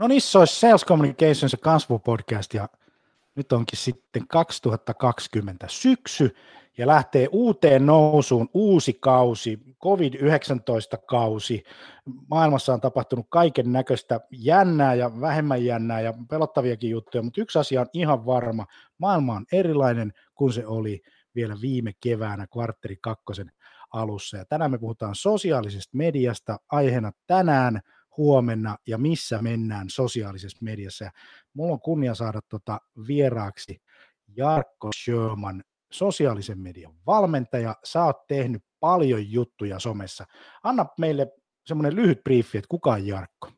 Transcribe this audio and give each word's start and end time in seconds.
No 0.00 0.08
niin, 0.08 0.20
se 0.20 0.38
olisi 0.38 0.60
Sales 0.60 0.84
Communications 0.84 1.52
ja 1.52 1.58
kasvupodcast 1.58 2.54
ja 2.54 2.68
nyt 3.34 3.52
onkin 3.52 3.78
sitten 3.78 4.28
2020 4.28 5.66
syksy 5.68 6.36
ja 6.78 6.86
lähtee 6.86 7.28
uuteen 7.32 7.86
nousuun 7.86 8.48
uusi 8.54 8.98
kausi, 9.00 9.58
COVID-19-kausi. 9.82 11.64
Maailmassa 12.30 12.74
on 12.74 12.80
tapahtunut 12.80 13.26
kaiken 13.30 13.72
näköistä 13.72 14.20
jännää 14.30 14.94
ja 14.94 15.20
vähemmän 15.20 15.64
jännää 15.64 16.00
ja 16.00 16.14
pelottaviakin 16.30 16.90
juttuja, 16.90 17.22
mutta 17.22 17.40
yksi 17.40 17.58
asia 17.58 17.80
on 17.80 17.86
ihan 17.92 18.26
varma. 18.26 18.66
Maailma 18.98 19.34
on 19.34 19.46
erilainen 19.52 20.12
kuin 20.34 20.52
se 20.52 20.66
oli 20.66 21.00
vielä 21.34 21.56
viime 21.60 21.92
keväänä 22.00 22.46
kvartteri 22.46 22.96
kakkosen 23.02 23.52
alussa. 23.92 24.36
Ja 24.36 24.44
tänään 24.44 24.70
me 24.70 24.78
puhutaan 24.78 25.14
sosiaalisesta 25.14 25.96
mediasta. 25.96 26.58
Aiheena 26.72 27.12
tänään– 27.26 27.80
huomenna 28.20 28.76
ja 28.86 28.98
missä 28.98 29.42
mennään 29.42 29.90
sosiaalisessa 29.90 30.58
mediassa. 30.60 31.04
Ja 31.04 31.10
mulla 31.54 31.72
on 31.72 31.80
kunnia 31.80 32.14
saada 32.14 32.40
tota 32.48 32.80
vieraaksi 33.08 33.82
Jarkko 34.36 34.90
Sjöman, 34.96 35.62
sosiaalisen 35.92 36.58
median 36.58 36.94
valmentaja. 37.06 37.76
Sä 37.84 38.04
oot 38.04 38.26
tehnyt 38.26 38.62
paljon 38.80 39.32
juttuja 39.32 39.78
somessa. 39.78 40.24
Anna 40.62 40.86
meille 40.98 41.26
semmoinen 41.66 41.96
lyhyt 41.96 42.24
briefi, 42.24 42.58
että 42.58 42.68
kuka 42.68 42.92
on 42.92 43.06
Jarkko? 43.06 43.50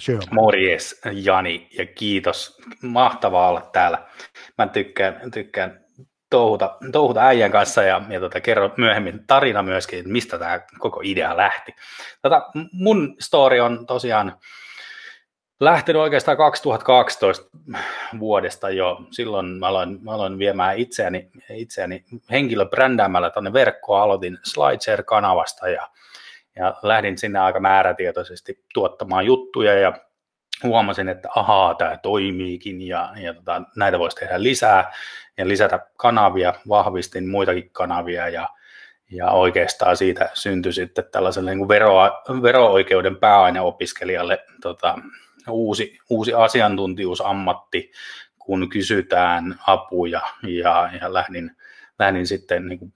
Sjöman. 0.00 0.34
Morjes 0.34 1.00
Jani 1.12 1.68
ja 1.78 1.86
kiitos. 1.86 2.58
Mahtavaa 2.82 3.48
olla 3.48 3.70
täällä. 3.72 4.08
Mä 4.58 4.66
tykkään, 4.66 5.30
tykkään 5.30 5.81
touhuta, 6.32 6.76
touhuta 6.92 7.20
äijän 7.20 7.50
kanssa 7.50 7.82
ja, 7.82 8.02
ja 8.08 8.20
tota, 8.20 8.40
kerro 8.40 8.70
myöhemmin 8.76 9.26
tarina 9.26 9.62
myöskin, 9.62 9.98
että 9.98 10.12
mistä 10.12 10.38
tämä 10.38 10.60
koko 10.78 11.00
idea 11.04 11.36
lähti. 11.36 11.74
Tota, 12.22 12.50
mun 12.72 13.16
story 13.20 13.60
on 13.60 13.86
tosiaan 13.86 14.36
lähtenyt 15.60 16.02
oikeastaan 16.02 16.36
2012 16.36 17.58
vuodesta 18.18 18.70
jo. 18.70 19.00
Silloin 19.10 19.46
mä 19.46 19.66
aloin, 19.66 19.98
mä 20.02 20.10
aloin 20.12 20.38
viemään 20.38 20.78
itseäni, 20.78 21.30
itseäni 21.50 22.04
henkilöbrändäämällä 22.30 23.30
tuonne 23.30 23.52
verkkoon, 23.52 24.02
aloitin 24.02 24.38
SlideShare-kanavasta 24.42 25.68
ja, 25.68 25.88
ja 26.56 26.74
lähdin 26.82 27.18
sinne 27.18 27.38
aika 27.38 27.60
määrätietoisesti 27.60 28.64
tuottamaan 28.74 29.26
juttuja 29.26 29.74
ja 29.74 29.92
huomasin, 30.62 31.08
että 31.08 31.28
ahaa, 31.36 31.74
tämä 31.74 31.96
toimiikin 31.96 32.82
ja, 32.82 33.12
ja 33.16 33.34
tota, 33.34 33.62
näitä 33.76 33.98
voisi 33.98 34.16
tehdä 34.16 34.42
lisää 34.42 34.92
ja 35.38 35.48
lisätä 35.48 35.86
kanavia, 35.96 36.54
vahvistin 36.68 37.28
muitakin 37.28 37.70
kanavia 37.70 38.28
ja, 38.28 38.48
ja 39.10 39.30
oikeastaan 39.30 39.96
siitä 39.96 40.30
syntyi 40.34 40.72
sitten 40.72 41.04
tällaiselle 41.12 41.54
niin 41.54 41.68
vero, 41.68 41.94
vero-oikeuden 42.42 43.16
pääaineopiskelijalle 43.16 44.44
tota, 44.62 44.98
uusi, 45.50 45.98
uusi 46.10 46.34
asiantuntijuusammatti, 46.34 47.92
kun 48.38 48.68
kysytään 48.68 49.58
apuja 49.66 50.20
ja, 50.42 50.90
ja 51.00 51.12
lähdin, 51.12 51.56
lähdin 51.98 52.26
sitten 52.26 52.68
niin 52.68 52.78
kuin 52.78 52.94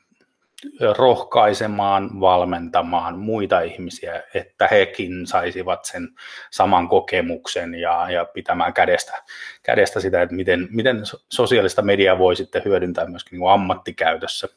rohkaisemaan, 0.99 2.21
valmentamaan 2.21 3.19
muita 3.19 3.61
ihmisiä, 3.61 4.23
että 4.35 4.69
hekin 4.71 5.27
saisivat 5.27 5.85
sen 5.85 6.09
saman 6.51 6.89
kokemuksen 6.89 7.75
ja, 7.75 8.11
ja 8.11 8.25
pitämään 8.25 8.75
kädestä, 8.75 9.23
kädestä 9.63 10.01
sitä, 10.01 10.23
että 10.23 10.35
miten, 10.35 10.69
miten 10.71 11.03
sosiaalista 11.33 11.83
mediaa 11.83 12.19
voi 12.19 12.37
sitten 12.37 12.63
hyödyntää 12.65 13.07
myöskin 13.07 13.39
niin 13.39 13.51
ammattikäytössä. 13.51 14.49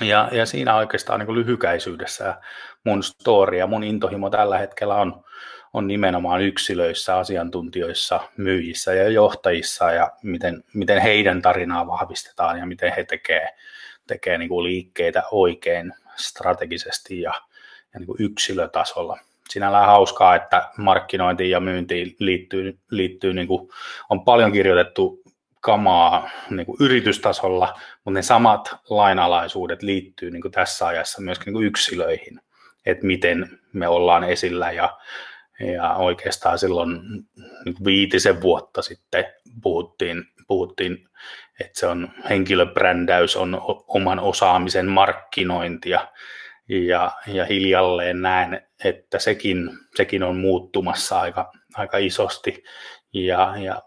Ja, 0.00 0.28
ja 0.32 0.46
siinä 0.46 0.76
oikeastaan 0.76 1.20
niin 1.20 1.34
lyhykäisyydessä 1.34 2.34
mun 2.84 3.02
story 3.02 3.58
ja 3.58 3.66
mun 3.66 3.84
intohimo 3.84 4.30
tällä 4.30 4.58
hetkellä 4.58 4.94
on, 4.94 5.24
on 5.72 5.86
nimenomaan 5.86 6.42
yksilöissä, 6.42 7.16
asiantuntijoissa, 7.16 8.20
myyjissä 8.36 8.94
ja 8.94 9.08
johtajissa 9.08 9.90
ja 9.90 10.12
miten, 10.22 10.64
miten 10.74 11.02
heidän 11.02 11.42
tarinaa 11.42 11.86
vahvistetaan 11.86 12.58
ja 12.58 12.66
miten 12.66 12.92
he 12.96 13.04
tekevät 13.04 13.50
tekee 14.08 14.38
niin 14.38 14.48
kuin 14.48 14.64
liikkeitä 14.64 15.22
oikein 15.30 15.92
strategisesti 16.16 17.20
ja, 17.20 17.32
ja 17.94 18.00
niin 18.00 18.06
kuin 18.06 18.22
yksilötasolla. 18.22 19.18
Sinällään 19.48 19.86
hauskaa, 19.86 20.34
että 20.34 20.70
markkinointiin 20.76 21.50
ja 21.50 21.60
myyntiin 21.60 22.16
liittyy, 22.18 22.78
liittyy 22.90 23.34
niin 23.34 23.48
kuin, 23.48 23.68
on 24.10 24.24
paljon 24.24 24.52
kirjoitettu 24.52 25.22
kamaa 25.60 26.30
niin 26.50 26.66
kuin 26.66 26.76
yritystasolla, 26.80 27.80
mutta 28.04 28.18
ne 28.18 28.22
samat 28.22 28.76
lainalaisuudet 28.90 29.82
liittyy 29.82 30.30
niin 30.30 30.42
kuin 30.42 30.52
tässä 30.52 30.86
ajassa 30.86 31.22
myöskin 31.22 31.44
niin 31.44 31.52
kuin 31.52 31.66
yksilöihin, 31.66 32.40
että 32.86 33.06
miten 33.06 33.58
me 33.72 33.88
ollaan 33.88 34.24
esillä 34.24 34.72
ja, 34.72 34.98
ja 35.74 35.94
oikeastaan 35.94 36.58
silloin 36.58 36.90
niin 37.64 37.76
viitisen 37.84 38.40
vuotta 38.40 38.82
sitten 38.82 39.24
puhuttiin, 39.62 40.24
puhuttiin 40.48 41.08
että 41.60 41.80
se 41.80 41.86
on 41.86 42.10
henkilöbrändäys, 42.28 43.36
on 43.36 43.60
oman 43.88 44.18
osaamisen 44.18 44.86
markkinointia. 44.86 46.08
Ja, 46.68 47.12
ja 47.26 47.44
hiljalleen 47.44 48.22
näen, 48.22 48.68
että 48.84 49.18
sekin, 49.18 49.70
sekin 49.96 50.22
on 50.22 50.36
muuttumassa 50.36 51.20
aika, 51.20 51.52
aika 51.74 51.98
isosti. 51.98 52.64
Ja, 53.12 53.54
ja 53.56 53.82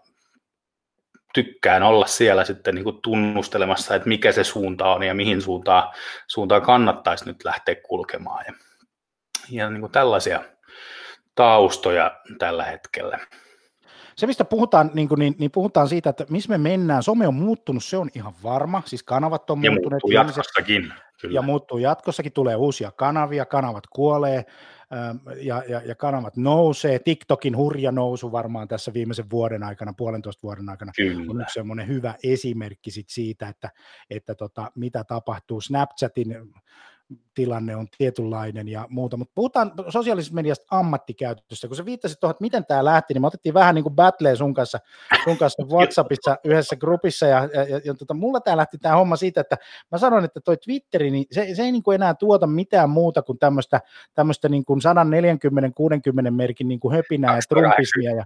tykkään 1.34 1.82
olla 1.82 2.06
siellä 2.06 2.44
sitten 2.44 2.74
niin 2.74 2.84
kuin 2.84 3.02
tunnustelemassa, 3.02 3.94
että 3.94 4.08
mikä 4.08 4.32
se 4.32 4.44
suunta 4.44 4.92
on 4.92 5.02
ja 5.02 5.14
mihin 5.14 5.42
suuntaan, 5.42 5.92
suuntaan 6.26 6.62
kannattaisi 6.62 7.24
nyt 7.24 7.44
lähteä 7.44 7.74
kulkemaan. 7.74 8.44
Ja, 8.46 8.52
ja 9.50 9.70
niin 9.70 9.80
kuin 9.80 9.92
tällaisia 9.92 10.44
taustoja 11.34 12.20
tällä 12.38 12.64
hetkellä 12.64 13.18
se, 14.16 14.26
mistä 14.26 14.44
puhutaan, 14.44 14.90
niin, 14.94 15.08
kuin, 15.08 15.18
niin, 15.18 15.34
niin 15.38 15.50
puhutaan 15.50 15.88
siitä, 15.88 16.10
että 16.10 16.24
missä 16.30 16.48
me 16.48 16.58
mennään. 16.58 17.02
Some 17.02 17.28
on 17.28 17.34
muuttunut, 17.34 17.84
se 17.84 17.96
on 17.96 18.08
ihan 18.14 18.34
varma. 18.42 18.82
Siis 18.86 19.02
kanavat 19.02 19.50
on 19.50 19.62
ja 19.62 19.70
muuttuneet. 19.70 20.02
Muuttuu 20.02 20.10
jatkossakin. 20.10 20.92
Kyllä. 21.20 21.34
Ja 21.34 21.42
muuttuu 21.42 21.78
jatkossakin, 21.78 22.32
tulee 22.32 22.56
uusia 22.56 22.90
kanavia, 22.90 23.46
kanavat 23.46 23.86
kuolee 23.86 24.44
ähm, 24.92 25.16
ja, 25.36 25.62
ja, 25.68 25.82
ja 25.84 25.94
kanavat 25.94 26.36
nousee. 26.36 26.98
TikTokin 26.98 27.56
hurja 27.56 27.92
nousu 27.92 28.32
varmaan 28.32 28.68
tässä 28.68 28.92
viimeisen 28.92 29.30
vuoden 29.30 29.62
aikana, 29.62 29.92
puolentoista 29.96 30.42
vuoden 30.42 30.68
aikana 30.68 30.92
Kyllä. 30.96 31.30
on 31.30 31.40
yksi 31.40 31.54
semmoinen 31.54 31.88
hyvä 31.88 32.14
esimerkki 32.24 32.90
sit 32.90 33.08
siitä, 33.08 33.48
että, 33.48 33.70
että 34.10 34.34
tota, 34.34 34.70
mitä 34.74 35.04
tapahtuu. 35.04 35.60
Snapchatin 35.60 36.36
tilanne 37.34 37.76
on 37.76 37.86
tietynlainen 37.98 38.68
ja 38.68 38.86
muuta, 38.90 39.16
mutta 39.16 39.32
puhutaan 39.34 39.72
sosiaalisesta 39.88 40.34
mediasta 40.34 40.66
ammattikäytöstä, 40.70 41.66
kun 41.68 41.76
sä 41.76 41.84
viittasit 41.84 42.20
tuohon, 42.20 42.30
että 42.30 42.42
miten 42.42 42.66
tämä 42.66 42.84
lähti, 42.84 43.14
niin 43.14 43.20
me 43.22 43.26
otettiin 43.26 43.54
vähän 43.54 43.74
niin 43.74 43.82
kuin 43.82 43.94
battleen 43.94 44.36
sun 44.36 44.54
kanssa, 44.54 44.78
sun 45.24 45.38
kanssa 45.38 45.62
WhatsAppissa 45.66 46.36
yhdessä 46.44 46.76
grupissa, 46.76 47.26
ja, 47.26 47.48
ja, 47.54 47.62
ja, 47.62 47.80
ja 47.84 47.94
tota, 47.94 48.14
mulla 48.14 48.40
tämä 48.40 48.56
lähti 48.56 48.78
tämä 48.78 48.96
homma 48.96 49.16
siitä, 49.16 49.40
että 49.40 49.56
mä 49.92 49.98
sanoin, 49.98 50.24
että 50.24 50.40
toi 50.40 50.56
Twitteri, 50.56 51.10
niin 51.10 51.26
se, 51.32 51.54
se 51.54 51.62
ei 51.62 51.72
niin 51.72 51.82
kuin 51.82 51.94
enää 51.94 52.14
tuota 52.14 52.46
mitään 52.46 52.90
muuta 52.90 53.22
kuin 53.22 53.38
tämmöistä, 53.38 53.80
tämmöistä 54.14 54.48
niin 54.48 54.64
kuin 54.64 54.80
140-60 56.28 56.30
merkin 56.30 56.68
niin 56.68 56.80
kuin 56.80 56.94
höpinää 56.94 57.36
ja 57.36 57.42
trumpismia, 57.48 58.14
ja 58.14 58.24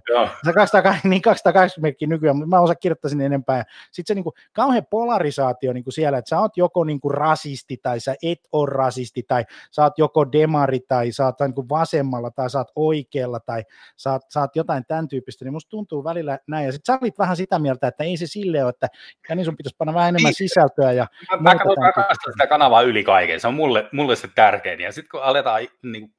280, 0.53 1.09
niin 1.09 1.21
280 1.21 1.81
merkkiä 1.81 2.07
nykyään, 2.07 2.37
mutta 2.37 2.55
mä 2.55 2.61
osaa 2.61 2.75
kirjoittaa 2.75 3.09
sinne 3.09 3.25
enempää, 3.25 3.63
sitten 3.91 4.13
se 4.13 4.15
niin 4.15 4.23
kuin 4.23 4.33
kauhean 4.53 4.85
polarisaatio 4.89 5.73
niin 5.73 5.83
kuin 5.83 5.93
siellä, 5.93 6.17
että 6.17 6.29
sä 6.29 6.39
oot 6.39 6.57
joko 6.57 6.83
niin 6.83 6.99
kuin 6.99 7.13
rasisti 7.13 7.77
tai 7.77 7.99
sä 7.99 8.15
et 8.23 8.39
ole 8.51 8.69
rasisti 8.69 8.96
tai 9.27 9.45
sä 9.71 9.83
oot 9.83 9.97
joko 9.97 10.31
demari 10.31 10.79
tai 10.87 11.11
sä 11.11 11.25
oot 11.25 11.35
niin 11.39 11.69
vasemmalla 11.69 12.31
tai 12.31 12.49
sä 12.49 12.57
oot 12.57 12.71
oikealla 12.75 13.39
tai 13.39 13.63
sä 13.97 14.11
oot, 14.11 14.21
sä 14.33 14.39
oot 14.39 14.55
jotain 14.55 14.85
tämän 14.87 15.07
tyyppistä, 15.07 15.45
niin 15.45 15.53
musta 15.53 15.69
tuntuu 15.69 16.03
välillä 16.03 16.39
näin. 16.47 16.65
Ja 16.65 16.71
sitten 16.71 16.93
sä 16.93 16.99
olit 17.01 17.19
vähän 17.19 17.35
sitä 17.35 17.59
mieltä, 17.59 17.87
että 17.87 18.03
ei 18.03 18.17
se 18.17 18.27
sille 18.27 18.63
ole, 18.63 18.69
että 18.69 18.87
ja 19.29 19.35
niin 19.35 19.45
sun 19.45 19.57
pitäisi 19.57 19.75
panna 19.77 19.93
vähän 19.93 20.09
enemmän 20.09 20.29
niin. 20.29 20.35
sisältöä. 20.35 20.91
Ja 20.91 21.07
mä, 21.31 21.37
mä 21.37 21.55
katson 21.55 21.77
rakastan 21.77 22.33
sitä 22.33 22.47
kanavaa 22.47 22.81
yli 22.81 23.03
kaiken, 23.03 23.39
se 23.39 23.47
on 23.47 23.53
mulle, 23.53 23.89
mulle 23.93 24.15
se 24.15 24.27
tärkein. 24.35 24.79
Ja 24.79 24.91
sitten 24.91 25.09
kun 25.11 25.23
aletaan 25.23 25.67
niin, 25.83 26.13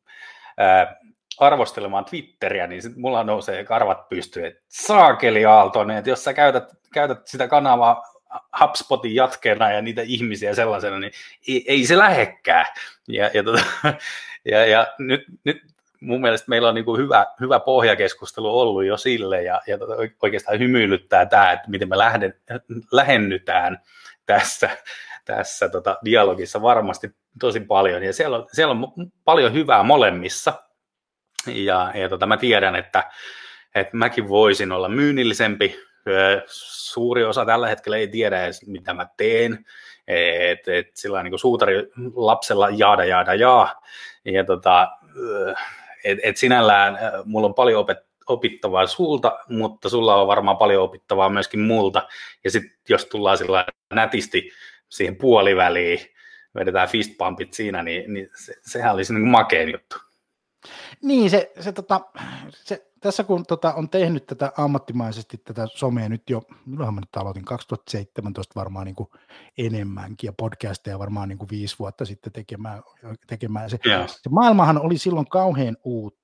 äh, 0.60 0.96
arvostelemaan 1.38 2.04
Twitteriä, 2.04 2.66
niin 2.66 2.82
sit 2.82 2.96
mulla 2.96 3.24
nousee 3.24 3.64
karvat 3.64 4.08
pystyyn, 4.08 4.46
että 4.46 4.60
saakeli 4.68 5.44
Aaltonen, 5.44 5.96
että 5.96 6.10
jos 6.10 6.24
sä 6.24 6.34
käytät, 6.34 6.64
käytät 6.92 7.26
sitä 7.26 7.48
kanavaa 7.48 8.02
HubSpotin 8.60 9.14
jatkeena 9.14 9.72
ja 9.72 9.82
niitä 9.82 10.02
ihmisiä 10.02 10.54
sellaisena, 10.54 10.98
niin 10.98 11.12
ei, 11.48 11.64
ei 11.68 11.86
se 11.86 11.98
lähekkää. 11.98 12.74
Ja, 13.08 13.30
ja, 13.34 13.42
tota, 13.42 13.64
ja, 14.50 14.66
ja 14.66 14.86
nyt, 14.98 15.24
nyt 15.44 15.62
mun 16.00 16.20
mielestä 16.20 16.48
meillä 16.48 16.68
on 16.68 16.74
niin 16.74 16.84
kuin 16.84 17.00
hyvä, 17.00 17.26
hyvä 17.40 17.60
pohjakeskustelu 17.60 18.60
ollut 18.60 18.84
jo 18.84 18.96
sille, 18.96 19.42
ja, 19.42 19.60
ja 19.66 19.78
tota, 19.78 19.94
oikeastaan 20.22 20.58
hymyilyttää 20.58 21.26
tämä, 21.26 21.52
että 21.52 21.70
miten 21.70 21.88
me 21.88 21.98
lähden, 21.98 22.34
lähennytään 22.92 23.78
tässä, 24.26 24.70
tässä 25.24 25.68
tota, 25.68 25.98
dialogissa 26.04 26.62
varmasti 26.62 27.10
tosi 27.40 27.60
paljon, 27.60 28.02
ja 28.02 28.12
siellä 28.12 28.36
on, 28.36 28.46
siellä 28.52 28.72
on 28.72 29.10
paljon 29.24 29.52
hyvää 29.52 29.82
molemmissa, 29.82 30.52
ja, 31.46 31.92
ja 31.94 32.08
tota, 32.08 32.26
mä 32.26 32.36
tiedän, 32.36 32.76
että, 32.76 33.10
että 33.74 33.96
mäkin 33.96 34.28
voisin 34.28 34.72
olla 34.72 34.88
myynnillisempi, 34.88 35.87
suuri 36.46 37.24
osa 37.24 37.44
tällä 37.44 37.68
hetkellä 37.68 37.96
ei 37.96 38.08
tiedä 38.08 38.44
edes, 38.44 38.66
mitä 38.66 38.94
mä 38.94 39.06
teen, 39.16 39.64
että 40.06 40.74
et 40.74 40.96
sillä 40.96 41.22
niin 41.22 41.38
suutari 41.38 41.74
lapsella 42.14 42.68
jaada 42.70 43.04
jaada 43.04 43.34
jaa, 43.34 43.82
ja 44.24 44.44
tota, 44.44 44.88
et, 46.04 46.18
et 46.22 46.36
sinällään 46.36 46.98
mulla 47.24 47.46
on 47.46 47.54
paljon 47.54 47.80
opet, 47.80 47.98
opittavaa 48.26 48.86
sulta, 48.86 49.38
mutta 49.48 49.88
sulla 49.88 50.14
on 50.14 50.26
varmaan 50.26 50.56
paljon 50.56 50.82
opittavaa 50.82 51.28
myöskin 51.28 51.60
multa. 51.60 52.08
Ja 52.44 52.50
sitten 52.50 52.78
jos 52.88 53.04
tullaan 53.04 53.38
sillä 53.38 53.66
nätisti 53.94 54.50
siihen 54.88 55.16
puoliväliin, 55.16 55.98
vedetään 56.54 56.88
fistpumpit 56.88 57.52
siinä, 57.52 57.82
niin, 57.82 58.14
niin 58.14 58.30
se, 58.34 58.54
sehän 58.62 58.94
olisi 58.94 59.14
niin 59.14 59.28
makeen 59.28 59.72
juttu. 59.72 59.96
Niin, 61.02 61.30
se, 61.30 61.52
se, 61.60 61.72
tota, 61.72 62.00
se 62.50 62.87
tässä 63.00 63.24
kun 63.24 63.44
tota, 63.46 63.74
on 63.74 63.88
tehnyt 63.88 64.26
tätä 64.26 64.52
ammattimaisesti 64.56 65.38
tätä 65.38 65.66
somea 65.74 66.08
nyt 66.08 66.30
jo, 66.30 66.42
milloinhan 66.66 66.94
mä 66.94 67.00
nyt 67.00 67.16
aloitin, 67.16 67.44
2017 67.44 68.52
varmaan 68.54 68.86
niin 68.86 68.94
kuin 68.94 69.08
enemmänkin 69.58 70.28
ja 70.28 70.32
podcasteja 70.32 70.98
varmaan 70.98 71.28
niin 71.28 71.38
kuin 71.38 71.48
viisi 71.50 71.76
vuotta 71.78 72.04
sitten 72.04 72.32
tekemään. 72.32 72.82
tekemään. 73.26 73.70
Se, 73.70 73.78
yeah. 73.86 74.08
se 74.08 74.28
maailmahan 74.30 74.80
oli 74.80 74.98
silloin 74.98 75.26
kauhean 75.26 75.76
uutta 75.84 76.18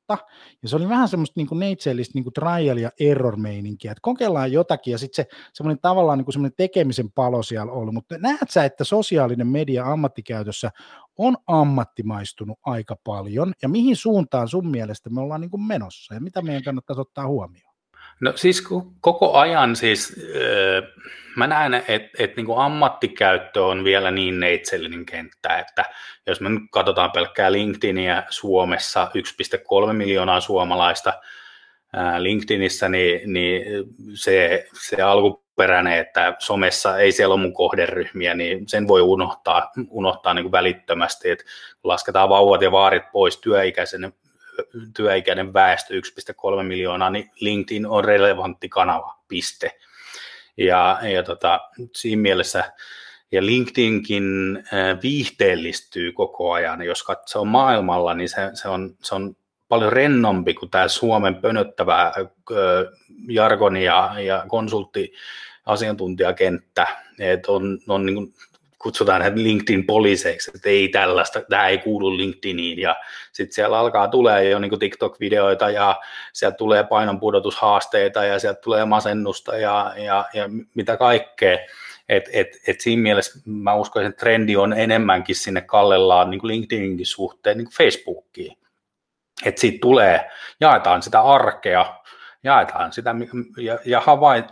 ja 0.62 0.68
se 0.68 0.76
oli 0.76 0.88
vähän 0.88 1.08
semmoista 1.08 1.40
niin 1.40 1.46
kuin 1.46 1.58
neitsellistä 1.58 2.12
niin 2.14 2.24
kuin 2.24 2.34
trial 2.34 2.76
ja 2.76 2.90
error 3.00 3.36
meininkiä, 3.36 3.92
että 3.92 4.00
kokeillaan 4.02 4.52
jotakin 4.52 4.92
ja 4.92 4.98
sitten 4.98 5.24
se 5.24 5.36
semmoinen 5.52 5.80
tavallaan 5.80 6.18
niin 6.18 6.24
kuin 6.24 6.32
semmoinen 6.32 6.56
tekemisen 6.56 7.12
palo 7.12 7.42
siellä 7.42 7.72
ollut, 7.72 7.94
mutta 7.94 8.18
näet 8.18 8.50
sä, 8.50 8.64
että 8.64 8.84
sosiaalinen 8.84 9.46
media 9.46 9.92
ammattikäytössä 9.92 10.70
on 11.18 11.36
ammattimaistunut 11.46 12.58
aika 12.64 12.96
paljon, 13.04 13.52
ja 13.62 13.68
mihin 13.68 13.96
suuntaan 13.96 14.48
sun 14.48 14.70
mielestä 14.70 15.10
me 15.10 15.20
ollaan 15.20 15.40
niin 15.40 15.50
kuin 15.50 15.62
menossa, 15.62 16.14
ja 16.14 16.20
mitä 16.20 16.42
meidän 16.42 16.63
kannattaisi 16.64 17.00
ottaa 17.00 17.26
huomioon? 17.26 17.74
No 18.20 18.32
siis 18.34 18.68
koko 19.00 19.32
ajan 19.32 19.76
siis, 19.76 20.16
mä 21.36 21.46
näen, 21.46 21.74
että, 21.74 22.10
että 22.18 22.36
niin 22.36 22.46
kuin 22.46 22.58
ammattikäyttö 22.58 23.64
on 23.64 23.84
vielä 23.84 24.10
niin 24.10 24.40
neitsellinen 24.40 25.06
kenttä, 25.06 25.58
että 25.58 25.84
jos 26.26 26.40
me 26.40 26.48
nyt 26.48 26.62
katsotaan 26.70 27.12
pelkkää 27.12 27.52
LinkedInia 27.52 28.22
Suomessa, 28.30 29.10
1,3 29.86 29.92
miljoonaa 29.92 30.40
suomalaista 30.40 31.12
LinkedInissä, 32.18 32.88
niin, 32.88 33.32
niin 33.32 33.62
se, 34.14 34.68
se 34.72 35.02
alku 35.02 35.44
peräinen, 35.56 35.98
että 35.98 36.36
somessa 36.38 36.98
ei 36.98 37.12
siellä 37.12 37.34
ole 37.34 37.42
mun 37.42 37.54
kohderyhmiä, 37.54 38.34
niin 38.34 38.68
sen 38.68 38.88
voi 38.88 39.00
unohtaa, 39.00 39.72
unohtaa 39.90 40.34
niin 40.34 40.44
kuin 40.44 40.52
välittömästi, 40.52 41.30
että 41.30 41.44
lasketaan 41.84 42.28
vauvat 42.28 42.62
ja 42.62 42.72
vaarit 42.72 43.02
pois 43.12 43.38
työikäisen, 43.38 44.12
työikäinen 44.96 45.52
väestö 45.52 45.94
1,3 45.94 46.62
miljoonaa, 46.62 47.10
niin 47.10 47.30
LinkedIn 47.40 47.86
on 47.86 48.04
relevantti 48.04 48.68
kanava, 48.68 49.18
piste. 49.28 49.78
Ja, 50.56 50.98
ja 51.02 51.22
tota, 51.22 51.60
siinä 51.96 52.22
mielessä, 52.22 52.72
ja 53.32 53.46
LinkedInkin 53.46 54.24
viihteellistyy 55.02 56.12
koko 56.12 56.52
ajan, 56.52 56.82
jos 56.82 57.02
katsoo 57.02 57.44
maailmalla, 57.44 58.14
niin 58.14 58.28
se, 58.28 58.50
se, 58.54 58.68
on, 58.68 58.96
se 59.02 59.14
on 59.14 59.36
paljon 59.68 59.92
rennompi 59.92 60.54
kuin 60.54 60.70
tämä 60.70 60.88
Suomen 60.88 61.34
pönöttävä 61.34 62.12
jargoni 63.28 63.84
ja, 63.84 64.14
konsultti 64.48 65.12
asiantuntijakenttä, 65.66 66.86
että 67.18 67.52
on, 67.52 67.78
on 67.88 68.06
niin 68.06 68.34
kutsutaan 68.84 69.20
näitä 69.20 69.36
LinkedIn-poliiseiksi, 69.36 70.50
että 70.54 70.68
ei 70.68 70.88
tällaista, 70.88 71.42
tämä 71.50 71.68
ei 71.68 71.78
kuulu 71.78 72.16
LinkedIniin, 72.16 72.78
ja 72.78 72.96
sitten 73.32 73.54
siellä 73.54 73.78
alkaa 73.78 74.08
tulee 74.08 74.50
jo 74.50 74.58
niin 74.58 74.78
TikTok-videoita, 74.78 75.70
ja 75.70 76.00
sieltä 76.32 76.56
tulee 76.56 76.84
painonpudotushaasteita, 76.84 78.24
ja 78.24 78.38
sieltä 78.38 78.60
tulee 78.60 78.84
masennusta, 78.84 79.56
ja, 79.56 79.92
ja, 79.96 80.24
ja 80.34 80.44
mitä 80.74 80.96
kaikkea, 80.96 81.58
et, 82.08 82.24
et, 82.32 82.48
et 82.66 82.80
siinä 82.80 83.02
mielessä 83.02 83.40
mä 83.46 83.74
uskon, 83.74 84.04
että 84.04 84.20
trendi 84.20 84.56
on 84.56 84.72
enemmänkin 84.72 85.36
sinne 85.36 85.60
kallellaan 85.60 86.30
niin 86.30 86.40
LinkedIninkin 86.42 87.06
suhteen 87.06 87.58
niin 87.58 87.70
Facebookiin. 87.76 88.56
Että 89.44 89.60
siitä 89.60 89.78
tulee, 89.80 90.30
jaetaan 90.60 91.02
sitä 91.02 91.20
arkea, 91.20 91.94
jaetaan 92.44 92.92
sitä 92.92 93.14
ja, 93.56 93.78
ja 93.84 94.02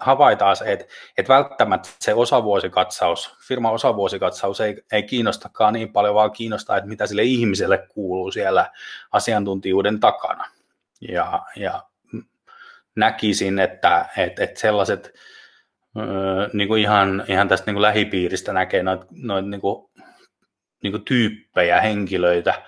havaitaan 0.00 0.56
se, 0.56 0.72
että, 0.72 0.84
että 1.18 1.34
välttämättä 1.34 1.88
se 1.98 2.14
osavuosikatsaus, 2.14 3.36
firman 3.48 3.72
osavuosikatsaus 3.72 4.60
ei, 4.60 4.82
ei 4.92 5.02
kiinnostakaan 5.02 5.74
niin 5.74 5.92
paljon, 5.92 6.14
vaan 6.14 6.32
kiinnostaa, 6.32 6.76
että 6.76 6.88
mitä 6.88 7.06
sille 7.06 7.22
ihmiselle 7.22 7.86
kuuluu 7.88 8.30
siellä 8.30 8.70
asiantuntijuuden 9.12 10.00
takana. 10.00 10.44
Ja, 11.08 11.42
ja 11.56 11.82
näkisin, 12.96 13.58
että, 13.58 14.06
että, 14.16 14.44
että 14.44 14.60
sellaiset 14.60 15.14
niin 16.52 16.68
kuin 16.68 16.82
ihan, 16.82 17.24
ihan 17.28 17.48
tästä 17.48 17.66
niin 17.66 17.74
kuin 17.74 17.82
lähipiiristä 17.82 18.52
näkee 18.52 18.82
noita 18.82 19.06
noit, 19.10 19.46
niin 19.46 19.60
kuin, 19.60 19.90
niin 20.82 20.92
kuin 20.92 21.04
tyyppejä, 21.04 21.80
henkilöitä, 21.80 22.62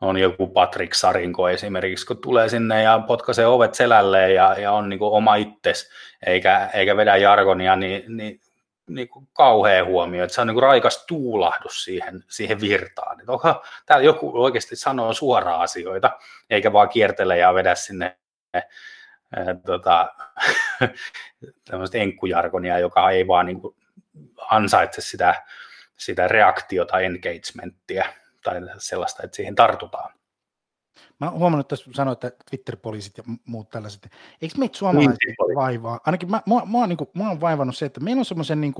on 0.00 0.16
joku 0.18 0.46
Patrick 0.46 0.94
Sarinko 0.94 1.48
esimerkiksi, 1.48 2.06
kun 2.06 2.18
tulee 2.18 2.48
sinne 2.48 2.82
ja 2.82 2.98
potkaisee 3.06 3.46
ovet 3.46 3.74
selälleen 3.74 4.34
ja, 4.34 4.54
ja 4.58 4.72
on 4.72 4.88
niin 4.88 4.98
kuin 4.98 5.12
oma 5.12 5.34
itses, 5.34 5.90
eikä, 6.26 6.70
eikä 6.74 6.96
vedä 6.96 7.16
jargonia, 7.16 7.76
niin, 7.76 8.16
niin, 8.16 8.40
niin 8.88 9.08
kuin 9.08 9.28
kauhea 9.32 9.84
huomio, 9.84 10.24
että 10.24 10.34
se 10.34 10.40
on 10.40 10.46
niin 10.46 10.54
kuin 10.54 10.62
raikas 10.62 11.04
tuulahdus 11.06 11.84
siihen, 11.84 12.24
siihen 12.28 12.60
virtaan. 12.60 13.20
Että 13.20 13.32
onko 13.32 13.64
täällä 13.86 14.04
joku 14.04 14.42
oikeasti 14.42 14.76
sanoo 14.76 15.12
suoraan 15.12 15.60
asioita, 15.60 16.10
eikä 16.50 16.72
vaan 16.72 16.88
kiertele 16.88 17.38
ja 17.38 17.54
vedä 17.54 17.74
sinne 17.74 18.16
eh, 18.54 18.64
tota, 19.66 20.08
tämmöistä 21.70 21.98
enkkujargonia, 21.98 22.78
joka 22.78 23.10
ei 23.10 23.26
vaan 23.26 23.46
niin 23.46 23.60
kuin 23.60 23.76
ansaitse 24.50 25.00
sitä, 25.00 25.42
sitä 25.96 26.28
reaktiota, 26.28 27.00
engagementtia 27.00 28.04
tai 28.44 28.60
sellaista, 28.78 29.22
että 29.22 29.36
siihen 29.36 29.54
tartutaan. 29.54 30.14
Mä 31.20 31.30
oon 31.30 31.38
huomannut, 31.38 31.72
että 31.72 31.90
sanoit, 31.94 32.24
että 32.24 32.44
Twitter-poliisit 32.50 33.18
ja 33.18 33.24
muut 33.44 33.70
tällaiset. 33.70 34.08
Eikö 34.42 34.54
meitä 34.58 34.78
suomalaiset 34.78 35.18
niin, 35.26 35.56
vaivaa? 35.56 36.00
Ainakin 36.06 36.30
mä, 36.30 36.42
mua, 36.46 36.64
mua, 36.64 36.86
niin 36.86 36.96
kuin, 36.96 37.10
mua 37.14 37.28
on 37.30 37.40
vaivannut 37.40 37.76
se, 37.76 37.86
että 37.86 38.00
meillä 38.00 38.20
on 38.20 38.24
semmoisen 38.24 38.60
niin 38.60 38.74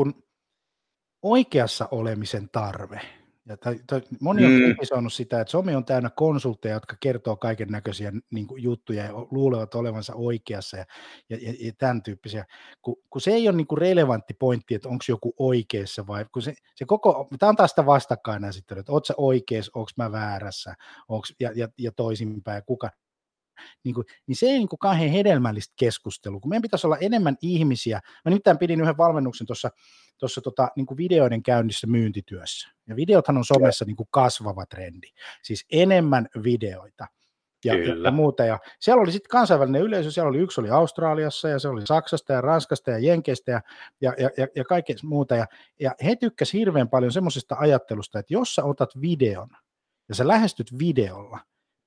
oikeassa 1.23 1.89
olemisen 1.91 2.49
tarve. 2.49 3.01
Ja 3.49 3.57
tai, 3.57 3.81
tai, 3.87 4.03
moni 4.21 4.45
on 4.47 4.53
mm. 4.53 4.59
kritisoinut 4.59 5.13
sitä, 5.13 5.41
että 5.41 5.51
some 5.51 5.77
on 5.77 5.85
täynnä 5.85 6.11
konsultteja, 6.11 6.75
jotka 6.75 6.97
kertoo 7.01 7.37
kaiken 7.37 7.69
näköisiä 7.69 8.13
niin 8.31 8.47
juttuja 8.57 9.05
ja 9.05 9.13
luulevat 9.13 9.75
olevansa 9.75 10.15
oikeassa 10.15 10.77
ja, 10.77 10.85
ja, 11.31 11.37
ja, 11.43 11.55
ja 11.61 11.73
tämän 11.79 12.03
tyyppisiä. 12.03 12.45
Kun, 12.83 12.97
kun 13.11 13.21
se 13.21 13.31
ei 13.31 13.49
ole 13.49 13.57
niin 13.57 13.79
relevantti 13.79 14.35
pointti, 14.35 14.75
että 14.75 14.89
onko 14.89 15.05
joku 15.09 15.35
oikeassa 15.39 16.07
vai 16.07 16.27
kun 16.33 16.43
se, 16.43 16.55
se 16.75 16.85
koko, 16.85 17.29
tämä 17.39 17.51
on 17.51 17.57
taas 17.57 17.71
sitä 17.71 17.87
vastakkainasettelu, 17.87 18.81
että 18.81 18.93
oletko 18.93 19.07
sä 19.07 19.15
oikeassa, 19.17 19.73
onko 19.75 19.91
mä 19.97 20.13
väärässä, 20.13 20.75
onks, 21.09 21.35
ja, 21.41 21.53
ja, 21.55 21.69
ja 21.79 21.93
toisinpäin, 21.93 22.63
kuka, 22.67 22.91
niin, 23.85 23.95
kuin, 23.95 24.05
niin 24.27 24.37
se 24.37 24.47
ei 24.47 24.59
niin 24.59 24.69
kuin 24.69 24.79
kauhean 24.79 25.11
hedelmällistä 25.11 25.75
keskustelua, 25.79 26.41
kun 26.41 26.49
meidän 26.49 26.63
pitäisi 26.63 26.87
olla 26.87 26.99
enemmän 26.99 27.37
ihmisiä. 27.43 28.01
Mä 28.25 28.31
nimittäin 28.31 28.59
pidin 28.59 28.81
yhden 28.81 28.97
valmennuksen 28.97 29.47
tuossa 29.47 29.71
tuossa 30.19 30.41
tota, 30.41 30.69
niin 30.77 30.87
videoiden 30.97 31.43
käynnissä 31.43 31.87
myyntityössä. 31.87 32.69
Ja 32.89 32.97
videothan 32.97 33.37
on 33.37 33.45
somessa 33.45 33.85
niin 33.85 33.97
kuin 33.97 34.09
kasvava 34.11 34.67
trendi. 34.67 35.09
Siis 35.43 35.67
enemmän 35.73 36.29
videoita 36.43 37.07
ja, 37.65 37.75
ja, 37.75 37.95
ja 38.05 38.11
muuta. 38.11 38.45
Ja 38.45 38.59
siellä 38.81 39.03
oli 39.03 39.13
sitten 39.13 39.31
kansainvälinen 39.31 39.83
yleisö, 39.83 40.11
siellä 40.11 40.29
oli 40.29 40.39
yksi 40.39 40.61
oli 40.61 40.71
Australiassa 40.71 41.49
ja 41.49 41.59
se 41.59 41.69
oli 41.69 41.87
Saksasta 41.87 42.33
ja 42.33 42.41
Ranskasta 42.41 42.91
ja 42.91 42.99
Jenkeistä 42.99 43.53
ja, 43.53 43.61
ja, 44.01 44.15
ja, 44.19 44.31
ja, 44.37 44.47
ja 44.57 44.65
kaikkea 44.65 44.97
muuta. 45.03 45.37
Ja, 45.37 45.47
ja 45.81 45.95
he 46.05 46.17
tykkäsivät 46.17 46.61
hirveän 46.61 46.89
paljon 46.89 47.13
semmoisesta 47.13 47.57
ajattelusta, 47.59 48.19
että 48.19 48.35
jos 48.35 48.55
sä 48.55 48.65
otat 48.65 48.91
videon 49.01 49.49
ja 50.09 50.15
sä 50.15 50.29
lähestyt 50.29 50.79
videolla, 50.79 51.39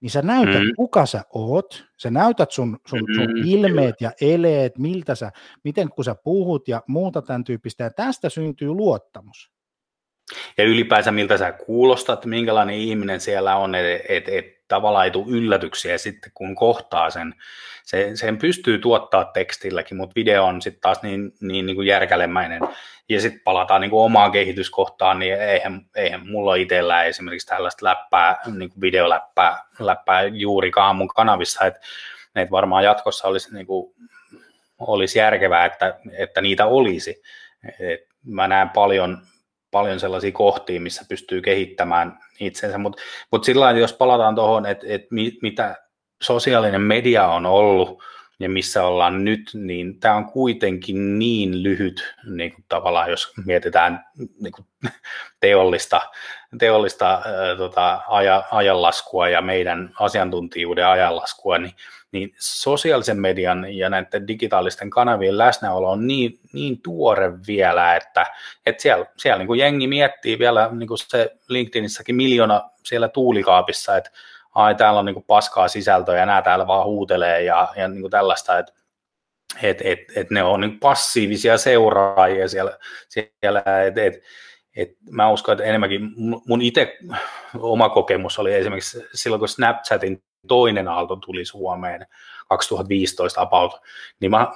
niin 0.02 0.10
sä 0.10 0.22
näytät, 0.22 0.64
mm. 0.64 0.76
kuka 0.76 1.06
sä 1.06 1.24
oot, 1.34 1.84
sä 1.98 2.12
näytät 2.12 2.52
sun, 2.52 2.80
sun, 2.88 3.00
sun 3.16 3.32
mm. 3.32 3.42
ilmeet 3.46 3.96
ja 4.02 4.12
eleet, 4.22 4.78
miltä 4.78 5.16
sä, 5.16 5.32
miten 5.64 5.90
kun 5.90 6.06
sä 6.06 6.16
puhut 6.24 6.68
ja 6.68 6.82
muuta 6.88 7.22
tämän 7.22 7.44
tyyppistä, 7.44 7.84
ja 7.84 7.90
tästä 7.90 8.30
syntyy 8.30 8.70
luottamus. 8.70 9.52
Ja 10.58 10.64
ylipäänsä 10.64 11.12
miltä 11.12 11.38
sä 11.38 11.52
kuulostat, 11.52 12.26
minkälainen 12.26 12.76
ihminen 12.76 13.20
siellä 13.20 13.56
on, 13.56 13.76
että 13.76 14.04
et, 14.10 14.30
et, 14.30 14.46
tavallaan 14.76 15.06
ei 15.06 15.12
tule 15.12 15.26
yllätyksiä 15.30 15.98
sitten, 15.98 16.32
kun 16.34 16.56
kohtaa 16.56 17.10
sen. 17.10 17.36
Se, 17.84 18.12
sen 18.16 18.38
pystyy 18.38 18.78
tuottaa 18.78 19.26
tekstilläkin, 19.26 19.98
mutta 19.98 20.14
video 20.16 20.46
on 20.46 20.62
sitten 20.62 20.82
taas 20.82 21.02
niin, 21.04 21.34
niin, 21.42 21.66
niin 21.66 21.76
kuin 21.76 21.88
järkälemäinen. 21.88 22.62
Ja 23.10 23.22
sitten 23.22 23.42
palataan 23.44 23.82
niin 23.82 23.92
kuin 23.92 24.04
omaan 24.04 24.32
kehityskohtaan, 24.32 25.20
niin 25.20 25.42
eihän, 25.42 25.86
eihän 25.96 26.30
mulla 26.30 26.56
itsellä 26.56 27.04
esimerkiksi 27.04 27.48
tällaista 27.48 27.86
läppää, 27.86 28.42
niin 28.58 28.70
kuin 28.70 28.82
videoläppää 28.82 29.64
läppää 29.80 30.24
juurikaan 30.24 30.96
mun 30.96 31.08
kanavissa, 31.08 31.66
että 31.66 31.80
et 32.36 32.52
varmaan 32.52 32.84
jatkossa 32.84 33.28
olisi, 33.28 33.54
niin 33.54 33.66
kuin, 33.66 33.94
olisi 34.80 35.20
järkevää, 35.20 35.66
että, 35.66 36.00
että 36.18 36.42
niitä 36.42 36.66
olisi. 36.66 37.22
Et 37.80 38.08
mä 38.26 38.48
näen 38.48 38.70
paljon, 38.70 39.22
paljon 39.72 40.00
sellaisia 40.00 40.32
kohtia, 40.32 40.82
missä 40.82 41.06
pystyy 41.10 41.42
kehittämään 41.42 42.20
itsensä, 42.40 42.78
mutta 42.78 43.02
mut 43.32 43.44
sillä 43.44 43.72
jos 43.72 43.94
palataan 43.94 44.36
tuohon, 44.36 44.66
että 44.66 44.86
et 44.90 45.12
mi, 45.12 45.38
mitä 45.42 45.76
sosiaalinen 46.22 46.82
media 46.82 47.28
on 47.28 47.46
ollut 47.46 48.04
ja 48.42 48.50
missä 48.50 48.84
ollaan 48.84 49.26
nyt, 49.26 49.52
niin 49.54 50.00
tämä 50.00 50.16
on 50.16 50.26
kuitenkin 50.26 51.20
niin 51.20 51.64
lyhyt 51.64 52.16
niin 52.26 52.54
kuin 52.54 52.66
tavallaan, 52.70 53.10
jos 53.10 53.34
mietitään 53.46 54.06
niin 54.40 54.52
kuin 54.52 54.66
teollista, 55.40 56.02
teollista 56.58 57.22
ää, 57.26 57.56
tota, 57.56 58.02
aja, 58.08 58.44
ajanlaskua 58.52 59.30
ja 59.30 59.42
meidän 59.42 59.94
asiantuntijuuden 60.00 60.88
ajanlaskua, 60.88 61.58
niin, 61.58 61.74
niin 62.12 62.36
sosiaalisen 62.40 63.20
median 63.20 63.78
ja 63.78 63.90
näiden 63.90 64.28
digitaalisten 64.28 64.90
kanavien 64.90 65.38
läsnäolo 65.38 65.92
on 65.92 66.08
niin, 66.08 66.40
niin 66.54 66.82
tuore 66.82 67.32
vielä, 67.48 67.96
että, 67.96 68.26
että 68.66 68.82
siellä, 68.82 69.06
siellä 69.18 69.38
niin 69.38 69.48
kuin 69.48 69.60
jengi 69.60 69.88
miettii 69.88 70.40
vielä 70.40 70.70
niin 70.72 70.88
kuin 70.88 70.98
se 70.98 71.32
LinkedInissäkin 71.48 72.16
miljoona 72.16 72.70
siellä 72.84 73.08
tuulikaapissa, 73.08 73.98
että 73.98 74.12
ai 74.56 74.76
täällä 74.76 75.00
on 75.00 75.06
niin 75.06 75.24
paskaa 75.24 75.68
sisältöä 75.68 76.18
ja 76.18 76.26
nämä 76.26 76.42
täällä 76.42 76.68
vaan 76.68 76.86
huutelee 76.86 77.44
ja, 77.44 77.68
ja 77.76 77.88
niin 77.88 78.10
tällaista, 78.10 78.60
että 78.60 78.74
et, 79.64 79.82
et, 79.84 80.00
et 80.16 80.30
ne 80.30 80.44
on 80.44 80.62
niin 80.62 80.80
passiivisia 80.80 81.58
seuraajia 81.58 82.48
siellä, 82.48 82.78
siellä 83.10 83.64
et, 83.88 83.98
et, 83.98 84.24
et 84.76 84.90
mä 85.10 85.30
uskon, 85.30 85.54
että 85.54 85.64
enemmänkin 85.64 86.02
mun 86.48 86.62
itse 86.62 86.98
oma 87.60 87.90
kokemus 87.90 88.40
oli 88.40 88.54
esimerkiksi 88.54 89.04
silloin, 89.14 89.40
kun 89.40 89.48
Snapchatin 89.48 90.24
toinen 90.48 90.88
aalto 90.88 91.16
tuli 91.16 91.46
Suomeen 91.46 92.08
2015 92.50 93.42
about, 93.42 93.82
niin 94.20 94.32
mä, 94.32 94.48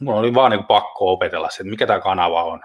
mun 0.00 0.14
oli 0.14 0.34
vaan 0.34 0.50
niin 0.50 0.64
pakko 0.64 1.12
opetella 1.12 1.50
se, 1.50 1.54
että 1.54 1.70
mikä 1.70 1.86
tämä 1.86 2.00
kanava 2.00 2.44
on. 2.44 2.60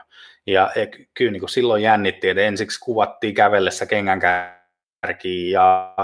Ja, 0.48 0.72
ja 0.76 0.88
kyllä 1.14 1.32
niin 1.32 1.50
silloin 1.50 1.84
jännitti, 1.84 2.30
että 2.30 2.42
ensiksi 2.42 2.80
kuvattiin 2.80 3.34
kävellessä 3.34 3.86
kengänkärkiin 3.86 5.52
ja 5.52 5.96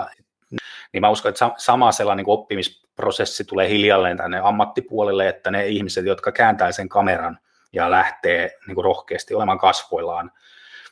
niin 0.98 1.02
mä 1.02 1.10
uskon, 1.10 1.30
että 1.30 1.52
sama 1.58 1.92
sellainen 1.92 2.26
niin 2.26 2.34
oppimisprosessi 2.34 3.44
tulee 3.44 3.70
hiljalleen 3.70 4.18
tänne 4.18 4.40
ammattipuolelle, 4.40 5.30
että 5.30 5.52
ne 5.52 5.68
ihmiset, 5.68 6.06
jotka 6.06 6.32
kääntää 6.32 6.72
sen 6.72 6.90
kameran 6.90 7.40
ja 7.74 7.92
lähtee 7.92 8.52
niin 8.68 8.76
kuin 8.76 8.86
rohkeasti 8.86 9.34
olemaan 9.34 9.60
kasvoillaan, 9.60 10.32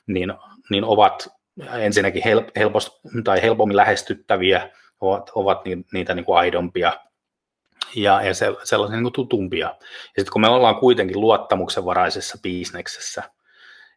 niin, 0.07 0.33
niin 0.69 0.83
ovat 0.83 1.27
ensinnäkin 1.73 2.21
helpost, 2.55 2.99
tai 3.23 3.41
helpommin 3.41 3.77
lähestyttäviä, 3.77 4.69
ovat, 5.01 5.31
ovat 5.35 5.61
niitä 5.93 6.15
niin 6.15 6.25
kuin 6.25 6.37
aidompia 6.37 6.93
ja, 7.95 8.21
ja 8.21 8.33
sellaisia 8.33 8.95
niin 8.95 9.03
kuin 9.03 9.13
tutumpia. 9.13 9.67
Ja 9.67 9.75
sitten 10.17 10.31
kun 10.33 10.41
me 10.41 10.49
ollaan 10.49 10.75
kuitenkin 10.75 11.21
luottamuksenvaraisessa 11.21 12.37
bisneksessä 12.43 13.23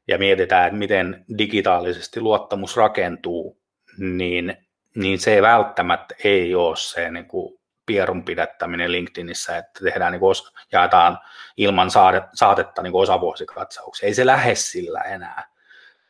ja 0.09 0.19
mietitään, 0.19 0.67
että 0.67 0.79
miten 0.79 1.25
digitaalisesti 1.39 2.21
luottamus 2.21 2.77
rakentuu, 2.77 3.59
niin 3.99 4.68
niin 4.99 5.19
se 5.19 5.35
ei 5.35 5.43
välttämättä 5.43 6.15
ei 6.25 6.55
ole 6.55 6.77
se 6.77 7.11
niin 7.11 7.29
kuin 7.29 7.59
pierun 7.87 8.25
pidättäminen 8.25 8.93
LinkedInissä, 8.93 9.57
että 9.57 9.85
tehdään 9.85 10.13
niin 10.13 10.21
kuin 10.21 10.31
osa, 10.31 10.53
jaetaan 10.73 11.19
ilman 11.57 11.91
saatetta 12.35 12.83
niin 12.83 12.93
kuin 12.93 13.03
osavuosikatsauksia. 13.03 14.07
Ei 14.07 14.15
se 14.15 14.27
lähde 14.27 14.55
sillä 14.55 15.01
enää, 15.01 15.49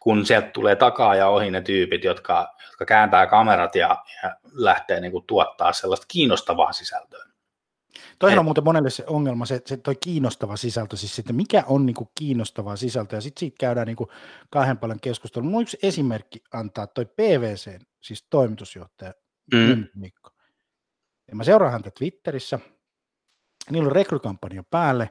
kun 0.00 0.26
sieltä 0.26 0.48
tulee 0.48 0.76
takaa 0.76 1.14
ja 1.14 1.28
ohi 1.28 1.50
ne 1.50 1.60
tyypit, 1.60 2.04
jotka, 2.04 2.54
jotka 2.66 2.84
kääntää 2.84 3.26
kamerat 3.26 3.74
ja, 3.74 4.04
ja 4.22 4.36
lähtee 4.52 5.00
niin 5.00 5.12
kuin 5.12 5.24
tuottaa 5.26 5.72
sellaista 5.72 6.06
kiinnostavaa 6.08 6.72
sisältöä. 6.72 7.24
Toihan 8.18 8.38
on 8.38 8.44
muuten 8.44 8.64
monelle 8.64 8.90
se 8.90 9.04
ongelma, 9.06 9.46
se, 9.46 9.62
se 9.66 9.76
toi 9.76 9.96
kiinnostava 9.96 10.56
sisältö, 10.56 10.96
siis 10.96 11.16
sitten 11.16 11.36
mikä 11.36 11.64
on 11.66 11.86
niin 11.86 11.94
kuin 11.94 12.08
kiinnostavaa 12.18 12.76
sisältöä, 12.76 13.16
ja 13.16 13.20
sitten 13.20 13.40
siitä 13.40 13.56
käydään 13.60 13.86
niin 13.86 13.96
kuin 13.96 14.10
kahden 14.50 14.78
paljon 14.78 15.00
keskustelua. 15.00 15.50
Mun 15.50 15.62
yksi 15.62 15.78
esimerkki 15.82 16.42
antaa 16.52 16.86
toi 16.86 17.04
PVC, 17.04 17.80
siis 18.00 18.26
toimitusjohtaja 18.30 19.12
mm. 19.54 19.84
Mikko. 19.94 20.30
Ja 21.28 21.36
mä 21.36 21.44
seuraan 21.44 21.72
häntä 21.72 21.90
Twitterissä, 21.98 22.58
niillä 23.70 23.86
on 23.86 23.92
rekrykampanja 23.92 24.64
päälle, 24.70 25.10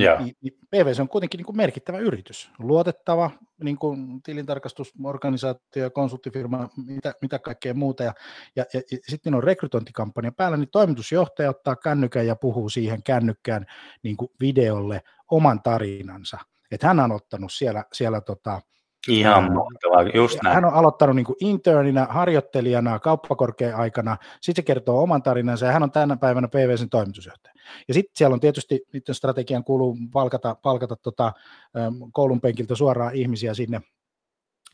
Yeah. 0.00 0.24
Niin, 0.24 0.36
niin 0.40 0.52
PVC 0.70 1.00
on 1.00 1.08
kuitenkin 1.08 1.38
niin 1.38 1.46
kuin 1.46 1.56
merkittävä 1.56 1.98
yritys, 1.98 2.50
luotettava 2.58 3.30
niin 3.62 3.78
kuin 3.78 4.22
tilintarkastusorganisaatio, 4.22 5.90
konsulttifirma, 5.90 6.68
mitä, 6.86 7.14
mitä 7.22 7.38
kaikkea 7.38 7.74
muuta. 7.74 8.02
Ja, 8.02 8.14
ja, 8.56 8.64
ja, 8.74 8.80
ja 8.90 8.98
sitten 9.08 9.34
on 9.34 9.44
rekrytointikampanja 9.44 10.32
päällä, 10.32 10.56
niin 10.56 10.68
toimitusjohtaja 10.72 11.50
ottaa 11.50 11.76
kännykän 11.76 12.26
ja 12.26 12.36
puhuu 12.36 12.68
siihen 12.68 13.02
kännykkään 13.02 13.66
niin 14.02 14.16
kuin 14.16 14.30
videolle 14.40 15.02
oman 15.30 15.62
tarinansa. 15.62 16.38
Että 16.70 16.86
hän 16.86 17.00
on 17.00 17.12
ottanut 17.12 17.52
siellä, 17.52 17.84
siellä 17.92 18.20
tota, 18.20 18.60
Ihan 19.08 19.52
mahtavaa, 19.52 20.02
just 20.14 20.38
näin. 20.42 20.54
Hän 20.54 20.64
on 20.64 20.74
aloittanut 20.74 21.16
niin 21.16 21.26
internina, 21.40 22.06
harjoittelijana, 22.10 22.98
kauppakorkean 22.98 23.80
aikana, 23.80 24.16
sitten 24.40 24.62
se 24.62 24.66
kertoo 24.66 25.02
oman 25.02 25.22
tarinansa 25.22 25.66
ja 25.66 25.72
hän 25.72 25.82
on 25.82 25.90
tänä 25.90 26.16
päivänä 26.16 26.48
PVCn 26.48 26.88
toimitusjohtaja. 26.90 27.54
Ja 27.88 27.94
sitten 27.94 28.12
siellä 28.16 28.34
on 28.34 28.40
tietysti, 28.40 28.80
niiden 28.92 29.14
strategian 29.14 29.64
kuuluu 29.64 29.96
palkata, 30.12 30.56
palkata 30.62 30.96
tota, 30.96 31.32
koulun 32.12 32.40
penkiltä 32.40 32.74
suoraan 32.74 33.14
ihmisiä 33.14 33.54
sinne, 33.54 33.80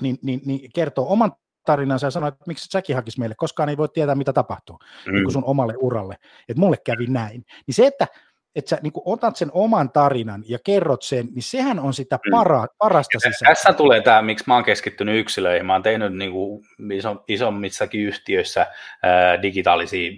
niin, 0.01 0.19
niin, 0.23 0.41
niin 0.45 0.71
kertoo 0.75 1.13
oman 1.13 1.33
tarinansa 1.67 2.07
ja 2.07 2.11
sanoo, 2.11 2.29
että 2.29 2.45
miksi 2.47 2.69
säkin 2.73 2.97
hakisi 2.97 3.19
meille, 3.19 3.35
koskaan 3.39 3.69
ei 3.69 3.77
voi 3.77 3.89
tietää, 3.89 4.15
mitä 4.15 4.33
tapahtuu 4.33 4.79
mm. 5.07 5.13
niin 5.13 5.33
sun 5.33 5.45
omalle 5.45 5.75
uralle. 5.79 6.17
Että 6.49 6.61
mulle 6.61 6.77
kävi 6.85 7.07
näin. 7.07 7.45
Niin 7.67 7.75
se, 7.75 7.87
että 7.87 8.07
että 8.55 8.69
sä 8.69 8.79
niin 8.83 8.93
otat 9.05 9.37
sen 9.37 9.51
oman 9.53 9.91
tarinan 9.91 10.45
ja 10.49 10.59
kerrot 10.65 11.03
sen, 11.03 11.27
niin 11.35 11.43
sehän 11.43 11.81
on 11.81 11.95
sitä 11.95 12.17
mm. 12.17 12.31
para, 12.31 12.67
parasta 12.79 13.17
ja 13.17 13.21
sisältöä. 13.21 13.55
Tässä 13.55 13.73
tulee 13.73 14.01
tämä, 14.01 14.23
miksi 14.23 14.45
mä 14.47 14.55
oon 14.55 14.65
keskittynyt 14.65 15.21
yksilöihin. 15.21 15.67
Mä 15.67 15.73
oon 15.73 15.83
tehnyt 15.83 16.17
niin 16.17 16.33
kuin 16.33 16.65
iso, 16.93 17.25
isommissakin 17.29 18.01
yhtiöissä 18.01 18.67
ää, 19.03 19.43
digitaalisia 19.43 20.11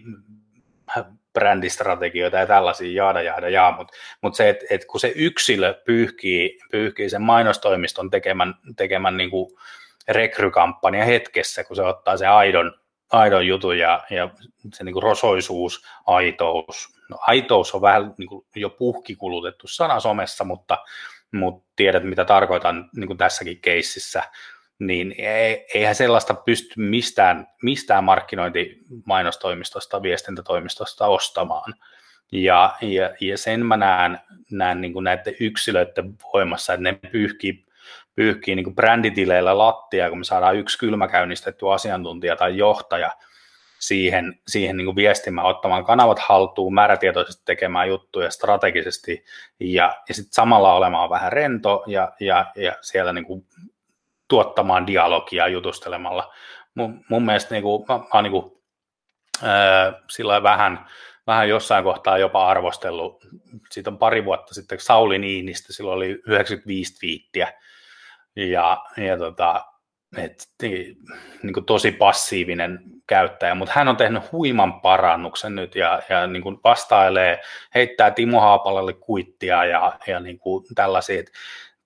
brändistrategioita 1.33 2.37
ja 2.37 2.47
tällaisia 2.47 2.93
jaada 2.93 3.23
jaada 3.23 3.49
jaa, 3.49 3.77
mutta 3.77 3.97
mut 4.21 4.35
se, 4.35 4.49
että 4.49 4.67
et 4.71 4.85
kun 4.85 5.01
se 5.01 5.13
yksilö 5.17 5.75
pyyhkii, 5.85 6.59
pyyhkii 6.71 7.11
sen 7.11 7.23
mainostoimiston 7.23 8.11
tekemän, 8.11 8.55
tekemän 8.77 9.17
niin 9.17 9.31
kuin 9.31 9.51
rekrykampanja 10.09 11.05
hetkessä, 11.05 11.65
kun 11.65 11.77
se 11.77 11.83
ottaa 11.83 12.17
se 12.17 12.27
aidon, 12.27 12.73
aidon 13.13 13.47
jutun 13.47 13.79
ja, 13.79 14.05
ja 14.11 14.31
se 14.75 14.85
niin 14.85 14.93
kuin 14.93 15.03
rosoisuus, 15.03 15.85
aitous, 16.07 16.99
no 17.13 17.19
aitous 17.27 17.75
on 17.75 17.81
vähän 17.81 18.15
niin 18.19 18.29
kuin 18.29 18.47
jo 18.57 18.71
puhkikulutettu 18.71 19.67
sana 19.69 20.01
somessa, 20.01 20.45
mutta, 20.45 20.79
mutta 21.33 21.71
tiedät 21.77 22.05
mitä 22.05 22.25
tarkoitan 22.25 22.91
niin 22.97 23.07
kuin 23.07 23.19
tässäkin 23.19 23.61
keississä, 23.61 24.23
niin 24.79 25.15
eihän 25.75 25.95
sellaista 25.95 26.35
pysty 26.35 26.75
mistään, 26.77 27.47
mistään 27.63 28.05
markkinointimainostoimistosta, 28.05 30.03
viestintätoimistosta 30.03 31.07
ostamaan. 31.07 31.75
Ja, 32.33 32.77
ja, 32.81 33.11
ja 33.21 33.39
sen 33.39 33.67
mä 33.67 33.77
näen, 33.77 34.19
näen 34.51 34.81
niin 34.81 34.93
kuin 34.93 35.05
näiden 35.05 35.35
yksilöiden 35.41 36.15
voimassa, 36.33 36.73
että 36.73 36.83
ne 36.83 36.99
pyyhkii, 37.13 37.65
pyyhkii 38.15 38.55
niin 38.55 38.65
kuin 38.65 38.77
bränditileillä 38.77 39.59
lattia, 39.59 40.09
kun 40.09 40.19
me 40.19 40.25
saadaan 40.25 40.57
yksi 40.57 40.79
kylmäkäynnistetty 40.79 41.73
asiantuntija 41.73 42.37
tai 42.37 42.57
johtaja 42.57 43.11
siihen, 43.83 44.41
siihen 44.49 44.77
niin 44.77 44.85
kuin 44.85 44.97
viestimään, 44.97 45.47
ottamaan 45.47 45.85
kanavat 45.85 46.19
haltuun, 46.19 46.75
määrätietoisesti 46.75 47.43
tekemään 47.45 47.89
juttuja 47.89 48.31
strategisesti 48.31 49.25
ja, 49.61 49.95
ja 50.09 50.15
sitten 50.15 50.33
samalla 50.33 50.75
olemaan 50.75 51.11
vähän 51.11 51.33
rento 51.33 51.85
ja, 51.87 52.13
ja, 52.21 52.53
ja 52.57 52.73
siellä 52.81 53.13
niin 53.13 53.25
kuin 53.25 53.47
tuottamaan 54.29 54.87
dialogia 54.87 55.49
jutustelemalla. 55.49 56.35
Mun, 56.75 57.05
mun 57.09 57.25
mielestä 57.25 57.55
niin 57.55 57.63
kuin, 57.63 57.85
mä, 57.89 57.99
mä 57.99 58.05
oon 58.15 58.25
niin 58.25 58.33
kuin, 58.33 58.53
ää, 59.43 59.93
sillä 60.11 60.43
vähän, 60.43 60.87
vähän 61.27 61.49
jossain 61.49 61.85
kohtaa 61.85 62.19
jopa 62.19 62.49
arvostellut, 62.49 63.27
siitä 63.71 63.91
on 63.91 63.99
pari 63.99 64.25
vuotta 64.25 64.55
sitten 64.55 64.81
Sauli 64.81 65.19
Niinistä, 65.19 65.73
silloin 65.73 65.97
oli 65.97 66.09
95 66.27 66.99
twiittiä, 66.99 67.53
ja, 68.37 68.85
ja 68.97 69.19
tota, 69.19 69.65
et, 70.17 70.49
niin, 70.63 70.97
niin 71.43 71.53
kuin 71.53 71.67
tosi 71.67 71.93
passiivinen 71.93 72.81
käyttäjä, 73.07 73.55
mutta 73.55 73.73
hän 73.77 73.89
on 73.89 73.97
tehnyt 73.97 74.33
huiman 74.33 74.81
parannuksen 74.81 75.55
nyt 75.55 75.75
ja, 75.75 76.03
ja 76.09 76.27
niin 76.27 76.43
kuin 76.43 76.59
vastailee, 76.65 77.41
heittää 77.75 78.11
Timo 78.11 78.41
Haapalalle 78.41 78.93
kuittia 78.93 79.65
ja, 79.65 79.99
ja 80.07 80.21
niin 80.21 80.39
kuin 80.39 80.65
tällaisia, 80.75 81.23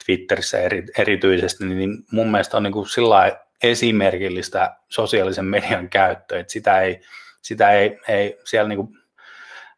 Twitterissä 0.06 0.58
eri, 0.58 0.84
erityisesti, 0.98 1.64
niin 1.64 1.90
mun 2.12 2.30
mielestä 2.30 2.56
on 2.56 2.62
niin 2.62 2.72
kuin 2.72 2.88
sillä 2.88 3.32
esimerkillistä 3.62 4.76
sosiaalisen 4.88 5.44
median 5.44 5.88
käyttöä, 5.88 6.40
että 6.40 6.52
sitä 6.52 6.80
ei, 6.80 7.00
sitä 7.42 7.70
ei, 7.70 7.98
ei 8.08 8.38
siellä 8.44 8.68
niin 8.68 8.76
kuin, 8.76 8.98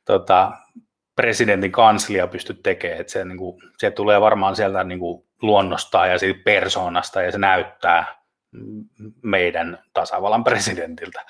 tota, 0.05 0.53
presidentin 1.17 1.73
kanslia 1.73 2.27
pysty 2.27 2.55
tekemään, 2.55 3.01
että 3.01 3.13
se, 3.13 3.25
niin 3.25 3.39
kuin, 3.39 3.63
se 3.79 3.91
tulee 3.91 4.21
varmaan 4.21 4.57
sieltä 4.57 4.85
niin 4.85 4.99
kuin 4.99 5.25
luonnostaan 5.43 6.11
ja 6.11 6.19
siitä 6.19 6.41
persoonasta 6.45 7.23
ja 7.23 7.33
se 7.33 7.39
näyttää 7.39 8.18
meidän 9.23 9.79
tasavallan 9.93 10.45
presidentiltä 10.45 11.25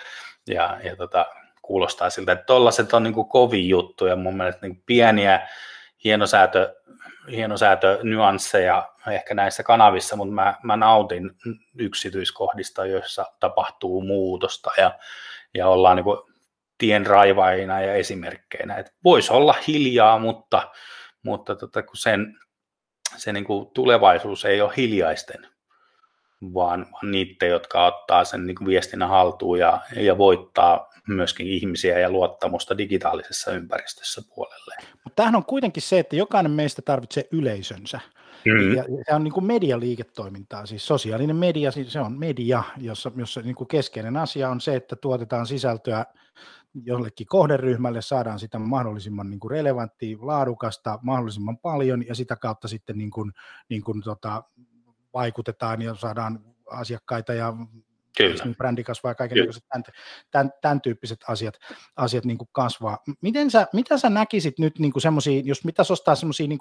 ja, 0.47 0.79
ja 0.85 0.97
tota, 0.97 1.27
kuulostaa 1.63 2.11
siltä, 2.11 2.33
että 2.33 2.45
tollaiset 2.45 2.93
on 2.93 3.03
niin 3.03 3.15
kuin 3.15 3.29
kovin 3.29 3.69
juttuja, 3.69 4.17
mun 4.17 4.37
mielestä 4.37 4.67
niin 4.67 4.83
pieniä 4.87 5.49
hienosäätö 6.05 6.75
hienosäätö 7.31 7.99
nyansseja 8.03 8.93
ehkä 9.11 9.35
näissä 9.35 9.63
kanavissa, 9.63 10.17
mutta 10.17 10.35
mä, 10.35 10.55
mä 10.63 10.77
nautin 10.77 11.31
yksityiskohdista, 11.79 12.87
joissa 12.87 13.25
tapahtuu 13.41 14.03
muutosta 14.03 14.71
ja, 14.79 14.99
ja 15.55 15.69
ollaan 15.69 15.97
niin 15.97 16.05
kuin 16.05 16.19
tien 16.79 17.07
raivaajina 17.07 17.81
ja 17.81 17.95
esimerkkeinä. 17.95 18.77
Et 18.77 18.95
voisi 19.05 19.33
olla 19.33 19.55
hiljaa, 19.69 20.19
mutta, 20.19 20.71
mutta 21.23 21.57
tota, 21.57 21.83
kun 21.83 21.97
sen, 21.97 22.39
se 23.17 23.33
niin 23.33 23.45
kuin 23.45 23.71
tulevaisuus 23.71 24.45
ei 24.45 24.61
ole 24.61 24.73
hiljaisten, 24.77 25.47
vaan, 26.55 26.87
niiden, 27.03 27.49
jotka 27.49 27.87
ottaa 27.87 28.25
sen 28.25 28.47
niin 28.47 28.55
kuin 28.55 28.69
viestinnän 28.69 29.09
haltuun 29.09 29.59
ja, 29.59 29.81
ja 29.97 30.19
voittaa 30.19 30.91
myöskin 31.09 31.47
ihmisiä 31.47 31.99
ja 31.99 32.11
luottamusta 32.11 32.79
digitaalisessa 32.79 33.53
ympäristössä 33.53 34.23
puolelle. 34.35 34.75
Mutta 35.05 35.17
tämähän 35.17 35.37
on 35.37 35.45
kuitenkin 35.45 35.83
se, 35.83 35.99
että 35.99 36.17
jokainen 36.17 36.53
meistä 36.53 36.83
tarvitsee 36.83 37.25
yleisönsä. 37.33 38.01
Mm. 38.45 38.75
Ja 38.75 38.85
se 39.09 39.15
on 39.15 39.25
niin 39.25 39.33
kuin 39.33 39.45
medialiiketoimintaa, 39.45 40.67
siis 40.67 40.87
sosiaalinen 40.87 41.37
media, 41.37 41.71
siis 41.71 41.93
se 41.93 42.01
on 42.01 42.19
media, 42.19 42.63
jossa, 42.77 43.13
jossa 43.17 43.41
niin 43.41 43.55
kuin 43.55 43.69
keskeinen 43.69 44.17
asia 44.17 44.51
on 44.51 44.61
se, 44.61 44.77
että 44.77 44.97
tuotetaan 44.97 45.47
sisältöä 45.47 46.07
jollekin 46.85 47.27
kohderyhmälle, 47.27 48.03
saadaan 48.03 48.39
sitä 48.39 48.59
mahdollisimman 48.59 49.31
niin 49.31 49.41
kuin 49.41 49.51
relevanttia, 49.51 50.19
laadukasta, 50.21 50.99
mahdollisimman 51.03 51.59
paljon, 51.59 52.07
ja 52.07 52.15
sitä 52.15 52.37
kautta 52.37 52.69
sitten 52.69 52.99
niin 52.99 53.11
kuin, 53.11 53.33
niin 53.69 53.83
kuin 53.83 54.03
tota, 54.03 54.43
vaikutetaan 55.15 55.83
ja 55.83 55.95
saadaan 55.95 56.41
asiakkaita 56.71 57.35
ja 57.35 57.55
Kyllä. 58.19 58.55
brändi 58.57 58.85
kasvaa 58.85 59.11
ja 59.11 59.15
kaiken 59.15 59.39
tämän, 59.69 59.85
tämän, 60.31 60.53
tämän, 60.63 60.81
tyyppiset 60.81 61.19
asiat, 61.29 61.55
asiat 61.97 62.25
niin 62.25 62.39
kuin 62.39 62.49
kasvaa. 62.53 62.99
Miten 63.21 63.51
sä, 63.51 63.67
mitä 63.73 63.99
sä 63.99 64.11
näkisit 64.11 64.59
nyt 64.59 64.79
niin 64.79 64.93
semmoisia, 64.99 65.43
jos 65.45 65.65
mitä 65.65 65.83
ostaa 65.91 66.15
semmoisia 66.15 66.49
niin 66.49 66.59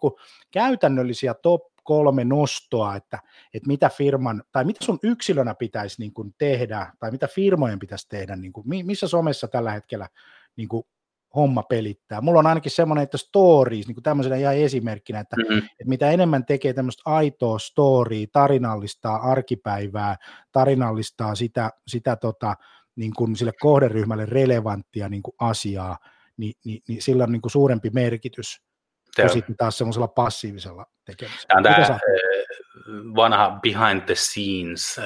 käytännöllisiä 0.51 1.33
top 1.33 1.61
kolme 1.83 2.23
nostoa, 2.25 2.95
että, 2.95 3.19
että 3.53 3.67
mitä 3.67 3.89
firman, 3.89 4.43
tai 4.51 4.65
mitä 4.65 4.85
sun 4.85 4.99
yksilönä 5.03 5.55
pitäisi 5.55 6.01
niin 6.01 6.13
kuin 6.13 6.35
tehdä, 6.37 6.93
tai 6.99 7.11
mitä 7.11 7.27
firmojen 7.27 7.79
pitäisi 7.79 8.09
tehdä, 8.09 8.35
niin 8.35 8.53
kuin, 8.53 8.67
missä 8.85 9.07
somessa 9.07 9.47
tällä 9.47 9.71
hetkellä 9.71 10.09
niin 10.55 10.67
kuin 10.67 10.83
homma 11.37 11.63
pelittää. 11.63 12.21
Mulla 12.21 12.39
on 12.39 12.47
ainakin 12.47 12.71
semmoinen, 12.71 13.03
että 13.03 13.17
stories, 13.17 13.87
niin 13.87 13.95
kuin 13.95 14.03
tämmöisenä 14.03 14.35
ihan 14.35 14.55
esimerkkinä, 14.55 15.19
että, 15.19 15.35
mm-hmm. 15.35 15.57
että 15.57 15.89
mitä 15.89 16.11
enemmän 16.11 16.45
tekee 16.45 16.73
tämmöistä 16.73 17.01
aitoa 17.05 17.59
storya, 17.59 18.27
tarinallistaa 18.31 19.31
arkipäivää, 19.31 20.15
tarinallistaa 20.51 21.35
sitä, 21.35 21.69
sitä 21.87 22.15
tota, 22.15 22.55
niin 22.95 23.13
kuin 23.17 23.35
sille 23.35 23.51
kohderyhmälle 23.59 24.25
relevanttia 24.25 25.09
niin 25.09 25.23
kuin 25.23 25.35
asiaa, 25.39 25.97
niin, 26.37 26.53
niin, 26.65 26.81
niin 26.87 27.01
sillä 27.01 27.23
on 27.23 27.31
niin 27.31 27.41
kuin 27.41 27.51
suurempi 27.51 27.89
merkitys 27.89 28.61
kuin 29.15 29.29
sitten 29.29 29.57
taas 29.57 29.77
semmoisella 29.77 30.07
passiivisella 30.07 30.85
tekemisellä. 31.05 31.61
Tämä, 31.63 31.87
tämä 31.87 31.99
vanha 33.15 33.59
behind 33.61 34.01
the 34.01 34.15
scenes 34.15 34.99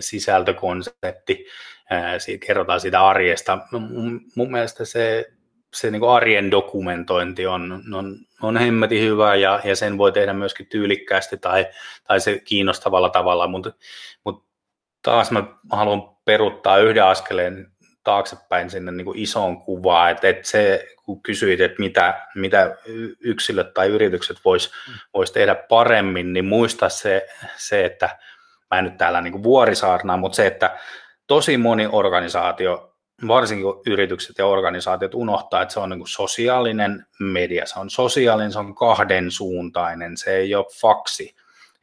sisältökonsepti, 0.00 1.46
siitä 2.18 2.46
kerrotaan 2.46 2.80
siitä 2.80 3.06
arjesta. 3.06 3.58
Mun, 3.72 4.20
mun 4.36 4.50
mielestä 4.50 4.84
se 4.84 5.32
se 5.74 5.90
niin 5.90 6.00
kuin 6.00 6.10
arjen 6.10 6.50
dokumentointi 6.50 7.46
on, 7.46 7.82
on, 7.94 8.16
on 8.42 8.56
hemmetin 8.56 9.02
hyvä 9.02 9.34
ja, 9.34 9.60
ja 9.64 9.76
sen 9.76 9.98
voi 9.98 10.12
tehdä 10.12 10.32
myöskin 10.32 10.66
tyylikkäästi 10.66 11.38
tai, 11.38 11.66
tai 12.08 12.20
se 12.20 12.38
kiinnostavalla 12.38 13.10
tavalla, 13.10 13.46
mutta, 13.46 13.72
mutta 14.24 14.48
taas 15.02 15.30
mä 15.30 15.44
haluan 15.72 16.02
peruttaa 16.24 16.78
yhden 16.78 17.04
askeleen 17.04 17.72
taaksepäin 18.04 18.70
sinne 18.70 18.92
niin 18.92 19.04
kuin 19.04 19.18
isoon 19.18 19.62
kuvaan, 19.62 20.10
että, 20.10 20.28
että 20.28 20.48
se, 20.48 20.86
kun 21.04 21.22
kysyit, 21.22 21.60
että 21.60 21.78
mitä, 21.78 22.26
mitä 22.34 22.76
yksilöt 23.20 23.74
tai 23.74 23.88
yritykset 23.88 24.36
vois, 24.44 24.72
vois 25.14 25.32
tehdä 25.32 25.54
paremmin, 25.54 26.32
niin 26.32 26.44
muista 26.44 26.88
se, 26.88 27.26
se, 27.56 27.84
että 27.84 28.18
mä 28.70 28.78
en 28.78 28.84
nyt 28.84 28.96
täällä 28.96 29.20
niin 29.20 29.32
kuin 29.32 29.42
vuorisaarnaa, 29.42 30.16
mutta 30.16 30.36
se, 30.36 30.46
että 30.46 30.78
tosi 31.26 31.56
moni 31.56 31.88
organisaatio 31.92 32.87
varsinkin 33.26 33.66
yritykset 33.86 34.38
ja 34.38 34.46
organisaatiot 34.46 35.14
unohtaa, 35.14 35.62
että 35.62 35.74
se 35.74 35.80
on 35.80 35.90
niin 35.90 35.98
kuin 35.98 36.08
sosiaalinen 36.08 37.06
media, 37.20 37.66
se 37.66 37.78
on 37.78 37.90
sosiaalinen, 37.90 38.52
se 38.52 38.58
on 38.58 38.74
kahden 38.74 39.30
suuntainen, 39.30 40.16
se 40.16 40.36
ei 40.36 40.54
ole 40.54 40.66
faksi. 40.80 41.34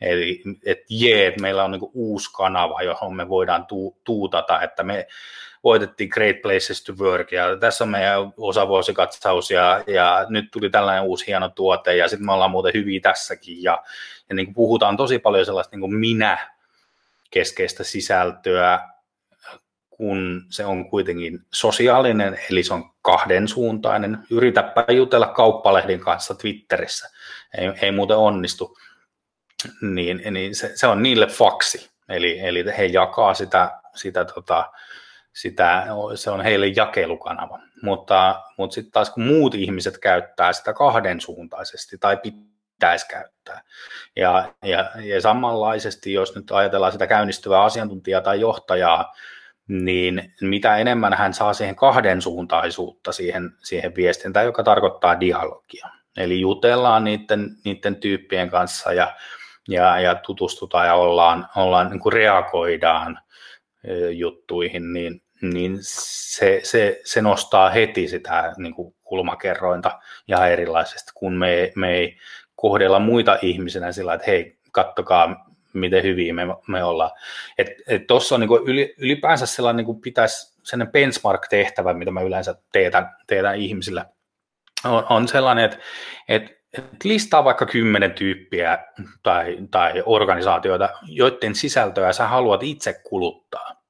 Eli 0.01 0.43
että 0.65 0.85
jee, 0.89 1.27
että 1.27 1.41
meillä 1.41 1.63
on 1.63 1.71
niin 1.71 1.91
uusi 1.93 2.29
kanava, 2.33 2.81
johon 2.81 3.15
me 3.15 3.29
voidaan 3.29 3.65
tu- 3.65 3.97
tuutata, 4.03 4.61
että 4.61 4.83
me 4.83 5.07
voitettiin 5.63 6.09
Great 6.09 6.41
Places 6.41 6.83
to 6.83 6.93
Work 6.99 7.31
ja 7.31 7.57
tässä 7.59 7.83
on 7.83 7.89
meidän 7.89 8.33
osavuosikatsaus 8.37 9.51
ja, 9.51 9.83
ja 9.87 10.25
nyt 10.29 10.51
tuli 10.51 10.69
tällainen 10.69 11.03
uusi 11.03 11.27
hieno 11.27 11.49
tuote 11.49 11.95
ja 11.95 12.07
sitten 12.07 12.25
me 12.25 12.33
ollaan 12.33 12.51
muuten 12.51 12.73
hyviä 12.73 12.99
tässäkin 12.99 13.63
ja, 13.63 13.83
ja 14.29 14.35
niin 14.35 14.45
kuin 14.45 14.55
puhutaan 14.55 14.97
tosi 14.97 15.19
paljon 15.19 15.45
sellaista 15.45 15.75
niin 15.75 15.81
kuin 15.81 15.95
minä 15.95 16.55
keskeistä 17.31 17.83
sisältöä, 17.83 18.94
kun 19.97 20.45
se 20.49 20.65
on 20.65 20.89
kuitenkin 20.89 21.39
sosiaalinen, 21.53 22.39
eli 22.51 22.63
se 22.63 22.73
on 22.73 22.91
kahdensuuntainen. 23.01 24.17
Yritäpä 24.29 24.85
jutella 24.91 25.27
kauppalehdin 25.27 25.99
kanssa 25.99 26.35
Twitterissä, 26.35 27.09
ei, 27.57 27.71
ei 27.81 27.91
muuten 27.91 28.17
onnistu. 28.17 28.77
Niin, 29.81 30.21
niin 30.31 30.55
se, 30.55 30.71
se, 30.75 30.87
on 30.87 31.03
niille 31.03 31.27
faksi, 31.27 31.89
eli, 32.09 32.39
eli 32.39 32.65
he 32.77 32.85
jakaa 32.85 33.33
sitä, 33.33 33.79
sitä, 33.95 34.25
tota, 34.25 34.71
sitä, 35.33 35.87
se 36.15 36.31
on 36.31 36.41
heille 36.41 36.67
jakelukanava. 36.67 37.59
Mutta, 37.81 38.41
mutta 38.57 38.73
sitten 38.73 38.91
taas 38.91 39.09
kun 39.09 39.23
muut 39.23 39.55
ihmiset 39.55 39.97
käyttää 39.97 40.53
sitä 40.53 40.73
kahdensuuntaisesti 40.73 41.97
tai 41.97 42.17
pitäisi 42.17 43.07
käyttää. 43.07 43.61
Ja, 44.15 44.53
ja, 44.63 44.91
ja 45.03 45.21
samanlaisesti, 45.21 46.13
jos 46.13 46.35
nyt 46.35 46.51
ajatellaan 46.51 46.91
sitä 46.91 47.07
käynnistyvää 47.07 47.63
asiantuntijaa 47.63 48.21
tai 48.21 48.39
johtajaa, 48.39 49.13
niin 49.67 50.33
mitä 50.41 50.77
enemmän 50.77 51.13
hän 51.13 51.33
saa 51.33 51.53
siihen 51.53 51.75
kahden 51.75 52.21
suuntaisuutta 52.21 53.11
siihen, 53.11 53.51
siihen 53.63 53.95
viestintään, 53.95 54.45
joka 54.45 54.63
tarkoittaa 54.63 55.19
dialogia. 55.19 55.87
Eli 56.17 56.39
jutellaan 56.39 57.03
niiden, 57.03 57.49
niiden 57.65 57.95
tyyppien 57.95 58.49
kanssa 58.49 58.93
ja, 58.93 59.15
ja, 59.67 59.99
ja 59.99 60.15
tutustutaan 60.15 60.87
ja 60.87 60.95
ollaan, 60.95 61.47
ollaan 61.55 61.89
niin 61.89 61.99
kuin 61.99 62.13
reagoidaan 62.13 63.19
juttuihin, 64.11 64.93
niin, 64.93 65.21
niin 65.41 65.77
se, 65.81 66.59
se, 66.63 67.01
se 67.05 67.21
nostaa 67.21 67.69
heti 67.69 68.07
sitä 68.07 68.53
niin 68.57 68.73
kuin 68.73 68.95
kulmakerrointa 69.03 69.99
ja 70.27 70.47
erilaisesti, 70.47 71.11
kun 71.15 71.33
me, 71.33 71.71
me 71.75 71.93
ei 71.93 72.17
kohdella 72.55 72.99
muita 72.99 73.37
ihmisenä 73.41 73.91
sillä, 73.91 74.13
että 74.13 74.27
hei, 74.27 74.57
kattokaa, 74.71 75.45
miten 75.79 76.03
hyviä 76.03 76.33
me, 76.33 76.43
me 76.67 76.83
ollaan. 76.83 77.11
Tuossa 78.07 78.35
on 78.35 78.41
niin 78.41 78.93
ylipäänsä 78.97 79.45
sellainen, 79.45 79.85
niin 79.85 80.01
pitäisi 80.01 80.55
sellainen 80.63 80.91
benchmark-tehtävä, 80.91 81.93
mitä 81.93 82.11
mä 82.11 82.21
yleensä 82.21 82.55
teetän, 82.71 83.15
teetän 83.27 83.55
ihmisillä, 83.55 84.05
on, 84.85 85.05
on 85.09 85.27
sellainen, 85.27 85.65
että, 85.65 85.77
että 86.29 86.55
että 86.77 87.09
listaa 87.09 87.43
vaikka 87.43 87.65
kymmenen 87.65 88.13
tyyppiä 88.13 88.77
tai, 89.23 89.57
tai 89.71 90.03
organisaatioita, 90.05 90.89
joiden 91.07 91.55
sisältöä 91.55 92.13
sä 92.13 92.27
haluat 92.27 92.63
itse 92.63 93.01
kuluttaa. 93.03 93.83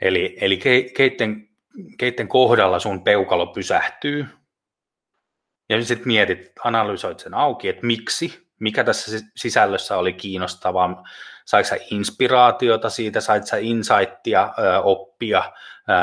Eli, 0.00 0.38
eli 0.40 0.56
ke, 0.56 0.82
keitten, 0.96 1.48
keitten 1.98 2.28
kohdalla 2.28 2.78
sun 2.78 3.04
peukalo 3.04 3.46
pysähtyy, 3.46 4.26
ja 5.68 5.84
sitten 5.84 6.08
mietit, 6.08 6.52
analysoit 6.64 7.18
sen 7.18 7.34
auki, 7.34 7.68
että 7.68 7.86
miksi, 7.86 8.47
mikä 8.58 8.84
tässä 8.84 9.26
sisällössä 9.36 9.96
oli 9.96 10.12
kiinnostavaa, 10.12 11.04
saiko 11.44 11.68
inspiraatiota 11.90 12.90
siitä, 12.90 13.20
sait 13.20 13.46
sä 13.46 13.56
insightia, 13.56 14.54
oppia, 14.82 15.52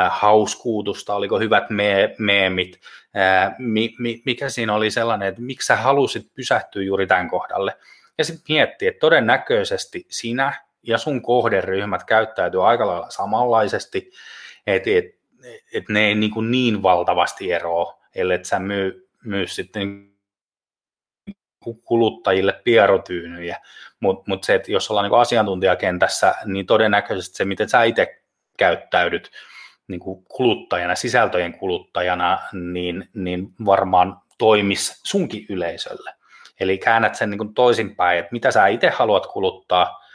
hauskuutusta, 0.10 1.16
oliko 1.16 1.40
hyvät 1.40 1.70
me- 1.70 2.16
meemit, 2.18 2.80
mikä 4.26 4.50
siinä 4.50 4.74
oli 4.74 4.92
sellainen, 4.92 5.28
että 5.28 5.42
miksi 5.42 5.66
sä 5.66 5.76
halusit 5.76 6.34
pysähtyä 6.34 6.84
juuri 6.84 7.08
tämän 7.08 7.30
kohdalle. 7.30 7.78
Ja 8.18 8.24
sitten 8.24 8.46
miettiä, 8.50 8.90
että 8.90 9.00
todennäköisesti 9.00 10.06
sinä 10.10 10.54
ja 10.84 10.98
sun 10.98 11.22
kohderyhmät 11.22 12.04
käyttäytyy 12.04 12.70
aika 12.70 12.88
lailla 12.88 13.10
samanlaisesti, 13.10 14.12
että 14.68 14.90
et, 14.90 15.06
et 15.74 15.90
ne 15.90 16.08
ei 16.08 16.16
niin, 16.16 16.52
niin 16.52 16.84
valtavasti 16.84 17.52
eroa, 17.52 18.00
ellei 18.16 18.46
sä 18.46 18.60
myy, 18.60 19.10
myy 19.24 19.48
sitten 19.48 20.15
kuluttajille 21.74 22.62
pierotyynyjä, 22.64 23.58
mutta 24.00 24.24
mut 24.28 24.44
se, 24.44 24.56
että 24.56 24.72
jos 24.72 24.92
ollaan 24.92 25.10
niin 25.10 25.20
asiantuntijakentässä, 25.20 26.36
niin 26.46 26.66
todennäköisesti 26.66 27.38
se, 27.38 27.46
miten 27.46 27.70
sä 27.70 27.84
itse 27.84 28.22
käyttäydyt 28.58 29.32
niin 29.88 30.00
kuluttajana, 30.28 30.96
sisältöjen 30.96 31.54
kuluttajana, 31.54 32.40
niin, 32.54 33.10
niin 33.14 33.48
varmaan 33.66 34.18
toimis 34.38 35.02
sunkin 35.04 35.46
yleisölle. 35.50 36.14
Eli 36.60 36.78
käännät 36.78 37.16
sen 37.16 37.30
niin 37.30 37.38
kuin 37.38 37.54
toisinpäin, 37.54 38.20
että 38.20 38.32
mitä 38.32 38.52
sä 38.52 38.68
itse 38.68 38.90
haluat 38.90 39.26
kuluttaa, 39.26 40.06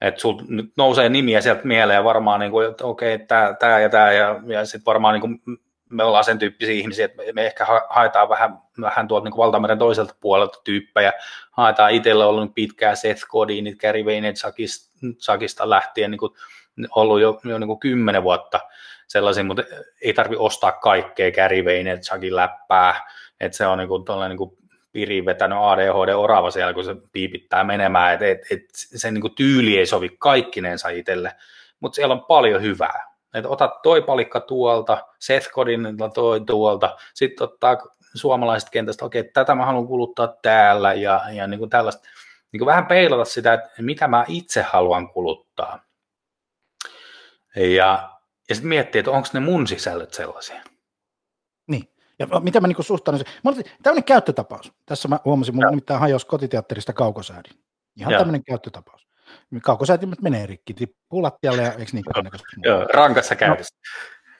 että 0.00 0.20
sul 0.20 0.42
nyt 0.48 0.72
nousee 0.76 1.08
nimiä 1.08 1.40
sieltä 1.40 1.60
mieleen 1.64 2.04
varmaan, 2.04 2.40
niin 2.40 2.52
kuin, 2.52 2.70
että 2.70 2.84
okei, 2.84 3.14
okay, 3.14 3.26
tämä 3.58 3.80
ja 3.80 3.88
tämä, 3.88 4.12
ja, 4.12 4.40
ja 4.46 4.64
sitten 4.64 4.86
varmaan 4.86 5.14
niin 5.14 5.20
kuin 5.20 5.60
me 5.92 6.04
ollaan 6.04 6.24
sen 6.24 6.38
tyyppisiä 6.38 6.74
ihmisiä, 6.74 7.04
että 7.04 7.22
me 7.32 7.46
ehkä 7.46 7.66
haetaan 7.88 8.28
vähän, 8.28 8.58
vähän 8.80 9.08
tuolta 9.08 9.24
niin 9.24 9.36
valtameren 9.36 9.78
toiselta 9.78 10.14
puolelta 10.20 10.58
tyyppejä. 10.64 11.12
Haetaan 11.50 11.90
itselle 11.90 12.24
ollut 12.24 12.54
pitkää 12.54 12.94
Seth 12.94 13.26
Godinit, 13.28 13.80
Gary 13.80 14.04
Vaynerchukista 14.04 15.70
lähtien 15.70 16.10
niin 16.10 16.18
kuin 16.18 16.32
ollut 16.90 17.20
jo, 17.20 17.40
jo 17.44 17.58
niin 17.58 17.68
kuin 17.68 17.80
kymmenen 17.80 18.22
vuotta 18.22 18.60
sellaisia, 19.06 19.44
mutta 19.44 19.62
ei 20.02 20.12
tarvi 20.12 20.36
ostaa 20.38 20.72
kaikkea 20.72 21.32
Gary 21.32 21.64
Vaynerchukin 21.64 22.36
läppää, 22.36 23.10
että 23.40 23.56
se 23.56 23.66
on 23.66 23.78
niin 23.78 23.88
kuin, 23.88 24.04
niin 24.28 24.38
kuin 24.38 24.56
piri 24.92 25.24
vetänyt 25.24 25.58
ADHD 25.60 26.14
orava 26.14 26.50
siellä, 26.50 26.74
kun 26.74 26.84
se 26.84 26.96
piipittää 27.12 27.64
menemään, 27.64 28.12
että 28.14 28.26
et, 28.26 28.38
et, 28.50 28.64
se 28.72 29.10
niin 29.10 29.20
kuin 29.20 29.34
tyyli 29.34 29.78
ei 29.78 29.86
sovi 29.86 30.16
kaikkinensa 30.18 30.88
itselle, 30.88 31.32
mutta 31.80 31.96
siellä 31.96 32.14
on 32.14 32.24
paljon 32.24 32.62
hyvää. 32.62 33.11
Että 33.34 33.48
otat 33.48 33.82
toi 33.82 34.02
palikka 34.02 34.40
tuolta, 34.40 35.06
Seth 35.18 35.50
Godin 35.50 35.80
toi 36.14 36.40
tuolta, 36.40 36.96
sitten 37.14 37.44
ottaa 37.44 37.76
suomalaiset 38.14 38.70
kentästä, 38.70 39.04
okei, 39.04 39.20
okay, 39.20 39.32
tätä 39.32 39.54
mä 39.54 39.66
haluan 39.66 39.86
kuluttaa 39.86 40.34
täällä 40.42 40.94
ja, 40.94 41.20
ja 41.32 41.46
niin 41.46 41.58
kuin 41.58 41.70
tällaista, 41.70 42.08
niin 42.52 42.58
kuin 42.58 42.66
vähän 42.66 42.86
peilata 42.86 43.24
sitä, 43.24 43.52
että 43.52 43.70
mitä 43.78 44.08
mä 44.08 44.24
itse 44.28 44.62
haluan 44.62 45.08
kuluttaa. 45.08 45.84
Ja, 47.56 48.10
ja 48.48 48.54
sitten 48.54 48.68
miettiä, 48.68 48.98
että 48.98 49.10
onko 49.10 49.28
ne 49.32 49.40
mun 49.40 49.66
sisällöt 49.66 50.14
sellaisia. 50.14 50.62
Niin. 51.66 51.88
Ja 52.18 52.40
mitä 52.40 52.60
mä 52.60 52.68
niin 52.68 52.84
suhtaudun 52.84 53.24
tämmöinen 53.82 54.04
käyttötapaus. 54.04 54.72
Tässä 54.86 55.08
mä 55.08 55.18
huomasin, 55.24 55.54
mun 55.54 55.64
nimittäin 55.70 56.00
hajosi 56.00 56.26
kotiteatterista 56.26 56.92
kaukosäädin. 56.92 57.52
Ihan 57.96 58.14
tämmöinen 58.14 58.44
käyttötapaus. 58.44 59.06
Kaukosäätimet 59.62 60.22
menee 60.22 60.46
rikki, 60.46 60.74
tippuu 60.74 61.22
lattialle 61.22 61.62
ja 61.62 61.72
eikö 61.72 61.90
niin 61.92 62.04
Joo, 62.62 62.84
rankassa 62.94 63.36
käytössä. 63.36 63.76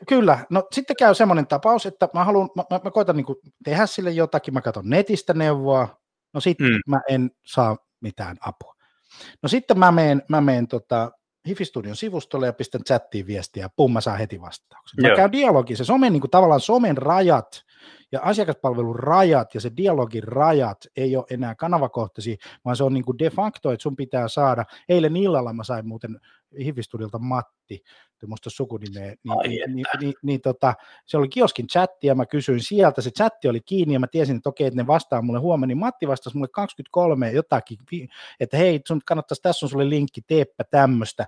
No, 0.00 0.04
kyllä. 0.08 0.38
No 0.50 0.68
sitten 0.72 0.96
käy 0.96 1.14
semmoinen 1.14 1.46
tapaus, 1.46 1.86
että 1.86 2.08
mä 2.14 2.24
haluan, 2.24 2.50
mä, 2.56 2.64
mä, 2.70 2.80
mä 2.84 2.90
koitan 2.90 3.16
niin 3.16 3.26
tehdä 3.64 3.86
sille 3.86 4.10
jotakin, 4.10 4.54
mä 4.54 4.60
katson 4.60 4.90
netistä 4.90 5.34
neuvoa, 5.34 6.00
no 6.32 6.40
sitten 6.40 6.66
mm. 6.66 6.80
mä 6.86 7.00
en 7.08 7.30
saa 7.46 7.76
mitään 8.00 8.36
apua. 8.40 8.74
No 9.42 9.48
sitten 9.48 9.78
mä 9.78 9.92
meen, 9.92 10.22
mä 10.28 10.40
meen 10.40 10.68
tota, 10.68 11.10
Hifistudion 11.48 11.96
sivustolle 11.96 12.46
ja 12.46 12.52
pistän 12.52 12.84
chattiin 12.84 13.26
viestiä. 13.26 13.64
Ja 13.64 13.70
pum, 13.76 13.92
mä 13.92 14.00
saan 14.00 14.18
heti 14.18 14.40
vastauksen. 14.40 15.02
Mä 15.02 15.16
käyn 15.16 15.32
dialogi, 15.32 15.76
se 15.76 15.84
somen, 15.84 16.12
niin 16.12 16.20
kuin, 16.20 16.30
tavallaan 16.30 16.60
somen 16.60 16.96
rajat 16.96 17.62
ja 18.12 18.20
asiakaspalvelun 18.22 18.98
rajat 18.98 19.54
ja 19.54 19.60
se 19.60 19.70
dialogin 19.76 20.22
rajat 20.22 20.78
ei 20.96 21.16
ole 21.16 21.24
enää 21.30 21.54
kanavakohtaisia, 21.54 22.36
vaan 22.64 22.76
se 22.76 22.84
on 22.84 22.94
niin 22.94 23.04
kuin 23.04 23.18
de 23.18 23.30
facto, 23.30 23.70
että 23.72 23.82
sun 23.82 23.96
pitää 23.96 24.28
saada, 24.28 24.64
eilen 24.88 25.16
illalla 25.16 25.52
mä 25.52 25.64
sain 25.64 25.88
muuten 25.88 26.20
Hifistudiolta 26.58 27.18
Matti, 27.18 27.82
muista 28.26 28.50
sukunimeä, 28.50 29.14
niin, 29.24 29.38
Ai 29.38 29.48
niin, 29.48 29.74
niin, 29.74 29.86
niin, 30.00 30.14
niin 30.22 30.40
tota, 30.40 30.74
se 31.06 31.16
oli 31.16 31.28
kioskin 31.28 31.66
chatti 31.66 32.06
ja 32.06 32.14
mä 32.14 32.26
kysyin 32.26 32.60
sieltä, 32.60 33.00
se 33.00 33.10
chatti 33.10 33.48
oli 33.48 33.60
kiinni 33.60 33.94
ja 33.94 34.00
mä 34.00 34.06
tiesin, 34.06 34.36
että 34.36 34.48
okei, 34.48 34.66
että 34.66 34.80
ne 34.80 34.86
vastaa 34.86 35.22
mulle 35.22 35.40
huomenna, 35.40 35.66
niin 35.66 35.78
Matti 35.78 36.08
vastasi 36.08 36.36
mulle 36.36 36.48
23 36.52 37.30
jotakin, 37.32 37.78
että 38.40 38.56
hei, 38.56 38.80
sun 38.88 39.00
kannattaisi, 39.06 39.42
tässä 39.42 39.66
on 39.66 39.70
sulle 39.70 39.88
linkki, 39.88 40.20
teepä 40.26 40.64
tämmöistä, 40.70 41.26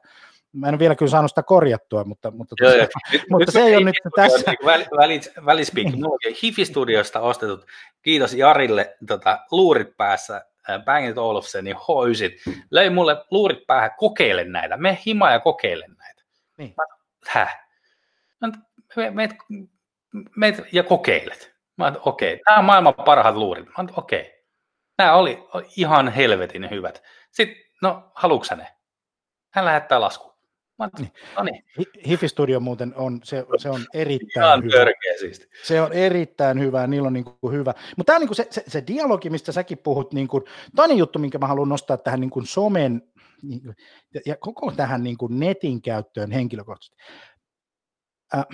Mä 0.55 0.69
en 0.69 0.75
ole 0.75 0.79
vielä 0.79 0.95
kyllä 0.95 1.11
saanut 1.11 1.31
sitä 1.31 1.43
korjattua, 1.43 2.05
mutta, 2.05 2.31
mutta, 2.31 2.55
joo, 2.61 2.75
joo. 2.75 2.87
mutta 3.31 3.39
nyt, 3.39 3.49
se 3.53 3.61
ei 3.61 3.77
ole 3.77 3.85
nyt 3.85 3.95
tässä. 4.17 4.51
Niin 4.51 4.67
väl, 4.67 4.85
välis, 4.97 5.31
välispiikki, 5.47 5.97
mulla 5.97 6.09
on 6.09 6.35
Hifi-studiosta 6.43 7.21
ostetut, 7.21 7.67
kiitos 8.03 8.35
Jarille, 8.35 8.97
tota, 9.07 9.39
luurit 9.51 9.97
päässä, 9.97 10.45
Bang 10.85 11.09
It 11.09 11.19
Olufsenin 11.19 11.77
hoisit, 11.89 12.33
löi 12.71 12.91
mulle 12.91 13.17
luurit 13.31 13.67
päähän, 13.67 13.91
kokeile 13.97 14.45
näitä, 14.45 14.77
me 14.77 14.99
hima 15.07 15.31
ja 15.31 15.41
kokeile 15.41 15.87
näitä. 15.99 16.23
Niin. 16.59 16.75
Mä, 16.77 16.97
häh? 17.29 17.67
Mä, 18.41 18.53
me, 19.11 19.29
me, 20.37 20.57
ja 20.73 20.83
kokeilet. 20.83 21.55
Mä 21.77 21.93
okei, 22.01 22.33
okay. 22.35 22.43
nämä 22.47 22.59
on 22.59 22.65
maailman 22.65 22.95
parhaat 22.95 23.37
luurit. 23.37 23.67
Mä 23.67 23.85
okei, 23.97 24.21
okay. 24.21 24.33
nämä 24.99 25.15
oli 25.15 25.49
ihan 25.77 26.09
helvetin 26.09 26.71
hyvät. 26.71 27.03
Sitten, 27.31 27.57
no, 27.83 28.11
haluatko 28.15 28.55
ne? 28.55 28.67
Hän 29.51 29.65
lähettää 29.65 30.01
lasku. 30.01 30.34
Niin. 30.99 31.13
No 31.37 31.43
niin. 31.43 31.65
Hifi 32.07 32.29
Studio 32.29 32.61
muuten 32.61 32.93
on, 32.97 33.21
se, 33.25 33.47
se 33.59 33.71
on 33.71 33.81
erittäin 33.95 34.47
Ihan 34.47 34.65
hyvä. 34.65 34.93
Siisti. 35.21 35.49
Se 35.63 35.81
on 35.81 35.93
erittäin 35.93 36.61
hyvä, 36.61 36.87
niillä 36.87 37.07
on 37.07 37.13
niin 37.13 37.25
kuin 37.25 37.53
hyvä. 37.53 37.75
Mutta 37.97 38.11
tämä 38.11 38.17
on 38.17 38.21
niin 38.21 38.29
kuin 38.29 38.37
se, 38.37 38.47
se, 38.51 38.65
se, 38.67 38.85
dialogi, 38.87 39.31
mistä 39.31 39.53
säkin 39.53 39.79
puhut, 39.79 40.13
niin 40.13 40.29
kuin, 40.29 40.45
toinen 40.77 40.99
juttu, 40.99 41.19
minkä 41.19 41.39
mä 41.39 41.47
haluan 41.47 41.69
nostaa 41.69 41.97
tähän 41.97 42.21
niin 42.21 42.31
kuin 42.31 42.47
somen 42.47 43.03
niin 43.43 43.63
kuin, 43.63 43.77
ja 44.27 44.37
koko 44.37 44.73
tähän 44.73 45.03
niin 45.03 45.19
kuin 45.19 45.41
netin 45.41 45.83
käyttöön 45.83 46.31
henkilökohtaisesti. 46.31 46.97
Äh, 48.35 48.45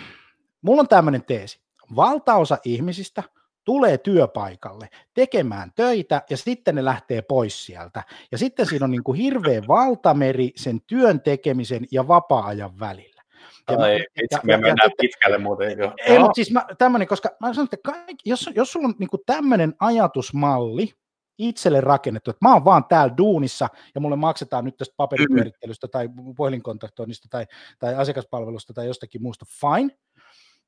mulla 0.63 0.81
on 0.81 0.89
tämmöinen 0.89 1.25
teesi. 1.25 1.61
Valtaosa 1.97 2.59
ihmisistä– 2.65 3.23
tulee 3.71 3.99
työpaikalle 3.99 4.89
tekemään 5.15 5.73
töitä 5.75 6.23
ja 6.31 6.37
sitten 6.37 6.75
ne 6.75 6.85
lähtee 6.85 7.23
pois 7.23 7.67
sieltä. 7.67 8.03
Ja 8.33 8.39
sitten 8.39 8.67
siinä 8.67 8.85
on 8.85 8.91
niin 8.91 9.05
kuin 9.05 9.19
hirveä 9.19 9.63
valtameri 9.69 10.51
sen 10.57 10.81
työn 10.87 11.21
tekemisen 11.21 11.87
ja 11.93 12.09
vapaa-ajan 12.09 12.81
välillä. 12.81 13.23
Ja 13.71 13.79
Ai, 13.79 13.99
mä, 13.99 14.05
itse, 14.05 14.27
ja, 14.31 14.41
me 14.43 14.53
ja, 14.53 14.59
mennään 14.59 14.91
ja, 14.91 14.97
pitkälle 15.01 15.39
muuten. 15.39 15.79
Jo. 15.79 15.93
Ei, 16.07 16.19
mutta 16.19 16.35
siis 16.35 16.51
mä, 16.53 16.67
tämmöinen, 16.79 17.09
koska 17.09 17.31
mä 17.41 17.55
sanon, 17.55 17.69
että 17.73 17.93
kaikki, 17.93 18.31
jos, 18.31 18.51
jos 18.55 18.73
sulla 18.73 18.89
on 18.89 18.95
niin 18.99 19.09
tämmöinen 19.27 19.75
ajatusmalli, 19.81 20.93
itselle 21.39 21.81
rakennettu, 21.81 22.31
että 22.31 22.49
mä 22.49 22.53
oon 22.53 22.65
vaan 22.65 22.85
täällä 22.85 23.15
duunissa 23.17 23.69
ja 23.95 24.01
mulle 24.01 24.17
maksetaan 24.17 24.65
nyt 24.65 24.77
tästä 24.77 24.95
paperipyörittelystä 24.97 25.89
tai 25.89 26.09
puhelinkontaktoinnista 26.37 27.29
tai, 27.31 27.47
tai 27.79 27.95
asiakaspalvelusta 27.95 28.75
tai 28.75 28.87
jostakin 28.87 29.23
muusta, 29.23 29.45
fine, 29.61 29.91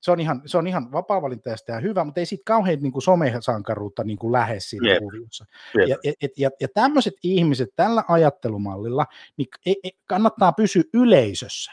se 0.02 0.10
on 0.10 0.20
ihan, 0.20 0.42
se 0.46 0.58
on 0.58 0.66
ihan 0.66 0.92
vapaa-valintaista 0.92 1.72
ja 1.72 1.80
hyvä, 1.80 2.04
mutta 2.04 2.20
ei 2.20 2.26
siitä 2.26 2.42
kauhean 2.46 2.78
niin 2.80 2.92
kuin 2.92 3.02
somesankaruutta 3.02 4.04
niin 4.04 4.18
kuin 4.18 4.32
lähde 4.32 4.60
siinä 4.60 4.88
yep. 4.88 4.98
kuviossa. 4.98 5.44
Yep. 5.78 5.88
Ja, 5.88 5.96
ja, 6.04 6.28
ja, 6.36 6.50
ja 6.60 6.68
tämmöiset 6.74 7.14
ihmiset 7.22 7.68
tällä 7.76 8.04
ajattelumallilla, 8.08 9.06
niin 9.36 9.48
ei, 9.66 9.76
ei, 9.84 9.92
kannattaa 10.06 10.52
pysyä 10.52 10.82
yleisössä. 10.94 11.72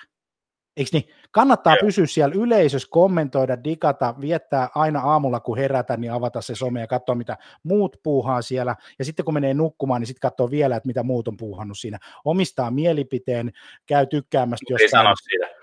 Eikö 0.78 0.90
niin? 0.94 1.10
Kannattaa 1.32 1.74
Joo. 1.74 1.86
pysyä 1.86 2.06
siellä 2.06 2.36
yleisössä, 2.36 2.88
kommentoida, 2.92 3.64
digata, 3.64 4.16
viettää 4.22 4.70
aina 4.76 5.00
aamulla, 5.00 5.40
kun 5.40 5.58
herätä, 5.58 5.98
niin 5.98 6.12
avata 6.12 6.42
se 6.42 6.56
some 6.56 6.82
ja 6.82 6.88
katsoa, 6.88 7.16
mitä 7.16 7.38
muut 7.64 7.98
puuhaa 8.04 8.42
siellä. 8.42 8.76
Ja 9.00 9.06
sitten 9.06 9.26
kun 9.26 9.34
menee 9.34 9.54
nukkumaan, 9.54 10.02
niin 10.02 10.08
sitten 10.08 10.30
katsoo 10.30 10.52
vielä, 10.52 10.76
että 10.76 10.88
mitä 10.88 11.04
muut 11.04 11.28
on 11.28 11.38
puuhannut 11.38 11.78
siinä. 11.78 12.00
Omistaa 12.26 12.72
mielipiteen, 12.72 13.52
käy 13.86 14.06
tykkäämästä 14.06 14.66
jostain. 14.70 14.86
Ei 14.86 14.90
sano 14.90 15.16
sitä. 15.16 15.60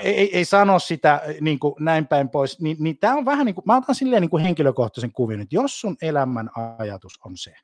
Ei, 0.00 0.18
ei, 0.18 0.36
ei 0.36 0.44
sano 0.44 0.78
sitä 0.78 1.22
niin 1.40 1.58
kuin 1.58 1.74
näin 1.80 2.06
päin 2.06 2.28
pois. 2.28 2.60
Niin, 2.60 2.76
niin 2.80 2.98
tämä 2.98 3.14
on 3.14 3.24
vähän 3.24 3.46
niin 3.46 3.54
kuin, 3.54 3.64
mä 3.66 3.76
otan 3.76 3.94
silleen 3.94 4.20
niin 4.20 4.30
kuin 4.30 4.42
henkilökohtaisen 4.42 5.12
kuvin, 5.12 5.40
että 5.40 5.54
jos 5.54 5.80
sun 5.80 5.96
elämän 6.02 6.50
ajatus 6.78 7.12
on 7.24 7.36
se, 7.36 7.54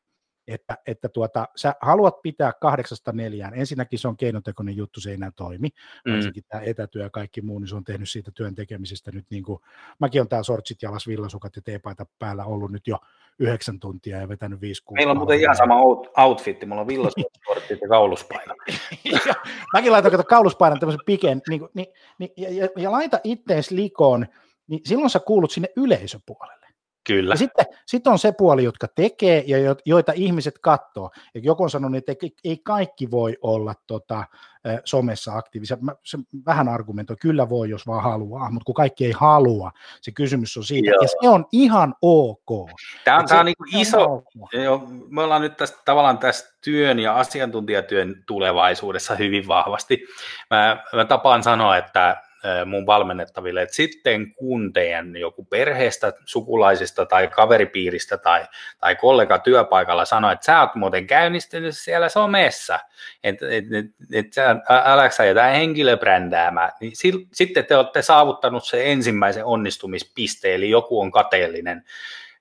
että, 0.47 0.79
että 0.87 1.09
tuota, 1.09 1.49
sä 1.57 1.75
haluat 1.81 2.23
pitää 2.23 2.53
kahdeksasta 2.61 3.13
neljään. 3.13 3.55
Ensinnäkin 3.55 3.99
se 3.99 4.09
on 4.09 4.17
keinotekoinen 4.17 4.77
juttu, 4.77 5.01
se 5.01 5.11
ei 5.11 5.15
enää 5.15 5.31
toimi. 5.37 5.69
Mm. 6.05 6.13
Varsinkin 6.13 6.45
tämä 6.49 6.63
etätyö 6.63 7.03
ja 7.03 7.11
kaikki 7.11 7.43
muu, 7.43 7.59
niin 7.59 7.69
se 7.69 7.77
on 7.77 7.85
tehnyt 7.85 8.11
siitä 8.11 8.31
työn 8.35 8.55
tekemisestä 8.55 9.11
nyt 9.13 9.27
niin 9.31 9.43
kuin, 9.43 9.61
mäkin 9.99 10.21
on 10.21 10.29
täällä 10.29 10.45
sortsit, 10.45 10.83
jalas, 10.83 11.07
villasukat 11.07 11.57
ja 11.57 11.63
teepaita 11.63 12.07
päällä 12.19 12.45
ollut 12.45 12.73
nyt 12.73 12.87
jo 12.87 12.99
yhdeksän 13.39 13.81
tuntia 13.81 14.21
ja 14.21 14.29
vetänyt 14.29 14.61
viisi 14.61 14.83
kuukautta. 14.85 15.01
Meillä 15.01 15.11
on 15.11 15.17
muuten 15.17 15.41
ihan 15.41 15.57
sama 15.57 15.75
outfitti, 16.17 16.67
mulla 16.67 16.81
on 16.81 16.89
villasukat 16.89 17.33
ja 17.83 17.89
kauluspaina. 17.89 18.55
ja, 19.27 19.35
mäkin 19.73 19.93
laitan 19.93 20.11
kato 20.11 20.25
kauluspainan 20.25 20.81
tämmöisen 20.81 21.05
piken, 21.07 21.43
niin, 21.49 21.69
niin, 21.75 21.87
niin, 22.19 22.31
ja, 22.37 22.51
ja, 22.51 22.69
ja 22.77 22.93
laita 22.93 23.21
ittees 23.25 23.71
likoon, 23.71 24.27
niin 24.67 24.81
silloin 24.85 25.11
sä 25.11 25.21
kuulut 25.21 25.51
sinne 25.51 25.69
yleisöpuolelle. 25.77 26.62
Kyllä. 27.07 27.33
Ja 27.33 27.37
sitten, 27.37 27.67
sitten 27.87 28.13
on 28.13 28.19
se 28.19 28.33
puoli, 28.33 28.65
jotka 28.65 28.89
tekee 28.89 29.45
ja 29.47 29.57
joita 29.85 30.13
ihmiset 30.15 30.55
katsoo. 30.61 31.11
Ja 31.35 31.41
joku 31.45 31.63
on 31.63 31.71
sanonut, 31.71 31.97
että 31.97 32.27
ei 32.45 32.59
kaikki 32.65 33.11
voi 33.11 33.37
olla 33.43 33.75
tota, 33.87 34.25
somessa 34.85 35.37
aktiivisia. 35.37 35.77
Mä, 35.81 35.93
se 36.05 36.19
vähän 36.47 36.69
argumentoi, 36.69 37.17
kyllä 37.21 37.49
voi, 37.49 37.71
jos 37.71 37.87
vaan 37.87 38.03
haluaa, 38.03 38.51
mutta 38.51 38.65
kun 38.65 38.75
kaikki 38.75 39.07
ei 39.07 39.13
halua, 39.13 39.71
se 40.01 40.11
kysymys 40.11 40.57
on 40.57 40.65
siitä, 40.65 40.91
Joo. 40.91 41.03
ja 41.03 41.09
se 41.09 41.29
on 41.29 41.47
ihan 41.53 41.95
ok. 42.03 42.71
Tämä 43.05 43.19
on, 43.19 43.27
tämä 43.27 43.41
on 43.41 43.47
niin 43.47 43.81
iso, 43.81 44.05
ok. 44.05 44.53
jo, 44.65 44.83
me 45.09 45.23
ollaan 45.23 45.43
nyt 45.43 45.57
tästä, 45.57 45.79
tavallaan 45.85 46.19
tässä 46.19 46.57
työn 46.65 46.99
ja 46.99 47.15
asiantuntijatyön 47.15 48.25
tulevaisuudessa 48.27 49.15
hyvin 49.15 49.49
vahvasti. 49.49 50.07
Mä, 50.51 50.85
mä 50.93 51.05
tapaan 51.05 51.43
sanoa, 51.43 51.77
että 51.77 52.23
mun 52.67 52.87
valmennettaville, 52.87 53.63
että 53.63 53.75
sitten 53.75 54.35
kun 54.35 54.73
teidän 54.73 55.17
joku 55.17 55.45
perheestä, 55.45 56.13
sukulaisista 56.25 57.07
tai 57.07 57.29
kaveripiiristä 57.29 58.19
tai, 58.19 58.47
tai 58.81 58.97
kollega 58.97 59.39
työpaikalla 59.39 60.05
sanoo, 60.05 60.31
että 60.31 60.47
sä 60.47 60.61
oot 60.61 60.75
muuten 60.75 61.07
käynnistynyt 61.07 61.77
siellä 61.79 62.09
somessa, 62.09 62.79
että 63.25 63.47
et, 63.51 63.65
et, 63.73 63.87
et, 64.13 64.33
sä 64.33 64.57
äläksä 64.69 65.25
jotain 65.25 65.55
henkilöbrändäämään, 65.55 66.73
niin 66.81 66.97
sil, 67.01 67.17
sitten 67.33 67.67
te 67.67 67.77
olette 67.77 68.03
saavuttanut 68.03 68.65
se 68.65 68.93
ensimmäisen 68.93 69.45
onnistumispisteen, 69.45 70.55
eli 70.55 70.71
joku 70.71 71.01
on 71.01 71.11
kateellinen, 71.11 71.85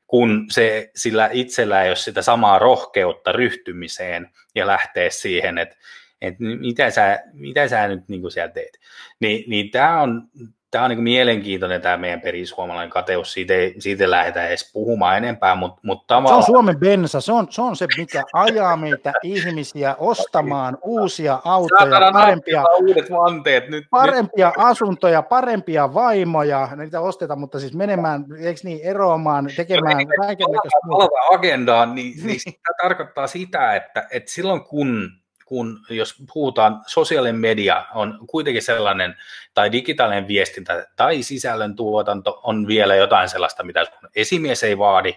kun 0.07 0.45
se, 0.49 0.91
sillä 0.95 1.29
itsellä 1.31 1.83
ei 1.83 1.89
ole 1.89 1.95
sitä 1.95 2.21
samaa 2.21 2.59
rohkeutta 2.59 3.31
ryhtymiseen 3.31 4.29
ja 4.55 4.67
lähteä 4.67 5.09
siihen, 5.09 5.57
että 5.57 5.75
että 6.21 6.43
mitä 6.43 6.89
sä, 6.89 7.19
mitä 7.33 7.67
sä 7.67 7.87
nyt 7.87 8.09
niin 8.09 8.21
kuin 8.21 8.31
siellä 8.31 8.51
teet. 8.51 8.79
Ni, 9.19 9.45
niin 9.47 9.71
tämä 9.71 10.01
on, 10.01 10.23
tämä 10.71 10.83
on 10.83 10.89
niin 10.89 11.03
mielenkiintoinen 11.03 11.81
tämä 11.81 11.97
meidän 11.97 12.21
perisuomalainen 12.21 12.89
kateus, 12.89 13.33
siitä 13.33 13.53
ei, 13.53 13.75
siitä 13.79 14.03
ei 14.03 14.09
lähdetä 14.09 14.47
edes 14.47 14.71
puhumaan 14.73 15.17
enempää, 15.17 15.55
mutta, 15.55 15.81
mutta 15.83 16.03
tavallaan... 16.07 16.43
Se 16.43 16.51
on 16.51 16.55
Suomen 16.55 16.79
bensa, 16.79 17.21
se 17.21 17.31
on, 17.31 17.47
se 17.49 17.61
on 17.61 17.75
se, 17.75 17.87
mikä 17.97 18.23
ajaa 18.33 18.77
meitä 18.77 19.13
ihmisiä 19.23 19.95
ostamaan 19.99 20.77
uusia 20.81 21.39
autoja, 21.45 22.11
parempia, 22.11 22.63
uudet 22.81 23.11
vanteet 23.11 23.69
nyt, 23.69 23.85
parempia 23.89 24.47
nyt. 24.47 24.55
asuntoja, 24.57 25.21
parempia 25.21 25.93
vaimoja, 25.93 26.69
niitä 26.75 26.99
ostetaan, 26.99 27.39
mutta 27.39 27.59
siis 27.59 27.73
menemään, 27.73 28.25
eikö 28.39 28.59
niin, 28.63 28.79
eroamaan, 28.83 29.49
tekemään 29.55 30.07
kaikenlaista 30.19 30.77
muuta. 30.83 31.07
agendaan, 31.31 31.95
niin, 31.95 32.13
niin 32.25 32.39
tämä 32.43 32.89
tarkoittaa 32.89 33.27
sitä, 33.27 33.75
että, 33.75 34.07
että 34.11 34.31
silloin 34.31 34.63
kun 34.63 35.20
kun 35.51 35.79
jos 35.89 36.15
puhutaan, 36.33 36.81
sosiaalinen 36.87 37.35
media 37.35 37.85
on 37.93 38.19
kuitenkin 38.27 38.61
sellainen, 38.61 39.15
tai 39.53 39.71
digitaalinen 39.71 40.27
viestintä 40.27 40.87
tai 40.95 41.23
sisällön 41.23 41.75
tuotanto 41.75 42.39
on 42.43 42.67
vielä 42.67 42.95
jotain 42.95 43.29
sellaista, 43.29 43.63
mitä 43.63 43.85
sun 43.85 44.09
esimies 44.15 44.63
ei 44.63 44.77
vaadi, 44.77 45.15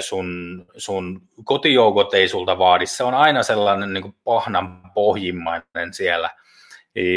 sun, 0.00 0.26
sun 0.76 1.22
kotijoukot 1.44 2.14
ei 2.14 2.28
sulta 2.28 2.58
vaadi, 2.58 2.86
se 2.86 3.04
on 3.04 3.14
aina 3.14 3.42
sellainen 3.42 3.92
niin 3.92 4.02
kuin 4.02 4.14
pahnan 4.24 4.80
pohjimmainen 4.94 5.92
siellä, 5.92 6.30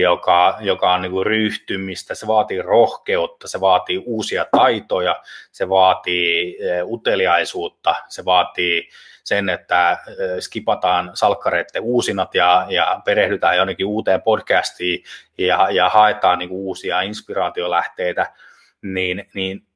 joka, 0.01 0.57
joka 0.62 0.93
on 0.93 1.01
niin 1.01 1.12
kuin 1.12 1.25
ryhtymistä, 1.25 2.15
se 2.15 2.27
vaatii 2.27 2.62
rohkeutta, 2.62 3.47
se 3.47 3.62
vaatii 3.62 3.97
uusia 3.97 4.45
taitoja, 4.51 5.21
se 5.51 5.69
vaatii 5.69 6.57
uteliaisuutta, 6.83 7.95
se 8.07 8.25
vaatii 8.25 8.89
sen, 9.27 9.49
että 9.49 9.97
skipataan 10.39 11.11
salkkareiden 11.13 11.81
uusinat 11.81 12.35
ja, 12.35 12.65
ja 12.69 13.01
perehdytään 13.05 13.57
jonnekin 13.57 13.85
uuteen 13.85 14.21
podcastiin 14.21 15.03
ja, 15.37 15.67
ja 15.71 15.89
haetaan 15.89 16.39
niin 16.39 16.49
kuin 16.49 16.59
uusia 16.59 17.01
inspiraatiolähteitä, 17.01 18.33
niin, 18.81 19.29
niin, 19.33 19.67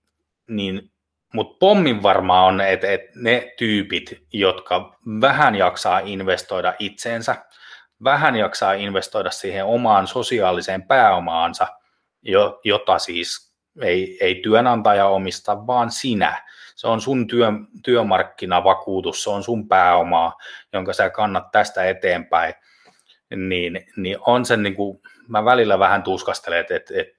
niin 0.48 0.92
mutta 1.34 1.58
pommin 1.60 2.04
varmaa 2.04 2.46
on, 2.46 2.62
että, 2.62 2.92
että 2.92 3.12
ne 3.16 3.54
tyypit, 3.58 4.24
jotka 4.34 4.96
vähän 5.22 5.56
jaksaa 5.56 6.00
investoida 6.00 6.74
itseensä, 6.80 7.36
vähän 8.04 8.36
jaksaa 8.36 8.74
investoida 8.74 9.32
siihen 9.32 9.66
omaan 9.66 10.08
sosiaaliseen 10.08 10.84
pääomaansa, 10.84 11.68
jota 12.64 13.00
siis 13.00 13.51
ei, 13.82 14.18
ei 14.22 14.36
työnantaja 14.36 15.08
omista, 15.08 15.68
vaan 15.68 15.92
sinä, 15.92 16.44
se 16.76 16.88
on 16.88 17.02
sun 17.02 17.28
työ, 17.28 17.48
työmarkkinavakuutus, 17.84 19.24
se 19.24 19.30
on 19.30 19.44
sun 19.44 19.68
pääomaa, 19.68 20.38
jonka 20.74 20.94
sä 20.94 21.10
kannat 21.10 21.52
tästä 21.52 21.90
eteenpäin, 21.90 22.54
niin, 23.36 23.86
niin 23.96 24.18
on 24.26 24.46
sen 24.46 24.64
niin 24.64 24.76
kuin, 24.76 25.02
mä 25.28 25.46
välillä 25.46 25.80
vähän 25.80 26.04
tuskastelen, 26.04 26.60
että, 26.60 26.76
että, 26.76 26.94
että 26.98 27.18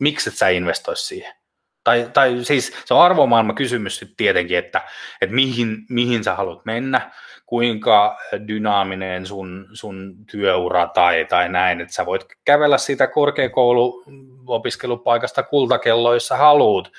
miksi 0.00 0.30
et 0.30 0.36
sä 0.36 0.48
investoisi 0.48 1.06
siihen. 1.06 1.34
Tai, 1.84 2.10
tai 2.12 2.44
siis 2.44 2.72
se 2.84 2.94
on 2.94 3.02
arvomaailma 3.02 3.54
kysymys 3.54 4.14
tietenkin, 4.16 4.58
että, 4.58 4.82
että 5.20 5.34
mihin, 5.34 5.76
mihin 5.88 6.24
sä 6.24 6.34
haluat 6.34 6.64
mennä, 6.64 7.10
kuinka 7.46 8.18
dynaaminen 8.48 9.26
sun, 9.26 9.68
sun 9.72 10.14
työura 10.30 10.86
tai, 10.86 11.24
tai 11.24 11.48
näin, 11.48 11.80
että 11.80 11.94
sä 11.94 12.06
voit 12.06 12.26
kävellä 12.44 12.78
siitä 12.78 13.06
korkeakouluopiskelupaikasta 13.06 15.42
kultakelloissa 15.42 16.36
haluat, 16.36 16.92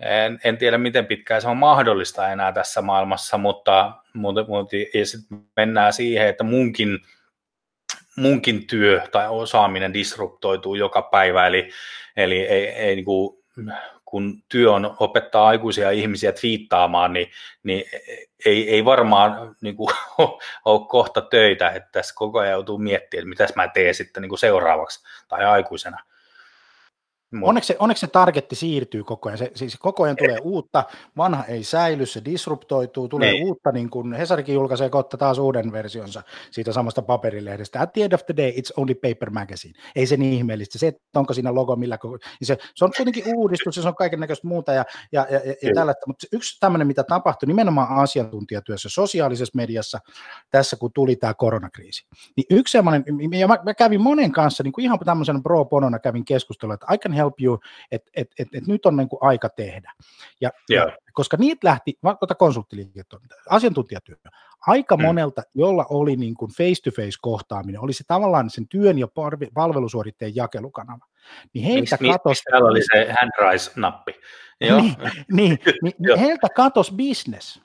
en, 0.00 0.38
en 0.44 0.58
tiedä, 0.58 0.78
miten 0.78 1.06
pitkään 1.06 1.42
se 1.42 1.48
on 1.48 1.56
mahdollista 1.56 2.28
enää 2.28 2.52
tässä 2.52 2.82
maailmassa, 2.82 3.38
mutta, 3.38 3.92
mutta, 4.14 4.44
mutta 4.48 4.76
ja 4.94 5.06
sitten 5.06 5.38
mennään 5.56 5.92
siihen, 5.92 6.28
että 6.28 6.44
munkin, 6.44 6.98
munkin 8.16 8.66
työ 8.66 9.02
tai 9.12 9.28
osaaminen 9.28 9.94
disruptoituu 9.94 10.74
joka 10.74 11.02
päivä, 11.02 11.46
eli, 11.46 11.70
eli 12.16 12.40
ei, 12.40 12.68
ei 12.68 12.94
niin 12.94 13.04
kuin, 13.04 13.44
kun 14.14 14.42
työ 14.48 14.72
on 14.72 14.96
opettaa 15.00 15.46
aikuisia 15.46 15.90
ihmisiä 15.90 16.32
twiittaamaan, 16.32 17.12
niin, 17.12 17.30
niin 17.62 17.84
ei, 18.46 18.70
ei 18.70 18.84
varmaan 18.84 19.56
niin 19.60 19.76
kuin, 19.76 19.94
ole 20.64 20.88
kohta 20.88 21.20
töitä, 21.20 21.70
että 21.70 21.88
tässä 21.92 22.14
koko 22.14 22.38
ajan 22.38 22.52
joutuu 22.52 22.78
miettimään, 22.78 23.20
että 23.22 23.28
mitäs 23.28 23.56
mä 23.56 23.68
teen 23.68 23.94
sitten 23.94 24.20
niin 24.22 24.28
kuin 24.28 24.38
seuraavaksi 24.38 25.04
tai 25.28 25.44
aikuisena. 25.44 25.98
Onneksi 27.42 27.66
se, 27.66 27.76
onneksi 27.78 28.00
se 28.00 28.06
targetti 28.06 28.56
siirtyy 28.56 29.04
koko 29.04 29.28
ajan. 29.28 29.38
Se, 29.38 29.50
siis 29.54 29.76
koko 29.76 30.02
ajan 30.02 30.16
tulee 30.16 30.38
uutta, 30.42 30.84
vanha 31.16 31.44
ei 31.44 31.64
säily, 31.64 32.06
se 32.06 32.22
disruptoituu, 32.24 33.08
tulee 33.08 33.32
niin. 33.32 33.46
uutta, 33.46 33.72
niin 33.72 33.90
kuin 33.90 34.12
Hesarikin 34.12 34.54
julkaisee 34.54 34.90
kohta 34.90 35.16
taas 35.16 35.38
uuden 35.38 35.72
versionsa 35.72 36.22
siitä 36.50 36.72
samasta 36.72 37.02
paperilehdestä. 37.02 37.80
At 37.80 37.92
the 37.92 38.04
end 38.04 38.12
of 38.12 38.26
the 38.26 38.36
day, 38.36 38.50
it's 38.50 38.72
only 38.76 38.94
paper 38.94 39.30
magazine. 39.30 39.74
Ei 39.96 40.06
se 40.06 40.16
niin 40.16 40.32
ihmeellistä. 40.32 40.78
Se, 40.78 40.86
että 40.86 41.20
onko 41.20 41.34
siinä 41.34 41.54
logo 41.54 41.76
millä 41.76 41.98
niin 42.02 42.46
se, 42.46 42.56
se 42.74 42.84
on 42.84 42.90
kuitenkin 42.96 43.24
uudistus 43.36 43.76
ja 43.76 43.82
se 43.82 43.88
on 43.88 43.94
kaiken 43.94 44.20
näköistä 44.20 44.48
muuta 44.48 44.72
ja, 44.72 44.84
ja, 45.12 45.26
ja, 45.30 45.40
ja, 45.44 45.54
ja 45.62 45.74
tällaista. 45.74 46.06
Mutta 46.06 46.26
yksi 46.32 46.60
tämmöinen, 46.60 46.86
mitä 46.86 47.04
tapahtui 47.04 47.46
nimenomaan 47.46 47.98
asiantuntijatyössä, 47.98 48.88
sosiaalisessa 48.88 49.56
mediassa, 49.56 49.98
tässä 50.50 50.76
kun 50.76 50.90
tuli 50.94 51.16
tämä 51.16 51.34
koronakriisi, 51.34 52.06
niin 52.36 52.46
yksi 52.50 52.72
semmoinen, 52.72 53.04
ja 53.38 53.48
mä, 53.48 53.58
mä 53.64 53.74
kävin 53.74 54.00
monen 54.00 54.32
kanssa, 54.32 54.62
niin 54.62 54.72
kuin 54.72 54.84
ihan 54.84 54.98
tämmöisen 55.04 55.42
pro 55.42 55.64
ponona 55.64 55.98
kävin 55.98 56.24
keskustelua, 56.24 56.74
että 56.74 56.86
can 57.04 57.12
help 57.24 57.40
you, 57.40 57.60
että 57.90 58.10
et, 58.14 58.28
et, 58.38 58.48
et 58.54 58.66
nyt 58.66 58.86
on 58.86 58.96
niin 58.96 59.08
kuin 59.08 59.18
aika 59.22 59.48
tehdä. 59.48 59.92
Ja, 60.40 60.50
yeah. 60.70 60.86
ja 60.86 60.96
koska 61.12 61.36
niitä 61.36 61.68
lähti, 61.68 61.98
vaikka 62.02 62.26
konsulttiliiketoiminta, 62.26 63.34
asiantuntijatyö, 63.50 64.16
aika 64.66 64.96
mm. 64.96 65.02
monelta, 65.02 65.42
jolla 65.54 65.86
oli 65.88 66.16
niin 66.16 66.34
kuin 66.34 66.50
face-to-face 66.50 67.18
kohtaaminen, 67.20 67.80
oli 67.80 67.92
se 67.92 68.04
tavallaan 68.06 68.50
sen 68.50 68.68
työn 68.68 68.98
ja 68.98 69.08
palvelusuoritteen 69.54 70.36
jakelukanava. 70.36 71.06
Niin 71.52 71.64
heiltä 71.64 71.96
Mis, 72.00 72.12
katosi... 72.12 72.42
Täällä 72.50 72.68
oli 72.68 72.80
se 72.82 73.14
handrise-nappi. 73.20 74.14
Joo. 74.60 74.80
Niin, 74.80 74.96
niin, 75.32 75.58
niin, 75.82 75.94
niin 75.98 76.18
heiltä 76.18 76.48
katosi 76.56 76.92
business. 76.94 77.64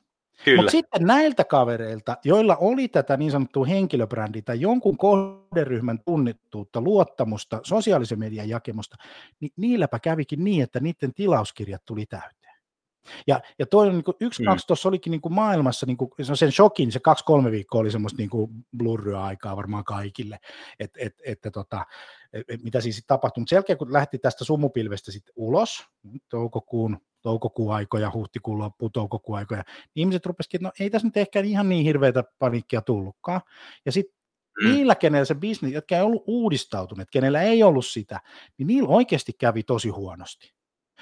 Mutta 0.56 0.72
sitten 0.72 1.04
näiltä 1.08 1.44
kavereilta, 1.44 2.18
joilla 2.24 2.56
oli 2.56 2.88
tätä 2.88 3.18
niin 3.18 3.32
sanottua 3.32 3.66
henkilöbrändiä 3.66 4.42
tai 4.42 4.62
jonkun 4.62 4.98
kohderyhmän 4.98 6.00
tunnettuutta, 6.06 6.82
luottamusta, 6.82 7.60
sosiaalisen 7.64 8.20
median 8.20 8.50
jakemusta, 8.50 8.96
niin 9.40 9.52
niilläpä 9.58 10.00
kävikin 10.00 10.44
niin, 10.44 10.64
että 10.64 10.80
niiden 10.80 11.14
tilauskirjat 11.14 11.86
tuli 11.86 12.06
täyteen. 12.06 12.39
Ja, 13.28 13.42
ja 13.60 13.66
toi 13.66 13.88
on 13.88 13.94
niin 13.94 14.04
kuin, 14.04 14.18
yksi, 14.20 14.44
mm. 14.44 14.46
kaksi 14.46 14.68
tuossa 14.68 14.90
olikin 14.90 15.12
niin 15.12 15.22
kuin 15.22 15.34
maailmassa, 15.34 15.86
niin 15.86 15.98
kuin, 15.98 16.12
sen 16.34 16.52
shokin, 16.52 16.92
se 16.92 17.00
kaksi-kolme 17.00 17.52
viikkoa 17.52 17.82
oli 17.82 17.92
semmoista 17.92 18.18
niin 18.18 18.30
kuin 18.30 18.52
blurryä 18.78 19.24
aikaa 19.24 19.56
varmaan 19.56 19.84
kaikille, 19.84 20.40
et, 20.80 20.92
et, 20.98 21.14
että 21.26 21.52
tota, 21.52 21.86
et, 22.34 22.46
et, 22.50 22.64
mitä 22.64 22.82
siis 22.82 23.04
tapahtui. 23.08 23.42
Mutta 23.42 23.50
sen 23.50 23.58
jälkeen, 23.58 23.78
kun 23.78 23.94
lähti 23.94 24.20
tästä 24.20 24.46
sumupilvestä 24.46 25.12
sitten 25.12 25.34
ulos, 25.36 25.86
toukokuun 26.30 26.98
toukokuun 27.22 27.76
aikoja, 27.76 28.12
huhtikuun 28.14 28.58
loppu, 28.58 28.90
toukokuun 28.90 29.38
aikoja, 29.38 29.64
niin 29.68 30.02
ihmiset 30.02 30.26
rupesivat, 30.26 30.56
että 30.56 30.68
no 30.68 30.72
ei 30.80 30.90
tässä 30.90 31.08
nyt 31.08 31.18
ehkä 31.18 31.40
ihan 31.40 31.70
niin 31.70 31.86
hirveätä 31.86 32.24
paniikkia 32.40 32.82
tullutkaan. 32.82 33.42
Ja 33.86 33.92
sitten 33.92 34.20
mm. 34.64 34.72
niillä, 34.72 34.96
kenellä 34.96 35.26
se 35.26 35.36
bisnes, 35.36 35.72
jotka 35.72 35.96
ei 35.96 36.02
ollut 36.02 36.24
uudistautuneet, 36.28 37.10
kenellä 37.12 37.42
ei 37.42 37.64
ollut 37.64 37.86
sitä, 37.86 38.20
niin 38.58 38.68
niillä 38.68 38.90
oikeasti 38.90 39.34
kävi 39.34 39.64
tosi 39.64 39.90
huonosti. 39.90 40.54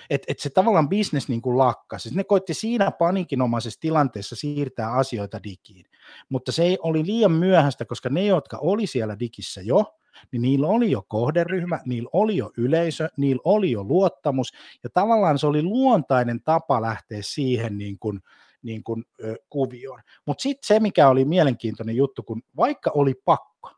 Että 0.09 0.25
et 0.27 0.39
se 0.39 0.49
tavallaan 0.49 0.89
bisnes 0.89 1.29
niin 1.29 1.41
kuin 1.41 1.57
lakkasi. 1.57 2.15
Ne 2.15 2.23
koitti 2.23 2.53
siinä 2.53 2.91
paniikinomaisessa 2.91 3.79
tilanteessa 3.79 4.35
siirtää 4.35 4.91
asioita 4.91 5.43
digiin. 5.43 5.85
Mutta 6.29 6.51
se 6.51 6.77
oli 6.83 7.05
liian 7.05 7.31
myöhäistä, 7.31 7.85
koska 7.85 8.09
ne, 8.09 8.25
jotka 8.25 8.57
oli 8.61 8.87
siellä 8.87 9.19
digissä 9.19 9.61
jo, 9.61 9.97
niin 10.31 10.41
niillä 10.41 10.67
oli 10.67 10.91
jo 10.91 11.03
kohderyhmä, 11.07 11.79
niillä 11.85 12.09
oli 12.13 12.37
jo 12.37 12.51
yleisö, 12.57 13.09
niillä 13.17 13.41
oli 13.45 13.71
jo 13.71 13.83
luottamus, 13.83 14.53
ja 14.83 14.89
tavallaan 14.89 15.39
se 15.39 15.47
oli 15.47 15.63
luontainen 15.63 16.41
tapa 16.43 16.81
lähteä 16.81 17.19
siihen 17.21 17.77
niin 17.77 17.99
kuin, 17.99 18.19
niin 18.61 18.83
kuin, 18.83 19.05
ö, 19.23 19.35
kuvioon. 19.49 20.01
Mutta 20.25 20.41
sitten 20.41 20.67
se, 20.67 20.79
mikä 20.79 21.09
oli 21.09 21.25
mielenkiintoinen 21.25 21.95
juttu, 21.95 22.23
kun 22.23 22.41
vaikka 22.57 22.91
oli 22.93 23.13
pakko 23.25 23.71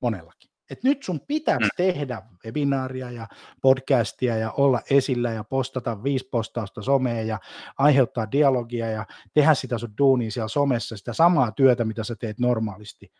monellakin, 0.00 0.47
että 0.70 0.88
nyt 0.88 1.02
sun 1.02 1.20
pitäisi 1.20 1.64
mm. 1.64 1.70
tehdä 1.76 2.22
webinaaria 2.44 3.10
ja 3.10 3.26
podcastia 3.62 4.36
ja 4.36 4.52
olla 4.52 4.80
esillä 4.90 5.30
ja 5.30 5.44
postata 5.44 6.02
viisi 6.02 6.28
postausta 6.30 6.82
someen 6.82 7.26
ja 7.26 7.38
aiheuttaa 7.78 8.32
dialogia 8.32 8.90
ja 8.90 9.06
tehdä 9.34 9.54
sitä 9.54 9.78
sun 9.78 9.94
duunia 9.98 10.30
siellä 10.30 10.48
somessa, 10.48 10.96
sitä 10.96 11.12
samaa 11.12 11.52
työtä, 11.52 11.84
mitä 11.84 12.04
sä 12.04 12.16
teet 12.16 12.38
normaalisti, 12.38 13.12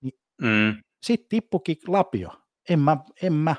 niin 0.00 0.14
mm. 0.42 0.82
sitten 1.02 1.28
tippukin 1.28 1.76
lapio. 1.86 2.30
En 2.68 2.80
mä, 2.80 2.96
en 3.22 3.32
mä, 3.32 3.54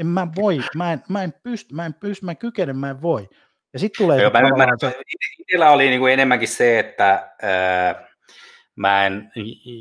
en 0.00 0.06
mä 0.06 0.28
voi, 0.36 0.60
mä 0.76 0.92
en, 0.92 1.02
mä 1.08 1.22
en 1.22 1.34
pysty, 1.42 1.74
mä 1.74 1.86
en 1.86 1.94
pysty, 1.94 2.24
mä 2.24 2.30
en 2.30 2.36
kykene, 2.36 2.72
mä 2.72 2.90
en 2.90 3.02
voi. 3.02 3.28
Ja 3.72 3.78
sitten 3.78 4.04
tulee... 4.04 4.22
Joo, 4.22 4.30
mä, 4.30 4.40
mä, 4.40 4.66
se... 4.80 5.00
Itsellä 5.38 5.70
oli 5.70 5.88
niin 5.88 6.00
kuin 6.00 6.12
enemmänkin 6.12 6.48
se, 6.48 6.78
että 6.78 7.30
ää, 7.42 8.09
mä 8.80 9.06
en 9.06 9.32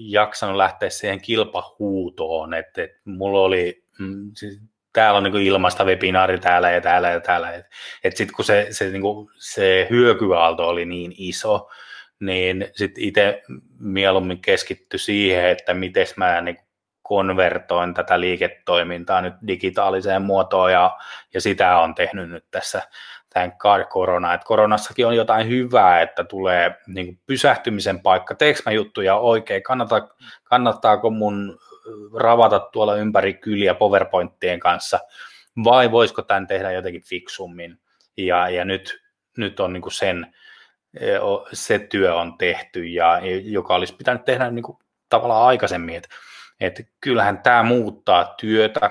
jaksanut 0.07 0.55
lähteä 0.55 0.89
siihen 0.89 1.21
kilpahuutoon, 1.21 2.53
että, 2.53 2.83
että 2.83 3.01
mulla 3.05 3.39
oli, 3.39 3.83
mm, 3.99 4.31
siis, 4.35 4.61
täällä 4.93 5.17
on 5.17 5.23
niin 5.23 5.31
kuin 5.31 5.43
ilmasta 5.43 5.85
webinaari 5.85 6.39
täällä 6.39 6.71
ja 6.71 6.81
täällä 6.81 7.09
ja 7.09 7.19
täällä, 7.19 7.51
että 7.51 7.71
et 8.03 8.17
sitten 8.17 8.35
kun 8.35 8.45
se, 8.45 8.67
se, 8.71 8.89
niin 8.89 9.01
kuin, 9.01 9.29
se 9.37 9.87
hyökyaalto 9.89 10.67
oli 10.67 10.85
niin 10.85 11.13
iso, 11.17 11.69
niin 12.19 12.67
sitten 12.75 13.03
itse 13.03 13.41
mieluummin 13.79 14.41
keskitty 14.41 14.97
siihen, 14.97 15.49
että 15.49 15.73
miten 15.73 16.07
mä 16.15 16.41
niin 16.41 16.57
konvertoin 17.01 17.93
tätä 17.93 18.19
liiketoimintaa 18.19 19.21
nyt 19.21 19.33
digitaaliseen 19.47 20.21
muotoon 20.21 20.71
ja, 20.71 20.97
ja 21.33 21.41
sitä 21.41 21.77
on 21.79 21.95
tehnyt 21.95 22.29
nyt 22.29 22.45
tässä 22.51 22.81
tämän 23.33 23.53
korona. 23.89 24.33
Että 24.33 24.45
koronassakin 24.45 25.07
on 25.07 25.15
jotain 25.15 25.49
hyvää, 25.49 26.01
että 26.01 26.23
tulee 26.23 26.75
niin 26.87 27.05
kuin 27.05 27.19
pysähtymisen 27.25 27.99
paikka. 27.99 28.35
Teekö 28.35 28.59
mä 28.65 28.71
juttuja 28.71 29.15
oikein? 29.15 29.63
Kannata, 29.63 30.07
kannattaako 30.43 31.09
mun 31.09 31.59
ravata 32.15 32.59
tuolla 32.59 32.95
ympäri 32.95 33.33
kyliä 33.33 33.73
PowerPointtien 33.73 34.59
kanssa 34.59 34.99
vai 35.63 35.91
voisiko 35.91 36.21
tämän 36.21 36.47
tehdä 36.47 36.71
jotenkin 36.71 37.03
fiksummin? 37.03 37.77
Ja, 38.17 38.49
ja 38.49 38.65
nyt, 38.65 38.99
nyt 39.37 39.59
on 39.59 39.73
niin 39.73 39.81
kuin 39.81 39.93
sen, 39.93 40.33
se 41.53 41.79
työ 41.79 42.15
on 42.15 42.37
tehty, 42.37 42.85
ja, 42.85 43.19
joka 43.43 43.75
olisi 43.75 43.95
pitänyt 43.95 44.25
tehdä 44.25 44.51
niin 44.51 44.63
kuin 44.63 44.77
tavallaan 45.09 45.47
aikaisemmin. 45.47 45.95
Että, 45.95 46.09
että 46.59 46.83
kyllähän 47.01 47.37
tämä 47.37 47.63
muuttaa 47.63 48.35
työtä, 48.39 48.89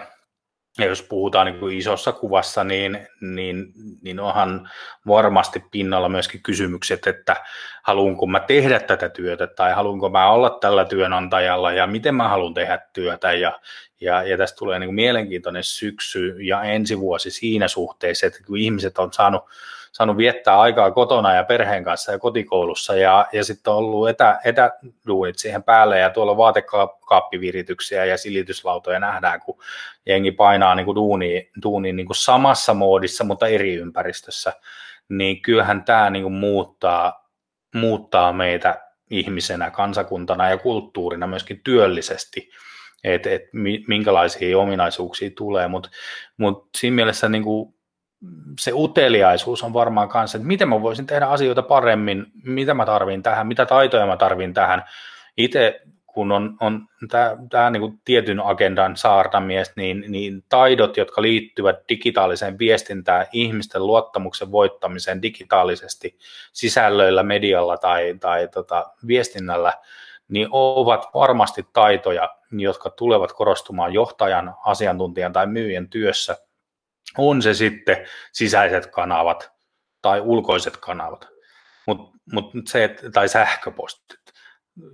ja 0.79 0.87
jos 0.87 1.03
puhutaan 1.03 1.47
niin 1.47 1.59
kuin 1.59 1.79
isossa 1.79 2.13
kuvassa, 2.13 2.65
niin, 2.65 3.09
niin, 3.21 3.73
niin 4.03 4.21
onhan 4.21 4.71
varmasti 5.07 5.63
pinnalla 5.71 6.09
myöskin 6.09 6.43
kysymykset, 6.43 7.07
että 7.07 7.37
haluanko 7.83 8.27
mä 8.27 8.41
tehdä 8.41 8.81
tätä 8.81 9.09
työtä 9.09 9.47
tai 9.47 9.73
haluanko 9.73 10.11
mä 10.11 10.31
olla 10.31 10.51
tällä 10.51 10.85
työnantajalla 10.85 11.73
ja 11.73 11.87
miten 11.87 12.15
mä 12.15 12.29
haluan 12.29 12.55
tehdä 12.55 12.79
työtä. 12.93 13.33
Ja, 13.33 13.61
ja, 14.01 14.23
ja 14.23 14.39
tästä 14.39 14.57
tulee 14.57 14.79
niin 14.79 14.89
kuin 14.89 14.95
mielenkiintoinen 14.95 15.65
syksy 15.65 16.37
ja 16.41 16.63
ensi 16.63 16.99
vuosi 16.99 17.31
siinä 17.31 17.69
suhteessa, 17.69 18.27
että 18.27 18.39
kun 18.47 18.59
ihmiset 18.59 18.99
on 18.99 19.13
saanut 19.13 19.43
saanut 19.93 20.17
viettää 20.17 20.61
aikaa 20.61 20.91
kotona 20.91 21.35
ja 21.35 21.45
perheen 21.45 21.85
kanssa 21.85 22.13
ja 22.13 22.19
kotikoulussa. 22.19 22.97
Ja, 22.97 23.27
ja 23.33 23.45
sitten 23.45 23.73
on 23.73 23.79
ollut 23.79 24.09
etä, 24.09 24.41
etäduunit 24.45 25.39
siihen 25.39 25.63
päälle 25.63 25.99
ja 25.99 26.11
tuolla 26.11 26.37
vaatekaappivirityksiä 26.37 28.05
ja 28.05 28.19
silityslautoja 28.19 29.01
nähdään, 29.01 29.41
kun 29.41 29.59
jengi 30.07 30.33
painaa 30.33 30.75
niin 30.75 30.85
kuin 30.85 30.95
duuni, 30.95 31.51
duuni 31.63 31.93
niin 31.93 32.07
kuin 32.07 32.17
samassa 32.17 32.75
moodissa, 32.75 33.25
mutta 33.25 33.47
eri 33.47 33.75
ympäristössä, 33.75 34.53
niin 35.09 35.43
kyllähän 35.43 35.85
tämä 35.85 36.11
niin 36.11 36.23
kuin 36.23 36.35
muuttaa, 36.35 37.31
muuttaa 37.75 38.33
meitä 38.33 38.89
ihmisenä, 39.11 39.71
kansakuntana 39.71 40.51
ja 40.51 40.59
kulttuurina 40.59 41.27
myöskin 41.27 41.61
työllisesti, 41.65 42.51
että 43.05 43.31
et, 43.31 43.43
minkälaisia 43.89 44.59
ominaisuuksia 44.59 45.31
tulee, 45.37 45.69
mutta 45.69 45.91
mut 46.37 46.69
siinä 46.77 46.95
mielessä 46.95 47.29
niin 47.29 47.45
kuin 47.45 47.75
se 48.61 48.73
uteliaisuus 48.75 49.63
on 49.63 49.73
varmaan 49.73 50.09
kanssa, 50.09 50.39
että 50.39 50.49
miten 50.49 50.69
mä 50.69 50.83
voisin 50.83 51.07
tehdä 51.07 51.27
asioita 51.27 51.63
paremmin, 51.63 52.27
mitä 52.45 52.75
mä 52.75 52.87
tarvin 52.87 53.23
tähän, 53.23 53.47
mitä 53.47 53.67
taitoja 53.67 54.07
mä 54.07 54.17
tarvin 54.17 54.55
tähän. 54.55 54.85
Itse 55.37 55.81
kun 56.07 56.33
on, 56.33 56.57
on 56.61 56.89
tämä 57.51 57.71
niin 57.71 58.01
tietyn 58.05 58.41
agendan 58.41 58.97
saartamies, 58.97 59.73
niin, 59.77 60.05
niin 60.09 60.45
taidot, 60.49 60.97
jotka 60.97 61.23
liittyvät 61.23 61.77
digitaaliseen 61.89 62.59
viestintään, 62.59 63.27
ihmisten 63.33 63.87
luottamuksen 63.87 64.53
voittamiseen 64.53 65.23
digitaalisesti 65.23 66.19
sisällöillä, 66.53 67.23
medialla 67.23 67.77
tai, 67.77 68.17
tai 68.21 68.49
tota, 68.49 68.91
viestinnällä, 69.07 69.73
niin 70.29 70.49
ovat 70.51 71.09
varmasti 71.15 71.67
taitoja, 71.73 72.29
jotka 72.53 72.91
tulevat 72.91 73.33
korostumaan 73.33 73.93
johtajan, 73.93 74.55
asiantuntijan 74.65 75.33
tai 75.33 75.47
myyjän 75.47 75.89
työssä– 75.89 76.37
on 77.19 77.43
se 77.43 77.55
sitten 77.55 78.07
sisäiset 78.33 78.87
kanavat 78.87 79.51
tai 80.03 80.21
ulkoiset 80.21 80.77
kanavat, 80.77 81.29
mut, 81.87 82.11
mut 82.33 82.45
se, 82.67 82.85
että, 82.85 83.11
tai 83.11 83.29
sähköpostit, 83.29 84.19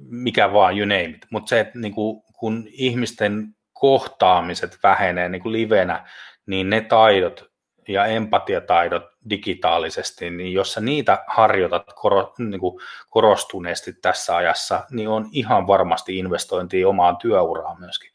mikä 0.09 0.53
vaan, 0.53 0.79
you 0.79 0.87
name 0.87 1.05
it. 1.05 1.27
Mutta 1.31 1.49
se, 1.49 1.61
että 1.61 1.79
niinku, 1.79 2.25
kun 2.39 2.65
ihmisten 2.71 3.55
kohtaamiset 3.73 4.79
vähenee 4.83 5.29
niin 5.29 5.43
kuin 5.43 5.53
livenä, 5.53 6.09
niin 6.47 6.71
ne 6.71 6.81
taidot 6.81 7.55
ja 7.89 8.07
empatiataidot 8.07 9.03
digitaalisesti, 9.31 10.31
niin 10.31 10.53
jos 10.53 10.73
sä 10.73 10.81
niitä 10.81 11.25
harjoitat 11.27 11.93
koro, 11.95 12.35
niin 12.39 12.61
kuin 12.61 12.81
korostuneesti 13.11 13.93
tässä 13.93 14.37
ajassa, 14.37 14.85
niin 14.91 15.09
on 15.09 15.29
ihan 15.33 15.67
varmasti 15.67 16.19
investointi 16.19 16.85
omaan 16.85 17.17
työuraan 17.17 17.81
myöskin. 17.81 18.11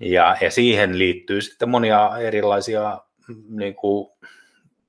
Ja, 0.00 0.36
ja 0.40 0.50
siihen 0.50 0.98
liittyy 0.98 1.40
sitten 1.40 1.68
monia 1.68 2.10
erilaisia 2.20 2.98
niin 3.48 3.74
kuin 3.74 4.12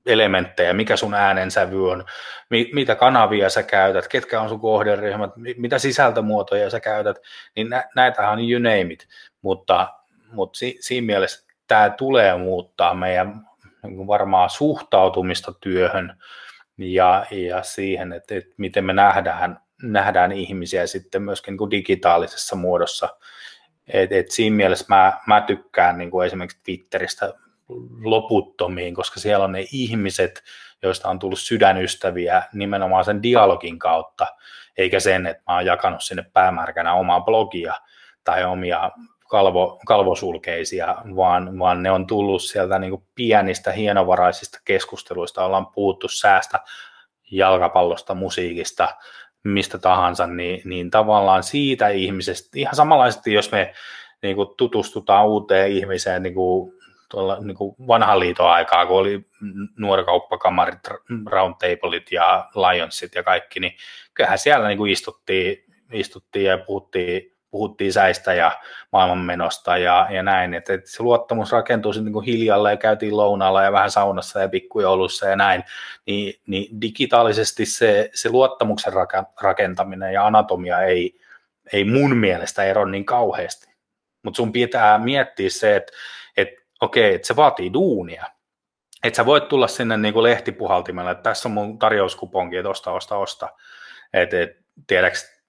elementtejä, 0.06 0.72
mikä 0.72 0.96
sun 0.96 1.14
äänensävy 1.14 1.90
on, 1.90 2.04
mitä 2.50 2.94
kanavia 2.94 3.50
sä 3.50 3.62
käytät, 3.62 4.08
ketkä 4.08 4.40
on 4.40 4.48
sun 4.48 4.60
kohderyhmät, 4.60 5.30
mitä 5.56 5.78
sisältömuotoja 5.78 6.70
sä 6.70 6.80
käytät, 6.80 7.16
niin 7.56 7.68
nä- 7.68 7.88
näitähän 7.94 8.32
on 8.32 8.50
you 8.50 8.58
name 8.58 8.92
it, 8.92 9.08
mutta, 9.42 9.94
mutta 10.32 10.58
si- 10.58 10.78
siinä 10.80 11.06
mielessä 11.06 11.46
tämä 11.66 11.90
tulee 11.90 12.36
muuttaa 12.36 12.94
meidän 12.94 13.48
niin 13.82 14.06
varmaan 14.06 14.50
suhtautumista 14.50 15.52
työhön 15.60 16.18
ja, 16.78 17.26
ja 17.30 17.62
siihen, 17.62 18.12
että, 18.12 18.34
että 18.34 18.54
miten 18.56 18.84
me 18.84 18.92
nähdään, 18.92 19.60
nähdään 19.82 20.32
ihmisiä 20.32 20.86
sitten 20.86 21.22
myöskin 21.22 21.52
niin 21.52 21.58
kuin 21.58 21.70
digitaalisessa 21.70 22.56
muodossa. 22.56 23.08
Et, 23.88 24.12
et 24.12 24.30
siinä 24.30 24.56
mielessä 24.56 24.84
mä, 24.88 25.12
mä 25.26 25.40
tykkään 25.40 25.98
niin 25.98 26.10
kuin 26.10 26.26
esimerkiksi 26.26 26.60
Twitteristä 26.64 27.34
loputtomiin, 28.00 28.94
koska 28.94 29.20
siellä 29.20 29.44
on 29.44 29.52
ne 29.52 29.64
ihmiset, 29.72 30.42
joista 30.82 31.08
on 31.08 31.18
tullut 31.18 31.38
sydänystäviä 31.38 32.42
nimenomaan 32.52 33.04
sen 33.04 33.22
dialogin 33.22 33.78
kautta, 33.78 34.26
eikä 34.76 35.00
sen, 35.00 35.26
että 35.26 35.42
mä 35.48 35.54
oon 35.54 35.66
jakanut 35.66 36.02
sinne 36.02 36.24
päämärkänä 36.32 36.94
omaa 36.94 37.20
blogia 37.20 37.74
tai 38.24 38.44
omia 38.44 38.90
kalvo, 39.28 39.80
kalvosulkeisia, 39.86 40.96
vaan, 41.16 41.58
vaan 41.58 41.82
ne 41.82 41.90
on 41.90 42.06
tullut 42.06 42.42
sieltä 42.42 42.78
niin 42.78 42.90
kuin 42.90 43.02
pienistä 43.14 43.72
hienovaraisista 43.72 44.58
keskusteluista, 44.64 45.44
ollaan 45.44 45.66
puhuttu 45.66 46.08
säästä, 46.08 46.60
jalkapallosta, 47.30 48.14
musiikista, 48.14 48.88
mistä 49.44 49.78
tahansa, 49.78 50.26
niin, 50.26 50.62
niin 50.64 50.90
tavallaan 50.90 51.42
siitä 51.42 51.88
ihmisestä, 51.88 52.48
ihan 52.54 52.74
samanlaisesti, 52.74 53.32
jos 53.32 53.52
me 53.52 53.74
niin 54.22 54.36
kuin 54.36 54.48
tutustutaan 54.56 55.26
uuteen 55.26 55.72
ihmiseen 55.72 56.22
niin 56.22 56.34
kuin 56.34 56.77
tuolla 57.08 57.38
niin 57.40 57.56
kuin 57.56 57.76
vanhan 57.86 58.20
liiton 58.20 58.50
aikaa, 58.50 58.86
kun 58.86 58.96
oli 58.96 59.26
nuorikauppakamarit, 59.76 60.78
roundtablet 61.26 62.12
ja 62.12 62.48
lionsit 62.54 63.14
ja 63.14 63.22
kaikki, 63.22 63.60
niin 63.60 63.72
kyllähän 64.14 64.38
siellä 64.38 64.68
niin 64.68 64.78
kuin 64.78 64.92
istuttiin, 64.92 65.64
istuttiin 65.92 66.44
ja 66.44 66.58
puhuttiin, 66.58 67.38
puhuttiin 67.50 67.92
säistä 67.92 68.34
ja 68.34 68.52
maailmanmenosta 68.92 69.78
ja, 69.78 70.06
ja 70.10 70.22
näin, 70.22 70.54
että, 70.54 70.74
että 70.74 70.90
se 70.90 71.02
luottamus 71.02 71.52
rakentuu 71.52 71.92
sitten 71.92 72.12
niin 72.12 72.22
hiljalle 72.22 72.70
ja 72.70 72.76
käytiin 72.76 73.16
lounaalla 73.16 73.62
ja 73.62 73.72
vähän 73.72 73.90
saunassa 73.90 74.40
ja 74.40 74.48
pikkujoulussa 74.48 75.26
ja 75.26 75.36
näin, 75.36 75.64
niin, 76.06 76.34
niin 76.46 76.80
digitaalisesti 76.80 77.66
se, 77.66 78.10
se 78.14 78.30
luottamuksen 78.30 78.92
rakentaminen 79.40 80.12
ja 80.12 80.26
anatomia 80.26 80.82
ei, 80.82 81.20
ei 81.72 81.84
mun 81.84 82.16
mielestä 82.16 82.64
ero 82.64 82.84
niin 82.84 83.04
kauheasti. 83.04 83.68
Mutta 84.22 84.36
sun 84.36 84.52
pitää 84.52 84.98
miettiä 84.98 85.50
se, 85.50 85.76
että 85.76 85.92
okei, 86.80 87.14
että 87.14 87.26
se 87.26 87.36
vaatii 87.36 87.72
duunia. 87.72 88.26
Että 89.04 89.16
sä 89.16 89.26
voit 89.26 89.48
tulla 89.48 89.68
sinne 89.68 89.96
niin 89.96 90.14
kuin 90.14 90.22
lehtipuhaltimella, 90.22 91.10
että 91.10 91.22
tässä 91.22 91.48
on 91.48 91.52
mun 91.52 91.78
tarjouskuponki, 91.78 92.56
että 92.56 92.68
osta, 92.68 92.92
osta, 92.92 93.16
osta. 93.16 93.48
Että 94.12 94.42
et, 94.42 94.50
tiedäks, 94.86 95.42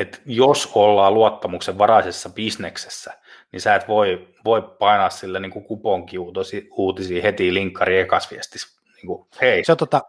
että 0.00 0.18
jos 0.26 0.70
ollaan 0.74 1.14
luottamuksen 1.14 1.78
varaisessa 1.78 2.28
bisneksessä, 2.28 3.12
niin 3.52 3.60
sä 3.60 3.74
et 3.74 3.88
voi, 3.88 4.28
voi 4.44 4.62
painaa 4.78 5.10
sille 5.10 5.40
niin 5.40 5.52
kuponkiuutisia 5.52 7.22
heti 7.22 7.54
linkkari 7.54 7.98
ekasviestissä. 7.98 8.82
Niin 8.96 9.06
kuin, 9.06 9.28
hei. 9.40 9.64
Se 9.64 9.72
on 9.72 9.78
tota, 9.78 10.02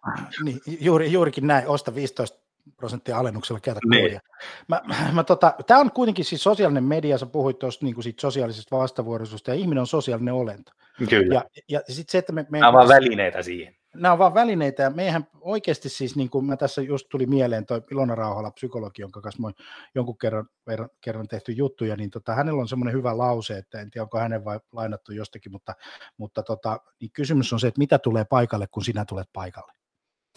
niin, 0.44 0.62
juuri, 0.80 1.12
juurikin 1.12 1.48
näin, 1.48 1.68
osta 1.68 1.96
15 1.96 2.47
prosenttia 2.78 3.18
alennuksella 3.18 3.60
käytä 3.60 3.80
niin. 3.86 4.02
koodia. 4.02 4.20
Mä, 4.68 4.82
mä 5.16 5.24
tota, 5.24 5.54
Tämä 5.68 5.80
on 5.80 5.92
kuitenkin 5.92 6.26
siis 6.26 6.44
sosiaalinen 6.44 6.84
media, 6.84 7.18
sä 7.18 7.26
puhuit 7.26 7.60
tuosta 7.60 7.86
niin 7.86 8.04
siitä 8.04 8.22
sosiaalisesta 8.22 8.78
vastavuoroisuudesta, 8.78 9.52
ja 9.52 9.56
ihminen 9.56 9.82
on 9.82 9.88
sosiaalinen 9.88 10.34
olento. 10.34 10.72
Kyllä. 11.10 11.36
Ja, 11.36 11.44
ja 11.70 11.82
sit 11.94 12.10
se, 12.10 12.18
että 12.18 12.34
me, 12.34 12.46
me, 12.50 12.60
nämä 12.60 12.68
on 12.68 12.74
vaan 12.74 12.88
välineitä 12.88 13.42
siihen. 13.42 13.76
Nämä 13.96 14.12
on 14.12 14.20
vaan 14.20 14.34
välineitä, 14.34 14.84
ja 14.84 14.90
meihän 14.90 15.28
oikeasti 15.42 15.90
siis, 15.90 16.16
niin 16.16 16.30
kuin 16.30 16.46
mä 16.46 16.58
tässä 16.58 16.82
just 16.82 17.08
tuli 17.10 17.26
mieleen, 17.26 17.66
toi 17.66 17.82
Ilona 17.92 18.16
Rauhala, 18.16 18.52
psykologi, 18.52 19.02
jonka 19.02 19.22
kanssa 19.22 19.42
mä 19.42 19.52
jonkun 19.96 20.18
kerran, 20.18 20.50
verran, 20.68 20.90
kerran 21.02 21.28
tehty 21.28 21.52
juttuja, 21.52 21.96
niin 21.96 22.10
tota, 22.10 22.36
hänellä 22.36 22.62
on 22.62 22.68
semmoinen 22.68 22.94
hyvä 22.94 23.18
lause, 23.18 23.58
että 23.58 23.82
en 23.82 23.92
tiedä, 23.92 24.04
onko 24.04 24.20
hänen 24.20 24.46
vai 24.46 24.60
lainattu 24.72 25.12
jostakin, 25.12 25.52
mutta, 25.52 25.74
mutta 26.18 26.44
tota, 26.44 26.80
niin 27.02 27.12
kysymys 27.12 27.54
on 27.54 27.60
se, 27.60 27.68
että 27.68 27.80
mitä 27.80 28.00
tulee 28.00 28.26
paikalle, 28.26 28.68
kun 28.72 28.84
sinä 28.84 29.06
tulet 29.06 29.30
paikalle. 29.34 29.77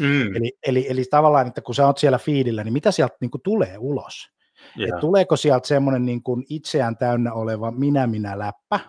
Mm. 0.01 0.37
Eli, 0.37 0.53
eli, 0.67 0.87
eli 0.89 1.05
tavallaan, 1.11 1.47
että 1.47 1.61
kun 1.61 1.75
sä 1.75 1.87
oot 1.87 1.99
siellä 1.99 2.19
fiidillä, 2.19 2.65
niin 2.65 2.73
mitä 2.73 2.91
sieltä 2.91 3.17
niin 3.21 3.31
kuin 3.31 3.43
tulee 3.43 3.79
ulos? 3.79 4.31
Yeah. 4.79 4.89
Et 4.95 5.01
tuleeko 5.01 5.37
sieltä 5.37 5.69
semmoinen 5.69 6.07
niin 6.07 6.23
kuin 6.23 6.45
itseään 6.49 6.97
täynnä 6.97 7.33
oleva 7.33 7.71
minä-minä 7.71 8.39
läppä, 8.39 8.81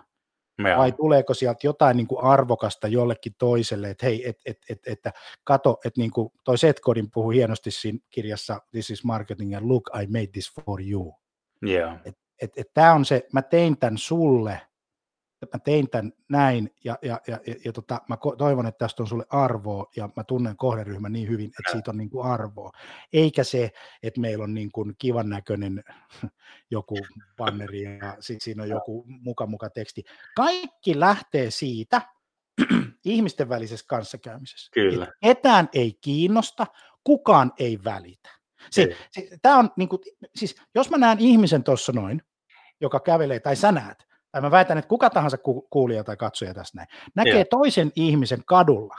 yeah. 0.64 0.78
vai 0.78 0.92
tuleeko 0.92 1.34
sieltä 1.34 1.66
jotain 1.66 1.96
niin 1.96 2.06
kuin 2.06 2.24
arvokasta 2.24 2.88
jollekin 2.88 3.34
toiselle, 3.38 3.90
että 3.90 4.06
hei, 4.06 4.28
et, 4.28 4.36
et, 4.46 4.58
et, 4.70 4.78
että 4.86 5.12
kato, 5.44 5.80
että 5.84 6.00
niin 6.00 6.10
kuin 6.10 6.32
toi 6.44 6.58
Seth 6.58 6.80
Godin 6.80 7.10
puhui 7.10 7.34
hienosti 7.34 7.70
siinä 7.70 7.98
kirjassa 8.10 8.60
This 8.70 8.90
is 8.90 9.04
Marketing 9.04 9.56
and 9.56 9.68
Look, 9.68 9.90
I 10.02 10.06
made 10.06 10.26
this 10.26 10.52
for 10.64 10.82
you. 10.82 11.14
Yeah. 11.66 12.00
Et, 12.04 12.18
että 12.42 12.60
et 12.60 12.66
tämä 12.74 12.92
on 12.92 13.04
se, 13.04 13.26
mä 13.32 13.42
tein 13.42 13.78
tämän 13.78 13.98
sulle, 13.98 14.60
mä 15.52 15.58
tein 15.58 15.90
tämän 15.90 16.12
näin, 16.28 16.74
ja, 16.84 16.98
ja, 17.02 17.20
ja, 17.26 17.40
ja, 17.46 17.54
ja 17.64 17.72
tota, 17.72 18.00
mä 18.08 18.16
toivon, 18.38 18.66
että 18.66 18.78
tästä 18.78 19.02
on 19.02 19.06
sulle 19.06 19.26
arvoa, 19.30 19.90
ja 19.96 20.08
mä 20.16 20.24
tunnen 20.24 20.56
kohderyhmän 20.56 21.12
niin 21.12 21.28
hyvin, 21.28 21.46
että 21.46 21.72
siitä 21.72 21.90
on 21.90 21.96
niin 21.96 22.10
kuin 22.10 22.26
arvoa. 22.26 22.70
Eikä 23.12 23.44
se, 23.44 23.70
että 24.02 24.20
meillä 24.20 24.44
on 24.44 24.54
niin 24.54 24.72
kuin 24.72 24.94
kivan 24.98 25.28
näköinen 25.28 25.84
joku 26.70 26.98
banneri, 27.36 27.82
ja 27.82 28.16
sitten 28.20 28.44
siinä 28.44 28.62
on 28.62 28.68
joku 28.68 29.04
muka 29.08 29.46
muka 29.46 29.70
teksti. 29.70 30.02
Kaikki 30.36 31.00
lähtee 31.00 31.50
siitä, 31.50 32.02
ihmisten 33.04 33.48
välisessä 33.48 33.86
kanssakäymisessä. 33.88 34.70
Kyllä. 34.74 35.06
Ketään 35.20 35.68
ei 35.72 35.98
kiinnosta, 36.00 36.66
kukaan 37.04 37.52
ei 37.58 37.78
välitä. 37.84 38.28
Se, 38.70 38.96
se, 39.10 39.28
tää 39.42 39.56
on, 39.56 39.70
niin 39.76 39.88
kuin, 39.88 40.00
siis, 40.36 40.56
jos 40.74 40.90
mä 40.90 40.98
näen 40.98 41.18
ihmisen 41.18 41.64
tuossa 41.64 41.92
noin, 41.92 42.22
joka 42.80 43.00
kävelee, 43.00 43.40
tai 43.40 43.56
sä 43.56 43.72
näet, 43.72 44.06
tai 44.32 44.40
mä 44.40 44.50
väitän, 44.50 44.78
että 44.78 44.88
kuka 44.88 45.10
tahansa 45.10 45.38
ku, 45.38 45.66
kuulija 45.70 46.04
tai 46.04 46.16
katsoja 46.16 46.54
tässä 46.54 46.76
näin, 46.76 46.88
näkee 47.14 47.34
Joo. 47.34 47.44
toisen 47.50 47.92
ihmisen 47.96 48.42
kadulla 48.46 48.96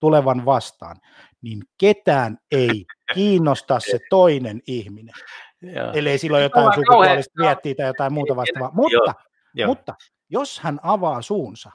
tulevan 0.00 0.44
vastaan, 0.44 0.96
niin 1.42 1.62
ketään 1.78 2.38
ei 2.50 2.84
kiinnosta 3.14 3.80
se 3.80 3.98
toinen 4.10 4.60
ihminen. 4.66 5.14
Joo. 5.62 5.92
Ellei 5.92 6.18
silloin 6.18 6.42
jotain 6.42 6.74
sukupuolista 6.74 7.42
miettiä 7.42 7.74
tai 7.74 7.86
jotain 7.86 8.12
muuta 8.12 8.36
vastaavaa. 8.36 8.70
Mutta, 8.74 9.14
Joo. 9.54 9.68
mutta 9.68 9.94
jos 10.30 10.60
hän 10.60 10.80
avaa 10.82 11.22
suunsa 11.22 11.70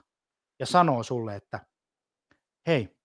ja 0.60 0.66
sanoo 0.66 1.04
sulle, 1.04 1.36
että 1.36 1.60
hei, 2.68 2.98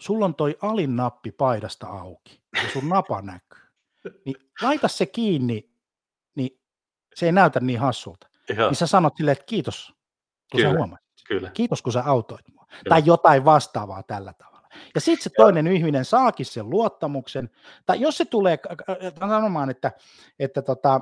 sulla 0.00 0.24
on 0.24 0.34
toi 0.34 0.56
alin 0.62 0.96
nappi 0.96 1.32
paidasta 1.32 1.86
auki 1.86 2.42
ja 2.62 2.70
sun 2.72 2.88
napa 2.88 3.22
näkyy, 3.22 3.62
niin 4.24 4.36
laita 4.62 4.88
se 4.88 5.06
kiinni, 5.06 5.70
niin 6.36 6.60
se 7.14 7.26
ei 7.26 7.32
näytä 7.32 7.60
niin 7.60 7.80
hassulta. 7.80 8.29
Joo. 8.56 8.68
Niin 8.68 8.76
sä 8.76 8.86
sanot 8.86 9.16
silleen, 9.16 9.32
että 9.32 9.44
kiitos, 9.44 9.86
kun 10.52 10.60
Kyllä. 10.60 10.72
sä 10.72 10.76
huomasit. 10.78 11.06
Kyllä. 11.28 11.50
Kiitos, 11.50 11.82
kun 11.82 11.92
sä 11.92 12.02
autoit 12.06 12.48
mua. 12.48 12.66
Kyllä. 12.66 12.82
Tai 12.88 13.02
jotain 13.04 13.44
vastaavaa 13.44 14.02
tällä 14.02 14.32
tavalla. 14.32 14.49
Ja 14.94 15.00
sitten 15.00 15.22
se 15.22 15.30
toinen 15.36 15.66
Joo. 15.66 15.74
ihminen 15.74 16.04
saakin 16.04 16.46
sen 16.46 16.70
luottamuksen, 16.70 17.50
tai 17.86 18.00
jos 18.00 18.16
se 18.16 18.24
tulee 18.24 18.58
sanomaan, 19.18 19.70
että, 19.70 19.92
että 20.38 20.62
tota, 20.62 21.00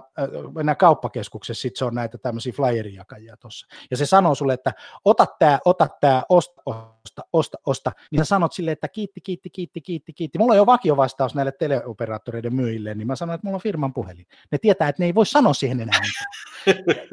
mennään 0.54 0.76
kauppakeskuksessa, 0.76 1.62
sitten 1.62 1.78
se 1.78 1.84
on 1.84 1.94
näitä 1.94 2.18
tämmöisiä 2.18 2.52
flyerijakajia 2.52 3.36
tuossa, 3.36 3.66
ja 3.90 3.96
se 3.96 4.06
sanoo 4.06 4.34
sulle, 4.34 4.54
että 4.54 4.72
ota 5.04 5.26
tämä, 5.38 5.58
ota 5.64 5.88
tämä, 6.00 6.22
osta, 6.28 6.62
osta, 6.66 7.22
osta, 7.32 7.58
osta, 7.66 7.92
niin 8.10 8.18
sä 8.18 8.24
sanot 8.24 8.52
sille, 8.52 8.72
että 8.72 8.88
kiitti, 8.88 9.20
kiitti, 9.20 9.50
kiitti, 9.50 9.80
kiitti, 9.80 10.12
kiitti. 10.12 10.38
Mulla 10.38 10.52
on 10.52 10.56
jo 10.56 10.66
vakiovastaus 10.66 11.34
näille 11.34 11.52
teleoperaattoreiden 11.52 12.54
myyjille, 12.54 12.94
niin 12.94 13.06
mä 13.06 13.16
sanoin, 13.16 13.34
että 13.34 13.46
mulla 13.46 13.56
on 13.56 13.62
firman 13.62 13.94
puhelin. 13.94 14.26
Ne 14.52 14.58
tietää, 14.58 14.88
että 14.88 15.02
ne 15.02 15.06
ei 15.06 15.14
voi 15.14 15.26
sanoa 15.26 15.54
siihen 15.54 15.80
enää 15.80 16.00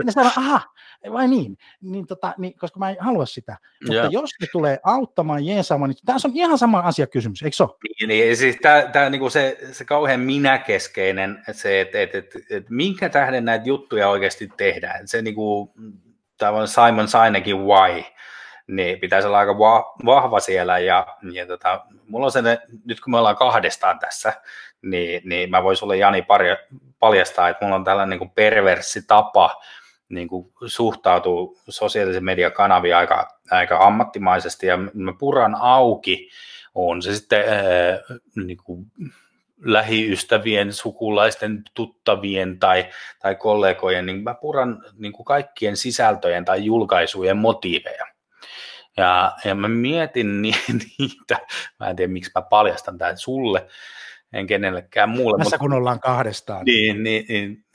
ne 0.03 0.11
sanoo, 0.11 0.31
aha, 0.37 0.61
vai 1.13 1.27
niin, 1.27 1.57
niin, 1.81 2.07
tota, 2.07 2.33
niin 2.37 2.57
koska 2.59 2.79
mä 2.79 2.89
en 2.89 2.97
halua 2.99 3.25
sitä. 3.25 3.57
Mutta 3.81 3.95
ja. 3.95 4.09
jos 4.11 4.29
ne 4.41 4.47
tulee 4.51 4.79
auttamaan, 4.83 5.45
jeesaamaan, 5.45 5.89
niin 5.89 5.97
tässä 6.05 6.27
on 6.27 6.35
ihan 6.45 6.57
sama 6.57 6.79
asia 6.79 7.07
kysymys, 7.07 7.43
eikö 7.43 7.55
se 7.55 7.63
ole? 7.63 7.71
Niin, 7.99 8.07
niin 8.07 8.37
siis 8.37 8.57
tämä, 8.91 9.09
niinku 9.09 9.29
se, 9.29 9.57
se 9.71 9.85
kauhean 9.85 10.19
minäkeskeinen, 10.19 11.43
se, 11.51 11.81
että 11.81 12.01
et, 12.01 12.15
et, 12.15 12.35
et, 12.49 12.69
minkä 12.69 13.09
tähden 13.09 13.45
näitä 13.45 13.65
juttuja 13.65 14.09
oikeasti 14.09 14.49
tehdään. 14.57 15.07
Se 15.07 15.21
niinku, 15.21 15.73
on 16.51 16.67
Simon 16.67 17.07
Sinekin 17.07 17.57
why, 17.57 18.03
niin 18.67 18.99
pitäisi 18.99 19.27
olla 19.27 19.39
aika 19.39 19.57
vahva 20.05 20.39
siellä. 20.39 20.79
Ja, 20.79 21.07
ja 21.31 21.47
tota, 21.47 21.85
mulla 22.07 22.25
on 22.25 22.31
se, 22.31 22.41
nyt 22.85 23.01
kun 23.01 23.11
me 23.11 23.17
ollaan 23.17 23.35
kahdestaan 23.35 23.99
tässä, 23.99 24.33
niin, 24.81 25.21
niin 25.25 25.49
mä 25.49 25.63
voin 25.63 25.77
sulle 25.77 25.97
Jani 25.97 26.25
paljastaa, 26.99 27.49
että 27.49 27.65
mulla 27.65 27.75
on 27.75 27.83
tällainen 27.83 28.19
niin 28.19 28.29
perverssi 28.29 29.01
tapa, 29.07 29.61
niin 30.09 30.27
kuin 30.27 30.51
suhtautuu 30.65 31.59
sosiaalisen 31.69 32.25
median 32.25 32.51
kanaviin 32.51 32.95
aika, 32.95 33.39
aika 33.51 33.77
ammattimaisesti 33.77 34.67
ja 34.67 34.77
mä 34.77 35.13
puran 35.19 35.55
auki, 35.55 36.29
on 36.75 37.01
se 37.01 37.15
sitten 37.15 37.43
ää, 37.49 37.99
niin 38.35 38.57
kuin 38.63 38.85
lähiystävien, 39.61 40.73
sukulaisten, 40.73 41.63
tuttavien 41.73 42.59
tai, 42.59 42.85
tai 43.21 43.35
kollegojen, 43.35 44.05
niin 44.05 44.23
mä 44.23 44.33
puran 44.33 44.83
niin 44.97 45.13
kuin 45.13 45.25
kaikkien 45.25 45.77
sisältöjen 45.77 46.45
tai 46.45 46.65
julkaisujen 46.65 47.37
motiiveja. 47.37 48.05
Ja, 48.97 49.31
ja 49.45 49.55
mä 49.55 49.67
mietin 49.67 50.41
niitä, 50.41 51.39
mä 51.79 51.89
en 51.89 51.95
tiedä 51.95 52.13
miksi 52.13 52.31
mä 52.35 52.41
paljastan 52.41 52.97
tämän 52.97 53.17
sulle, 53.17 53.67
en 54.33 54.47
kenellekään 54.47 55.09
muulle. 55.09 55.37
Tässä 55.37 55.55
mutta, 55.55 55.57
kun 55.57 55.73
ollaan 55.73 55.99
kahdestaan. 55.99 56.65
Niin, 56.65 57.03
niin, 57.03 57.25
niin 57.29 57.65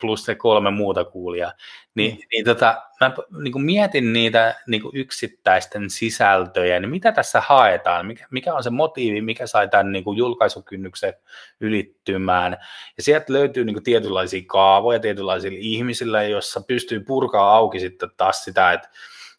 plus 0.00 0.24
se 0.24 0.34
kolme 0.34 0.70
muuta 0.70 1.04
kuulijaa, 1.04 1.52
niin, 1.94 2.14
mm. 2.14 2.20
niin 2.32 2.44
tota, 2.44 2.82
mä 3.00 3.14
niin 3.42 3.52
kuin 3.52 3.64
mietin 3.64 4.12
niitä 4.12 4.54
niin 4.66 4.82
kuin 4.82 4.96
yksittäisten 4.96 5.90
sisältöjä, 5.90 6.80
niin 6.80 6.90
mitä 6.90 7.12
tässä 7.12 7.40
haetaan, 7.40 8.06
mikä, 8.06 8.26
mikä 8.30 8.54
on 8.54 8.62
se 8.62 8.70
motiivi, 8.70 9.20
mikä 9.20 9.46
sai 9.46 9.68
tämän 9.68 9.92
niin 9.92 10.04
kuin 10.04 10.18
julkaisukynnyksen 10.18 11.14
ylittymään, 11.60 12.52
ja 12.96 13.02
sieltä 13.02 13.32
löytyy 13.32 13.64
niin 13.64 13.74
kuin 13.74 13.84
tietynlaisia 13.84 14.42
kaavoja 14.46 15.00
tietynlaisilla 15.00 15.58
ihmisillä, 15.60 16.22
joissa 16.22 16.60
pystyy 16.60 17.00
purkaa 17.00 17.56
auki 17.56 17.80
sitten 17.80 18.10
taas 18.16 18.44
sitä, 18.44 18.72
että, 18.72 18.88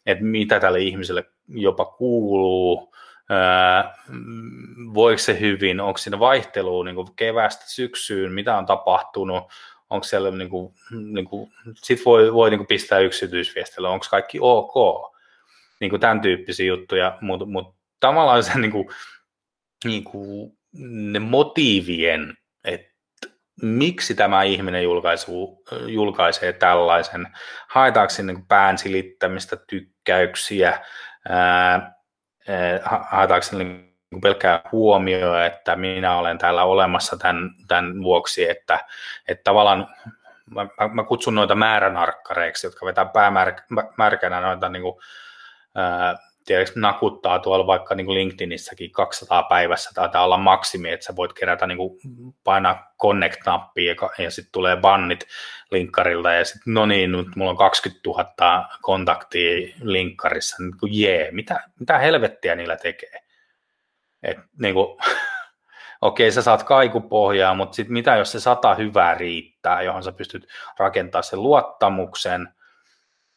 että 0.06 0.24
mitä 0.24 0.60
tälle 0.60 0.80
ihmiselle 0.80 1.24
jopa 1.48 1.84
kuuluu, 1.84 2.94
voiko 4.94 5.18
se 5.18 5.40
hyvin, 5.40 5.80
onko 5.80 5.98
siinä 5.98 6.18
vaihtelua 6.18 6.84
niin 6.84 6.96
kevästä 7.16 7.64
syksyyn, 7.66 8.32
mitä 8.32 8.58
on 8.58 8.66
tapahtunut, 8.66 9.44
onko 9.94 10.04
siellä 10.04 10.30
niin 10.30 10.50
kuin, 10.50 10.74
niin 10.90 11.24
kuin, 11.24 11.52
sit 11.74 12.04
voi, 12.04 12.34
voi 12.34 12.50
niin 12.50 12.58
kuin 12.58 12.66
pistää 12.66 12.98
yksityisviestillä, 12.98 13.90
onko 13.90 14.06
kaikki 14.10 14.38
ok, 14.40 14.74
niin 15.80 15.90
kuin 15.90 16.00
tämän 16.00 16.20
tyyppisiä 16.20 16.66
juttuja, 16.66 17.18
mutta 17.20 17.46
mut, 17.46 17.76
tavallaan 18.00 18.44
se 18.44 18.58
niin 18.58 18.72
kuin, 18.72 18.88
niin 19.84 20.04
kuin, 20.04 20.58
ne 21.12 21.18
motiivien, 21.18 22.36
että 22.64 22.94
miksi 23.62 24.14
tämä 24.14 24.42
ihminen 24.42 24.82
julkaisu, 24.82 25.62
julkaisee 25.86 26.52
tällaisen, 26.52 27.28
haetaanko 27.68 28.10
sinne 28.10 28.32
niin 28.32 28.46
pään 28.46 28.78
silittämistä, 28.78 29.56
tykkäyksiä, 29.68 30.80
ää, 31.28 31.94
haetaanko 33.10 33.42
sinne 33.42 33.64
niin 33.64 33.93
niin 34.14 34.20
pelkkää 34.20 34.60
huomioon, 34.72 35.44
että 35.44 35.76
minä 35.76 36.16
olen 36.16 36.38
täällä 36.38 36.64
olemassa 36.64 37.16
tämän, 37.16 37.50
tämän 37.68 38.02
vuoksi, 38.02 38.50
että, 38.50 38.80
että 39.28 39.44
tavallaan 39.44 39.86
mä, 40.50 40.66
mä 40.92 41.04
kutsun 41.04 41.34
noita 41.34 41.54
määränarkkareiksi, 41.54 42.66
jotka 42.66 42.86
vetää 42.86 43.04
päämärkänä 43.04 44.40
noita 44.40 44.68
niin 44.68 44.82
kuin, 44.82 44.96
ää, 45.74 46.16
tiedätkö, 46.44 46.80
nakuttaa 46.80 47.38
tuolla 47.38 47.66
vaikka 47.66 47.94
niin 47.94 48.06
kuin 48.06 48.18
LinkedInissäkin 48.18 48.90
200 48.90 49.42
päivässä 49.42 49.90
taitaa 49.94 50.24
olla 50.24 50.36
maksimi, 50.36 50.90
että 50.90 51.06
sä 51.06 51.16
voit 51.16 51.32
kerätä 51.32 51.66
niin 51.66 51.78
kuin, 51.78 52.00
painaa 52.44 52.94
connect-nappia 53.02 53.94
ja, 54.02 54.24
ja 54.24 54.30
sitten 54.30 54.52
tulee 54.52 54.76
bannit 54.76 55.26
linkkarilta 55.70 56.32
ja 56.32 56.44
sitten 56.44 56.74
no 56.74 56.86
niin, 56.86 57.12
nyt 57.12 57.36
mulla 57.36 57.50
on 57.50 57.56
20 57.56 58.00
000 58.06 58.68
kontaktia 58.82 59.74
linkkarissa, 59.82 60.56
niin 60.62 60.78
kuin 60.80 61.00
jee, 61.00 61.30
mitä, 61.30 61.60
mitä 61.80 61.98
helvettiä 61.98 62.54
niillä 62.54 62.76
tekee? 62.76 63.23
Et, 64.24 64.38
niin 64.58 64.74
kuin, 64.74 64.98
okei, 66.00 66.32
sä 66.32 66.42
saat 66.42 66.62
kaikupohjaa, 66.62 67.54
mutta 67.54 67.76
sitten 67.76 67.92
mitä 67.92 68.16
jos 68.16 68.32
se 68.32 68.40
sata 68.40 68.74
hyvää 68.74 69.14
riittää, 69.14 69.82
johon 69.82 70.02
sä 70.02 70.12
pystyt 70.12 70.48
rakentamaan 70.78 71.24
sen 71.24 71.42
luottamuksen, 71.42 72.48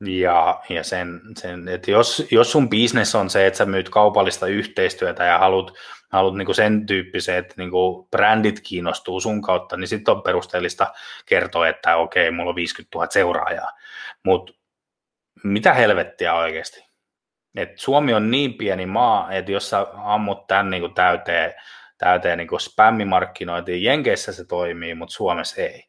ja, 0.05 0.61
ja 0.69 0.83
sen, 0.83 1.21
sen 1.37 1.67
että 1.67 1.91
jos, 1.91 2.27
jos 2.31 2.51
sun 2.51 2.69
business 2.69 3.15
on 3.15 3.29
se, 3.29 3.47
että 3.47 3.57
sä 3.57 3.65
myyt 3.65 3.89
kaupallista 3.89 4.47
yhteistyötä 4.47 5.23
ja 5.23 5.37
haluat, 5.37 5.73
haluat 6.09 6.35
niin 6.35 6.55
sen 6.55 6.85
tyyppisen, 6.85 7.35
että 7.35 7.53
niin 7.57 7.71
brändit 8.11 8.59
kiinnostuu 8.59 9.19
sun 9.19 9.41
kautta, 9.41 9.77
niin 9.77 9.87
sitten 9.87 10.15
on 10.15 10.23
perusteellista 10.23 10.93
kertoa, 11.25 11.67
että 11.67 11.95
okei, 11.95 12.31
mulla 12.31 12.49
on 12.49 12.55
50 12.55 12.97
000 12.97 13.07
seuraajaa. 13.09 13.71
Mutta 14.23 14.53
mitä 15.43 15.73
helvettiä 15.73 16.33
oikeasti? 16.33 16.86
Et 17.57 17.79
Suomi 17.79 18.13
on 18.13 18.31
niin 18.31 18.53
pieni 18.53 18.85
maa, 18.85 19.31
että 19.31 19.51
jos 19.51 19.69
sä 19.69 19.87
ammut 19.93 20.47
tämän 20.47 20.69
niin 20.69 20.81
kuin 20.81 20.93
täyteen, 20.93 21.53
täyteen 21.97 22.37
niin 22.37 22.47
kuin 22.47 22.59
spämmimarkkinointiin, 22.59 23.83
Jenkeissä 23.83 24.33
se 24.33 24.45
toimii, 24.45 24.95
mutta 24.95 25.13
Suomessa 25.13 25.61
ei. 25.61 25.83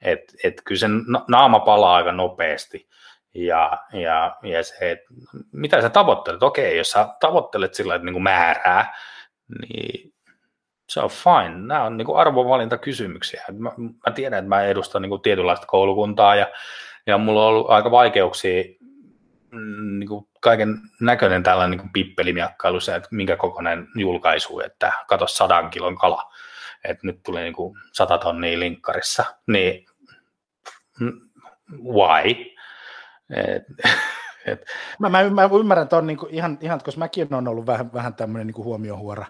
Et, 0.00 0.20
et 0.44 0.62
kyllä 0.64 0.78
se 0.78 0.86
naama 1.28 1.60
palaa 1.60 1.94
aika 1.94 2.12
nopeasti. 2.12 2.88
Ja, 3.34 3.78
ja, 3.92 4.36
ja 4.42 4.62
se, 4.62 4.90
että 4.90 5.04
mitä 5.52 5.82
sä 5.82 5.88
tavoittelet? 5.88 6.42
Okei, 6.42 6.76
jos 6.76 6.90
sä 6.90 7.08
tavoittelet 7.20 7.74
sillä 7.74 7.94
että 7.94 8.06
niin 8.06 8.22
määrää, 8.22 8.94
niin 9.60 10.14
se 10.88 11.00
on 11.00 11.10
fine. 11.10 11.66
Nämä 11.66 11.84
on 11.84 11.96
niin 11.96 12.06
kuin 12.06 12.18
arvovalintakysymyksiä. 12.18 13.44
Mä, 13.52 13.70
mä 13.78 14.12
tiedän, 14.14 14.38
että 14.38 14.48
mä 14.48 14.62
edustan 14.62 15.02
niin 15.02 15.10
kuin 15.10 15.22
tietynlaista 15.22 15.66
koulukuntaa 15.66 16.34
ja, 16.34 16.46
ja 17.06 17.18
mulla 17.18 17.42
on 17.42 17.48
ollut 17.48 17.70
aika 17.70 17.90
vaikeuksia 17.90 18.62
mm, 19.50 19.98
niin 19.98 20.08
kuin 20.08 20.28
kaiken 20.46 20.78
näköinen 21.00 21.42
tällainen 21.42 21.78
niin 21.78 21.92
pippelimiakkailu, 21.92 22.80
se, 22.80 22.94
että 22.94 23.08
minkä 23.12 23.36
kokoinen 23.36 23.88
julkaisu, 23.94 24.60
että 24.60 24.92
kato 25.06 25.26
sadan 25.26 25.70
kilon 25.70 25.98
kala, 25.98 26.32
että 26.84 27.06
nyt 27.06 27.22
tuli 27.22 27.40
niin 27.40 27.52
kuin 27.52 27.78
sata 27.92 28.18
tonnia 28.18 28.58
linkkarissa, 28.58 29.24
niin 29.46 29.86
why? 31.70 32.30
Et, 33.30 33.62
et. 34.46 34.66
Mä, 34.98 35.08
mä, 35.08 35.30
mä 35.30 35.48
ymmärrän 35.60 35.88
tuon 35.88 36.06
niin 36.06 36.18
ihan, 36.30 36.58
ihan, 36.60 36.80
koska 36.84 36.98
mäkin 36.98 37.34
olen 37.34 37.48
ollut 37.48 37.66
vähän, 37.66 37.92
vähän 37.92 38.14
tämmöinen 38.14 38.46
niin 38.46 38.64
huomiohuora. 38.64 39.26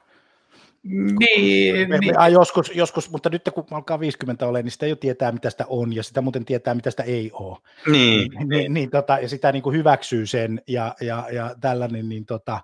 Niin, 0.89 1.75
niin. 1.75 1.89
Me, 1.89 2.29
joskus, 2.33 2.73
joskus, 2.75 3.11
mutta 3.11 3.31
nyt 3.31 3.51
kun 3.55 3.65
alkaa 3.71 4.01
50 4.01 4.47
ole, 4.47 4.63
niin 4.63 4.71
sitä 4.71 4.87
jo 4.87 4.97
tietää, 4.97 5.33
mitä 5.33 5.51
sitä 5.51 5.65
on, 5.69 5.93
ja 5.93 6.03
sitä 6.03 6.21
muuten 6.21 6.45
tietää, 6.45 6.75
mitä 6.75 6.91
sitä 6.91 7.03
ei 7.03 7.31
ole. 7.33 7.59
Niin. 7.87 8.31
niin, 8.39 8.49
niin, 8.49 8.75
niin 8.75 8.91
tota, 8.91 9.19
ja 9.19 9.29
sitä 9.29 9.53
niin 9.53 9.63
kuin 9.63 9.77
hyväksyy 9.77 10.27
sen, 10.27 10.63
ja, 10.69 10.95
ja, 11.01 11.27
ja 11.33 11.55
tällainen 11.61 12.09
niin 12.09 12.27
tota, 12.27 12.61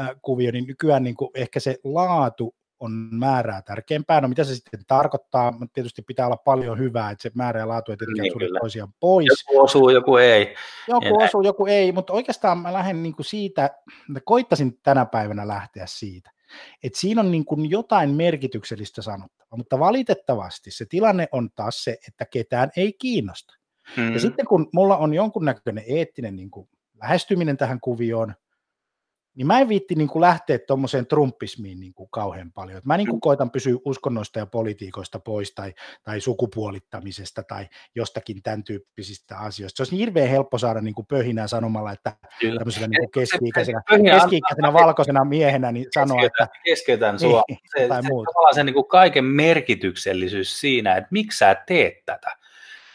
äh, 0.00 0.10
kuvio, 0.22 0.52
niin 0.52 0.66
nykyään 0.66 1.02
niin 1.02 1.16
kuin 1.16 1.30
ehkä 1.34 1.60
se 1.60 1.78
laatu 1.84 2.54
on 2.80 2.92
määrää 3.10 3.62
tärkeämpää. 3.62 4.20
No 4.20 4.28
mitä 4.28 4.44
se 4.44 4.54
sitten 4.54 4.80
tarkoittaa? 4.86 5.52
Tietysti 5.72 6.02
pitää 6.02 6.26
olla 6.26 6.36
paljon 6.36 6.78
hyvää, 6.78 7.10
että 7.10 7.22
se 7.22 7.30
määrä 7.34 7.60
ja 7.60 7.68
laatu 7.68 7.92
ei 7.92 7.96
tietenkään 7.96 8.22
niin, 8.22 8.32
tule 8.32 8.60
toisiaan 8.60 8.92
pois. 9.00 9.44
Joku 9.48 9.60
osuu, 9.60 9.90
joku 9.90 10.16
ei. 10.16 10.54
Joku 10.88 11.04
ja 11.04 11.26
osuu, 11.26 11.42
joku 11.42 11.66
ei, 11.66 11.92
mutta 11.92 12.12
oikeastaan 12.12 12.58
mä 12.58 12.72
lähden 12.72 13.02
niin 13.02 13.14
kuin 13.16 13.26
siitä, 13.26 13.70
mä 14.08 14.18
koittasin 14.24 14.78
tänä 14.82 15.06
päivänä 15.06 15.48
lähteä 15.48 15.84
siitä, 15.86 16.30
että 16.82 17.00
siinä 17.00 17.20
on 17.20 17.30
niin 17.30 17.44
kuin 17.44 17.70
jotain 17.70 18.10
merkityksellistä 18.10 19.02
sanottavaa, 19.02 19.56
mutta 19.56 19.78
valitettavasti 19.78 20.70
se 20.70 20.86
tilanne 20.88 21.28
on 21.32 21.50
taas 21.54 21.84
se, 21.84 21.96
että 22.08 22.26
ketään 22.26 22.70
ei 22.76 22.92
kiinnosta. 22.92 23.54
Hmm. 23.96 24.12
Ja 24.12 24.20
sitten 24.20 24.46
kun 24.46 24.68
mulla 24.72 24.96
on 24.96 25.14
jonkunnäköinen 25.14 25.84
eettinen 25.86 26.36
niin 26.36 26.50
kuin 26.50 26.68
lähestyminen 27.02 27.56
tähän 27.56 27.80
kuvioon, 27.80 28.34
niin 29.34 29.46
mä 29.46 29.60
en 29.60 29.68
viitti 29.68 29.94
niin 29.94 30.08
kuin 30.08 30.20
lähteä 30.20 30.58
tuommoiseen 30.58 31.06
trumpismiin 31.06 31.80
niin 31.80 31.94
kuin 31.94 32.08
kauhean 32.10 32.52
paljon. 32.52 32.78
Et 32.78 32.84
mä 32.84 32.96
niin 32.96 33.06
kuin 33.06 33.16
mm. 33.16 33.20
koitan 33.20 33.50
pysyä 33.50 33.74
uskonnoista 33.84 34.38
ja 34.38 34.46
politiikoista 34.46 35.18
pois 35.18 35.54
tai, 35.54 35.74
tai 36.02 36.20
sukupuolittamisesta 36.20 37.42
tai 37.42 37.68
jostakin 37.94 38.42
tämän 38.42 38.64
tyyppisistä 38.64 39.38
asioista. 39.38 39.76
Se 39.76 39.82
olisi 39.82 39.94
niin 39.94 39.98
hirveän 39.98 40.28
helppo 40.28 40.58
saada 40.58 40.80
niin 40.80 40.94
kuin 40.94 41.06
pöhinää 41.06 41.46
sanomalla, 41.46 41.92
että 41.92 42.12
Kyllä. 42.40 42.58
tämmöisenä 42.58 42.86
niin 42.86 43.00
kuin 43.00 43.10
keski-ikäisenä, 43.10 43.82
keski-ikäisenä 43.88 44.72
valkoisena 44.72 45.24
miehenä 45.24 45.72
niin 45.72 45.86
sanoa, 45.94 46.22
että... 46.22 46.48
Keskeytän 46.64 47.18
sua. 47.18 47.42
Niin, 47.48 47.58
se, 47.78 47.88
tai 47.88 48.02
se, 48.02 48.08
tavallaan 48.08 48.54
se 48.54 48.64
niin 48.64 48.74
kuin 48.74 48.88
kaiken 48.88 49.24
merkityksellisyys 49.24 50.60
siinä, 50.60 50.96
että 50.96 51.08
miksi 51.10 51.38
sä 51.38 51.56
teet 51.66 51.94
tätä. 52.06 52.36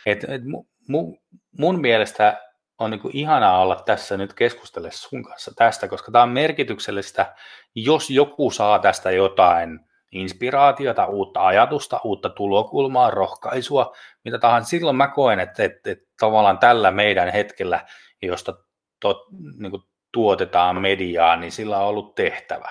Et, 0.05 0.23
et 0.23 0.41
mun, 0.87 1.19
mun 1.59 1.81
mielestä 1.81 2.41
on 2.79 2.91
niin 2.91 3.01
kuin 3.01 3.17
ihanaa 3.17 3.61
olla 3.61 3.75
tässä 3.85 4.17
nyt 4.17 4.33
keskustella 4.33 4.89
sun 4.91 5.23
kanssa 5.23 5.51
tästä, 5.55 5.87
koska 5.87 6.11
tämä 6.11 6.23
on 6.23 6.29
merkityksellistä, 6.29 7.35
jos 7.75 8.09
joku 8.09 8.51
saa 8.51 8.79
tästä 8.79 9.11
jotain 9.11 9.79
inspiraatiota, 10.11 11.05
uutta 11.05 11.45
ajatusta, 11.45 11.99
uutta 12.03 12.29
tulokulmaa, 12.29 13.11
rohkaisua, 13.11 13.95
mitä 14.25 14.39
tahansa. 14.39 14.69
Silloin 14.69 14.95
mä 14.95 15.07
koen, 15.07 15.39
että, 15.39 15.63
että, 15.63 15.91
että 15.91 16.05
tavallaan 16.19 16.57
tällä 16.57 16.91
meidän 16.91 17.29
hetkellä, 17.29 17.85
josta 18.21 18.53
tot, 18.99 19.17
niin 19.57 19.71
kuin 19.71 19.83
tuotetaan 20.13 20.81
mediaa, 20.81 21.35
niin 21.35 21.51
sillä 21.51 21.77
on 21.77 21.87
ollut 21.87 22.15
tehtävä. 22.15 22.69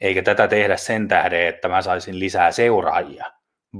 Eikä 0.00 0.22
tätä 0.22 0.48
tehdä 0.48 0.76
sen 0.76 1.08
tähden, 1.08 1.46
että 1.46 1.68
mä 1.68 1.82
saisin 1.82 2.18
lisää 2.18 2.52
seuraajia, 2.52 3.32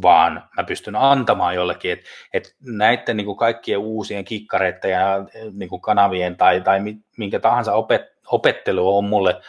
vaan 0.03 0.49
mä 0.57 0.65
pystyn 0.65 0.97
antamaan 0.97 1.55
jollekin, 1.55 1.93
että 1.93 2.09
et 2.33 2.57
näiden 2.61 3.17
niin 3.17 3.25
kuin 3.25 3.37
kaikkien 3.39 3.79
uusien 3.79 4.25
kikkareiden 4.25 4.91
ja 4.91 5.25
niin 5.53 5.69
kuin 5.69 5.81
kanavien 5.81 6.37
tai, 6.37 6.61
tai 6.61 6.81
minkä 7.17 7.39
tahansa 7.39 7.75
opet, 7.75 8.03
opettelu 8.27 8.97
on 8.99 9.05
mulle 9.05 9.41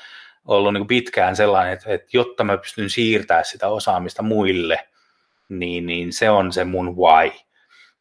ollut 0.46 0.74
niin 0.74 0.82
kuin 0.82 0.88
pitkään 0.88 1.36
sellainen, 1.36 1.74
että, 1.74 1.94
että 1.94 2.08
jotta 2.14 2.44
mä 2.44 2.58
pystyn 2.58 2.90
siirtämään 2.90 3.46
sitä 3.46 3.68
osaamista 3.68 4.24
muille, 4.24 4.88
niin, 5.50 5.86
niin 5.86 6.14
se 6.14 6.30
on 6.30 6.52
se 6.52 6.64
mun 6.64 6.98
why, 6.98 7.32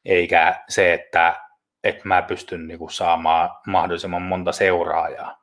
eikä 0.04 0.64
se, 0.68 0.92
että, 0.92 1.36
että 1.84 2.08
mä 2.08 2.22
pystyn 2.22 2.68
niin 2.68 2.78
kuin 2.78 2.90
saamaan 2.90 3.50
mahdollisimman 3.66 4.22
monta 4.22 4.52
seuraajaa. 4.52 5.42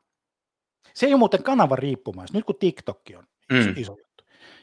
Se 0.93 1.05
ei 1.05 1.13
ole 1.13 1.19
muuten 1.19 1.43
kanava 1.43 1.75
riippumaista, 1.75 2.37
nyt 2.37 2.45
kun 2.45 2.59
TikTok 2.59 3.01
on 3.17 3.27
mm. 3.51 3.73
iso 3.77 3.97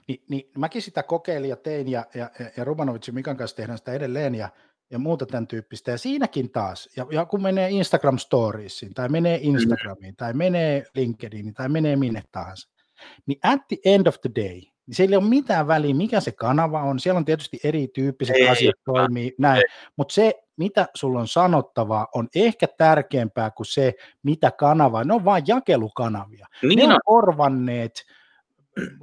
niin, 0.09 0.25
niin 0.29 0.51
mäkin 0.59 0.83
sitä 0.83 1.03
kokeilin 1.03 1.51
ja 1.51 1.57
tein, 1.57 1.89
ja, 1.89 2.07
ja, 2.15 2.31
ja 2.57 2.65
Rubanovitsin 2.65 3.15
Mikan 3.15 3.37
kanssa 3.37 3.57
tehdään 3.57 3.79
sitä 3.79 3.93
edelleen, 3.93 4.35
ja, 4.35 4.49
ja 4.91 4.99
muuta 4.99 5.27
tämän 5.27 5.47
tyyppistä. 5.47 5.91
Ja 5.91 5.99
siinäkin 5.99 6.51
taas, 6.51 6.89
ja, 6.97 7.07
ja 7.11 7.25
kun 7.25 7.43
menee 7.43 7.71
Instagram 7.71 8.19
Storiesiin, 8.19 8.95
tai 8.95 9.09
menee. 9.09 9.39
Instagramiin, 9.43 10.17
tai 10.17 10.33
menee 10.33 10.85
LinkedIniin, 10.95 11.55
tai 11.55 11.69
menee 11.69 11.97
minne 11.97 12.23
tahansa, 12.33 12.69
niin 13.27 13.39
at 13.43 13.61
the 13.69 13.77
end 13.85 14.07
of 14.07 14.21
the 14.21 14.31
day, 14.37 14.61
niin 14.87 14.95
siellä 14.95 15.15
ei 15.15 15.19
ole 15.19 15.29
mitään 15.29 15.67
väliä, 15.67 15.95
mikä 15.95 16.21
se 16.21 16.33
kanava 16.33 16.83
on. 16.83 17.01
Siellä 17.01 17.19
on 17.19 17.25
tietysti 17.25 17.61
erityyppiset 17.65 18.37
ei, 18.37 18.49
asiat 18.49 18.75
toimii, 18.85 19.35
näin. 19.39 19.63
Mutta 19.97 20.15
se, 20.15 20.35
mitä 20.57 20.87
sulla 20.95 21.21
on 21.21 21.29
sanottavaa, 21.29 22.09
on 22.15 22.29
ehkä 22.35 22.67
tärkeämpää 22.79 23.51
kuin 23.51 23.67
se, 23.67 23.95
mitä 24.23 24.51
kanavaa. 24.51 25.05
Ne 25.05 25.15
on 25.15 25.25
vain 25.25 25.45
jakelukanavia. 25.47 26.47
Niin 26.63 26.79
ne 26.79 26.85
on, 26.85 26.93
on 26.93 27.01
korvanneet 27.05 27.93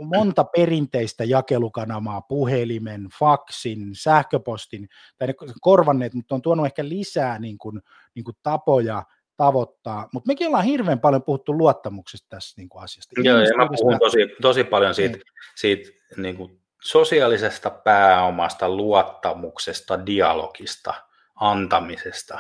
monta 0.03 0.43
perinteistä 0.43 1.23
jakelukanavaa, 1.23 2.21
puhelimen, 2.21 3.07
faksin, 3.19 3.89
sähköpostin, 3.93 4.89
tai 5.17 5.27
ne 5.27 5.33
korvanneet, 5.61 6.13
mutta 6.13 6.35
on 6.35 6.41
tuonut 6.41 6.65
ehkä 6.65 6.89
lisää 6.89 7.39
niin 7.39 7.57
kuin, 7.57 7.81
niin 8.15 8.23
kuin 8.23 8.37
tapoja 8.43 9.03
tavoittaa, 9.37 10.09
mutta 10.13 10.27
mekin 10.27 10.47
ollaan 10.47 10.63
hirveän 10.63 10.99
paljon 10.99 11.23
puhuttu 11.23 11.57
luottamuksesta 11.57 12.27
tässä 12.29 12.53
niin 12.57 12.69
kuin 12.69 12.83
asiasta. 12.83 13.21
Joo, 13.23 13.37
ja 13.37 13.57
mä 13.57 13.67
puhun 13.67 13.99
tosi, 13.99 14.17
tosi 14.41 14.63
paljon 14.63 14.95
siitä, 14.95 15.17
niin. 15.17 15.25
siitä 15.55 15.89
niin 16.17 16.37
kuin 16.37 16.61
sosiaalisesta 16.81 17.69
pääomasta, 17.69 18.69
luottamuksesta, 18.69 20.05
dialogista, 20.05 20.93
antamisesta, 21.35 22.39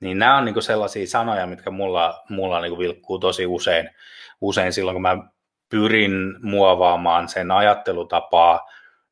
niin 0.00 0.18
nämä 0.18 0.38
on 0.38 0.44
niin 0.44 0.52
kuin 0.52 0.62
sellaisia 0.62 1.06
sanoja, 1.06 1.46
mitkä 1.46 1.70
mulla, 1.70 2.24
mulla 2.28 2.60
niin 2.60 2.70
kuin 2.70 2.78
vilkkuu 2.78 3.18
tosi 3.18 3.46
usein, 3.46 3.90
usein 4.40 4.72
silloin, 4.72 4.94
kun 4.94 5.02
mä 5.02 5.16
pyrin 5.68 6.34
muovaamaan 6.42 7.28
sen 7.28 7.50
ajattelutapaa, 7.50 8.68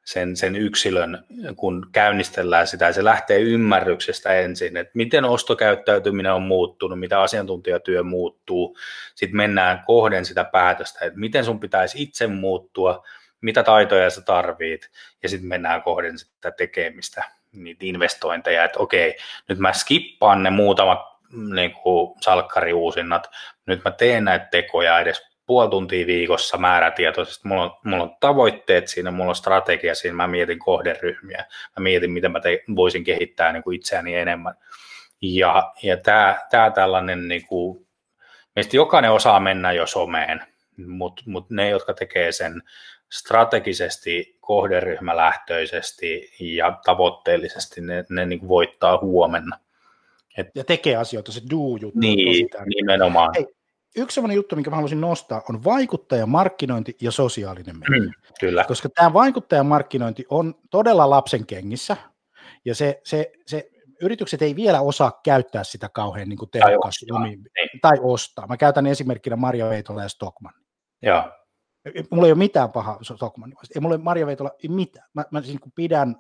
sen, 0.07 0.37
sen 0.37 0.57
yksilön, 0.57 1.25
kun 1.57 1.87
käynnistellään 1.93 2.67
sitä, 2.67 2.93
se 2.93 3.05
lähtee 3.05 3.39
ymmärryksestä 3.39 4.35
ensin, 4.35 4.77
että 4.77 4.91
miten 4.95 5.25
ostokäyttäytyminen 5.25 6.33
on 6.33 6.43
muuttunut, 6.43 7.01
mitä 7.01 7.21
asiantuntijatyö 7.21 8.03
muuttuu, 8.03 8.79
sitten 9.15 9.37
mennään 9.37 9.83
kohden 9.87 10.25
sitä 10.25 10.45
päätöstä, 10.45 11.05
että 11.05 11.19
miten 11.19 11.45
sun 11.45 11.61
pitäisi 11.61 12.03
itse 12.03 12.27
muuttua, 12.27 13.05
mitä 13.41 13.63
taitoja 13.63 14.11
sä 14.11 14.23
tarvit, 14.23 14.91
ja 15.23 15.29
sitten 15.29 15.49
mennään 15.49 15.83
kohden 15.83 16.19
sitä 16.19 16.51
tekemistä, 16.51 17.25
niitä 17.53 17.87
investointeja, 17.87 18.65
että 18.65 18.79
okei, 18.79 19.17
nyt 19.49 19.59
mä 19.59 19.73
skippaan 19.73 20.43
ne 20.43 20.51
muutamat 20.51 21.01
niin 21.55 21.73
kuin 21.73 22.15
salkkariuusinnat, 22.21 23.31
nyt 23.67 23.85
mä 23.85 23.91
teen 23.91 24.25
näitä 24.25 24.49
tekoja 24.51 25.01
edes 25.01 25.36
puoli 25.47 25.70
tuntia 25.70 26.07
viikossa 26.07 26.57
määrätietoisesti. 26.57 27.49
Mulla 27.49 27.62
on, 27.62 27.70
mulla 27.84 28.03
on 28.03 28.16
tavoitteet 28.20 28.88
siinä, 28.88 29.11
mulla 29.11 29.30
on 29.30 29.36
strategia 29.36 29.94
siinä, 29.94 30.16
mä 30.16 30.26
mietin 30.26 30.59
kohderyhmiä, 30.59 31.44
mä 31.78 31.82
mietin, 31.82 32.11
miten 32.11 32.32
mä 32.32 32.40
te, 32.40 32.64
voisin 32.76 33.05
kehittää 33.05 33.53
niin 33.53 33.62
kuin 33.62 33.76
itseäni 33.76 34.14
enemmän. 34.14 34.55
Ja, 35.22 35.72
ja 35.82 35.97
tämä, 35.97 36.38
tämä 36.51 36.70
tällainen, 36.70 37.28
niin 37.28 37.47
kuin, 37.47 37.86
meistä 38.57 38.76
jokainen 38.76 39.12
osaa 39.12 39.40
mennä 39.40 39.72
jo 39.72 39.86
someen, 39.86 40.42
mutta 40.86 41.22
mut 41.26 41.51
ne, 41.51 41.68
jotka 41.68 41.94
tekee 41.94 42.32
sen 42.32 42.62
strategisesti, 43.12 44.36
kohderyhmälähtöisesti 44.40 46.30
ja 46.40 46.78
tavoitteellisesti, 46.84 47.80
ne, 47.80 48.05
ne 48.11 48.26
niin 48.26 48.38
kuin 48.38 48.49
voittaa 48.49 48.99
huomenna. 48.99 49.59
Et, 50.38 50.47
ja 50.55 50.64
tekee 50.64 50.97
asioita, 50.97 51.32
se 51.32 51.40
do-juttu 51.51 51.99
niin, 51.99 52.49
nimenomaan. 52.66 53.30
Hei, 53.36 53.47
yksi 53.97 54.14
sellainen 54.14 54.36
juttu, 54.36 54.57
minkä 54.57 54.70
mä 54.70 54.76
haluaisin 54.76 55.01
nostaa, 55.01 55.42
on 55.49 55.64
vaikuttajamarkkinointi 55.64 56.97
ja 57.01 57.11
sosiaalinen 57.11 57.76
media. 57.78 58.05
Mm, 58.05 58.12
kyllä. 58.40 58.64
Koska 58.64 58.88
tämä 58.88 59.12
vaikuttajamarkkinointi 59.12 60.24
on 60.30 60.55
todella 60.70 61.11
lapsen 61.11 61.47
kengissä, 61.47 61.97
ja 62.64 62.74
se, 62.74 63.01
se, 63.05 63.32
se 63.47 63.70
yritykset 64.03 64.42
ei 64.42 64.57
vielä 64.57 64.80
osaa 64.80 65.20
käyttää 65.24 65.64
sitä 65.64 65.88
kauhean 65.88 66.28
niin 66.28 66.38
tehokkaasti 66.53 67.07
tai, 67.07 67.22
niin. 67.22 67.44
tai 67.82 67.99
ostaa. 68.01 68.47
Mä 68.47 68.57
käytän 68.57 68.86
esimerkkinä 68.86 69.36
Maria 69.36 69.68
Veitola 69.68 70.03
ja 70.03 70.09
Stockman. 70.09 70.53
Joo. 71.03 71.30
Mulla 72.11 72.26
ei 72.26 72.32
ole 72.32 72.39
mitään 72.39 72.72
pahaa 72.72 72.99
Stockman. 73.03 73.55
Ei 73.74 73.80
mulla 73.80 73.99
Maria 73.99 74.26
Veitola 74.26 74.51
ei 74.62 74.68
mitään. 74.68 75.09
Mä, 75.14 75.24
mä 75.30 75.41
niin 75.41 75.59
pidän 75.74 76.16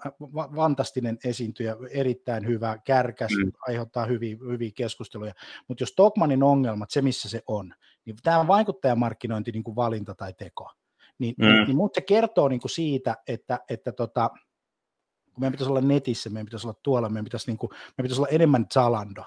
fantastinen 0.56 1.18
esiintyjä, 1.24 1.76
erittäin 1.90 2.46
hyvä, 2.46 2.78
kärkäs, 2.84 3.32
mm. 3.44 3.52
aiheuttaa 3.60 4.06
hyviä, 4.06 4.36
hyviä 4.48 4.70
keskusteluja. 4.74 5.34
Mutta 5.68 5.82
jos 5.82 5.88
Stockmanin 5.88 6.42
ongelmat, 6.42 6.90
se 6.90 7.02
missä 7.02 7.28
se 7.28 7.42
on, 7.46 7.74
niin 8.04 8.16
tämä 8.22 8.46
vaikuttajamarkkinointi 8.46 9.52
niin 9.52 9.64
kuin 9.64 9.76
valinta 9.76 10.14
tai 10.14 10.32
teko. 10.32 10.70
Niin, 11.18 11.34
mm. 11.38 11.46
niin, 11.46 11.66
niin 11.66 11.76
mutta 11.76 12.00
se 12.00 12.04
kertoo 12.04 12.48
niin 12.48 12.60
kuin 12.60 12.70
siitä, 12.70 13.16
että, 13.28 13.60
että 13.68 13.92
tota, 13.92 14.30
kun 15.36 15.40
meidän 15.40 15.52
pitäisi 15.52 15.70
olla 15.70 15.80
netissä, 15.80 16.30
meidän 16.30 16.46
pitäisi 16.46 16.66
olla 16.66 16.80
tuolla, 16.82 17.08
meidän 17.08 17.24
pitäisi, 17.24 17.50
niin 17.50 17.58
kuin, 17.58 17.70
meidän 17.70 18.02
pitäisi 18.02 18.20
olla 18.20 18.28
enemmän 18.28 18.66
Zalando, 18.74 19.24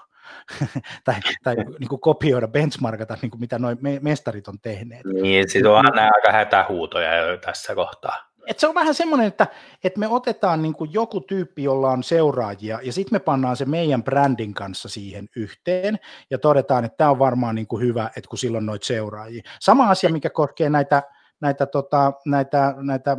tai, 1.04 1.14
tai 1.42 1.56
niin 1.56 1.88
kuin 1.88 2.00
kopioida, 2.00 2.48
benchmarkata, 2.48 3.16
niin 3.22 3.30
kuin 3.30 3.40
mitä 3.40 3.58
noin 3.58 3.78
mestarit 4.00 4.48
on 4.48 4.58
tehneet. 4.62 5.04
Niin, 5.22 5.48
sitten 5.48 5.70
on 5.70 5.76
aina 5.76 6.10
aika 6.14 6.32
hätähuutoja 6.32 7.16
jo 7.16 7.36
tässä 7.36 7.74
kohtaa. 7.74 8.30
et 8.46 8.58
se 8.58 8.68
on 8.68 8.74
vähän 8.74 8.94
semmoinen, 8.94 9.26
että, 9.26 9.46
että 9.84 10.00
me 10.00 10.08
otetaan 10.08 10.62
niin 10.62 10.74
kuin 10.74 10.92
joku 10.92 11.20
tyyppi, 11.20 11.62
jolla 11.62 11.90
on 11.90 12.02
seuraajia, 12.02 12.80
ja 12.82 12.92
sitten 12.92 13.14
me 13.14 13.20
pannaan 13.20 13.56
se 13.56 13.64
meidän 13.64 14.04
brändin 14.04 14.54
kanssa 14.54 14.88
siihen 14.88 15.28
yhteen, 15.36 15.98
ja 16.30 16.38
todetaan, 16.38 16.84
että 16.84 16.96
tämä 16.96 17.10
on 17.10 17.18
varmaan 17.18 17.54
niin 17.54 17.66
kuin 17.66 17.82
hyvä, 17.82 18.10
että 18.16 18.28
kun 18.28 18.38
silloin 18.38 18.66
noit 18.66 18.82
seuraajia. 18.82 19.42
Sama 19.60 19.90
asia, 19.90 20.10
mikä 20.10 20.30
koskee 20.30 20.70
näitä, 20.70 21.02
näitä, 21.40 21.66
tota, 21.66 22.12
näitä, 22.26 22.74
näitä 22.76 23.16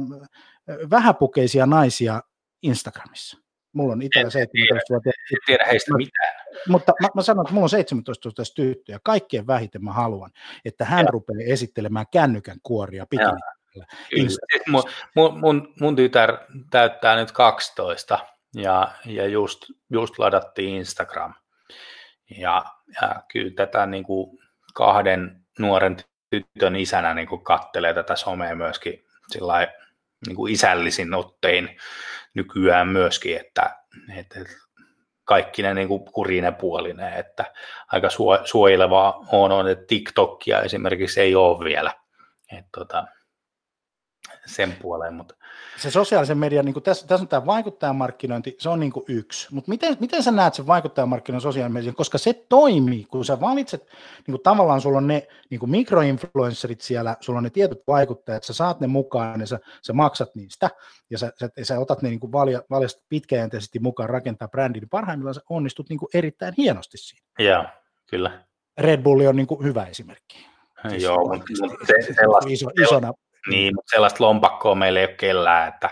vähäpukeisia 0.89 1.65
naisia 1.65 2.21
Instagramissa. 2.61 3.40
Mulla 3.73 3.93
on 3.93 4.01
itsellä 4.01 4.29
17 4.29 4.93
vuotta. 4.93 5.09
En 5.09 5.37
tiedä 5.45 5.65
heistä 5.65 5.93
mitään. 5.97 6.35
Mutta 6.67 6.93
mä, 7.01 7.07
mä 7.15 7.21
sanon, 7.21 7.45
että 7.45 7.53
mulla 7.53 7.65
on 7.65 7.69
17 7.69 8.29
vuotta 8.29 8.43
tyttöä, 8.55 8.99
kaikkein 9.03 9.47
vähiten 9.47 9.83
mä 9.83 9.93
haluan, 9.93 10.31
että 10.65 10.85
hän 10.85 11.05
ja. 11.05 11.11
rupeaa 11.11 11.53
esittelemään 11.53 12.05
kännykän 12.11 12.57
kuoria 12.63 13.05
pikini. 13.05 13.39
Siis 14.15 14.39
mun, 14.67 14.83
mun, 15.15 15.39
mun, 15.39 15.73
mun 15.79 15.95
tytär 15.95 16.37
täyttää 16.69 17.15
nyt 17.15 17.31
12 17.31 18.19
ja, 18.55 18.91
ja 19.05 19.27
just, 19.27 19.61
just 19.89 20.19
ladattiin 20.19 20.75
Instagram. 20.75 21.33
Ja, 22.37 22.65
ja 23.01 23.23
kyllä 23.31 23.55
tätä 23.55 23.85
niin 23.85 24.03
kuin 24.03 24.39
kahden 24.73 25.41
nuoren 25.59 25.97
tytön 26.29 26.75
isänä 26.75 27.13
niin 27.13 27.27
kuin 27.27 27.43
kattelee 27.43 27.93
tätä 27.93 28.15
somea 28.15 28.55
myöskin 28.55 29.05
sillä 29.27 29.67
niin 30.27 30.35
kuin 30.35 30.53
isällisin 30.53 31.13
ottein 31.13 31.77
nykyään 32.33 32.87
myöskin, 32.87 33.37
että, 33.37 33.75
että 34.17 34.39
kaikki 35.23 35.61
ne 35.61 35.73
niin 35.73 35.87
kuin 35.87 36.05
kurinen 36.05 36.55
puolinen, 36.55 37.13
että 37.13 37.45
aika 37.91 38.07
suojelevaa 38.45 39.25
on, 39.31 39.51
on, 39.51 39.67
että 39.67 39.85
TikTokia 39.87 40.61
esimerkiksi 40.61 41.21
ei 41.21 41.35
ole 41.35 41.65
vielä. 41.65 41.93
että 42.57 42.69
tota, 42.77 43.07
sen 44.45 44.75
puoleen. 44.81 45.13
Mutta... 45.13 45.35
Se 45.77 45.91
sosiaalisen 45.91 46.37
median, 46.37 46.65
niin 46.65 46.83
tässä, 46.83 47.07
tässä 47.07 47.23
on 47.23 47.27
tämä 47.27 47.45
vaikuttajamarkkinointi, 47.45 48.55
se 48.59 48.69
on 48.69 48.79
niin 48.79 48.91
kuin 48.91 49.05
yksi. 49.07 49.47
Mutta 49.51 49.69
miten, 49.69 49.97
miten 49.99 50.23
sä 50.23 50.31
näet 50.31 50.53
sen 50.53 50.67
vaikuttajamarkkinoinnin 50.67 51.41
sosiaalisen 51.41 51.73
median, 51.73 51.95
koska 51.95 52.17
se 52.17 52.33
toimii, 52.49 53.05
kun 53.05 53.25
sä 53.25 53.41
valitset, 53.41 53.81
niin 54.27 54.31
kuin 54.31 54.41
tavallaan 54.41 54.81
sulla 54.81 54.97
on 54.97 55.07
ne 55.07 55.27
niin 55.49 55.59
kuin 55.59 55.69
mikroinfluencerit 55.69 56.81
siellä, 56.81 57.17
sulla 57.19 57.37
on 57.37 57.43
ne 57.43 57.49
tietyt 57.49 57.83
vaikuttajat, 57.87 58.43
sä 58.43 58.53
saat 58.53 58.79
ne 58.79 58.87
mukaan 58.87 59.39
ja 59.39 59.47
sä, 59.47 59.59
sä 59.81 59.93
maksat 59.93 60.35
niistä, 60.35 60.69
ja 61.09 61.17
sä, 61.17 61.33
sä, 61.39 61.49
sä 61.63 61.79
otat 61.79 62.01
ne 62.01 62.09
niin 62.09 62.19
kuin 62.19 62.31
valja, 62.31 62.61
valjast 62.69 62.99
pitkäjänteisesti 63.09 63.79
mukaan 63.79 64.09
rakentaa 64.09 64.47
brändin, 64.47 64.81
niin 64.81 64.89
parhaimmillaan 64.89 65.35
sä 65.35 65.41
onnistut 65.49 65.89
niin 65.89 65.99
kuin 65.99 66.09
erittäin 66.13 66.53
hienosti 66.57 66.97
siinä. 66.97 67.25
Joo, 67.39 67.65
kyllä. 68.09 68.43
Red 68.77 69.01
Bull 69.01 69.27
on 69.27 69.35
niin 69.35 69.47
kuin 69.47 69.63
hyvä 69.63 69.85
esimerkki. 69.85 70.47
Siis 70.89 71.03
Joo, 71.03 71.17
mutta 71.17 71.45
se, 71.87 72.13
sellaista, 72.13 72.49
iso, 72.49 72.69
isona 72.81 73.13
niin, 73.49 73.75
mutta 73.75 73.91
sellaista 73.91 74.23
lompakkoa 74.23 74.75
meillä 74.75 74.99
ei 74.99 75.05
ole 75.05 75.13
kellään, 75.13 75.67
että 75.67 75.89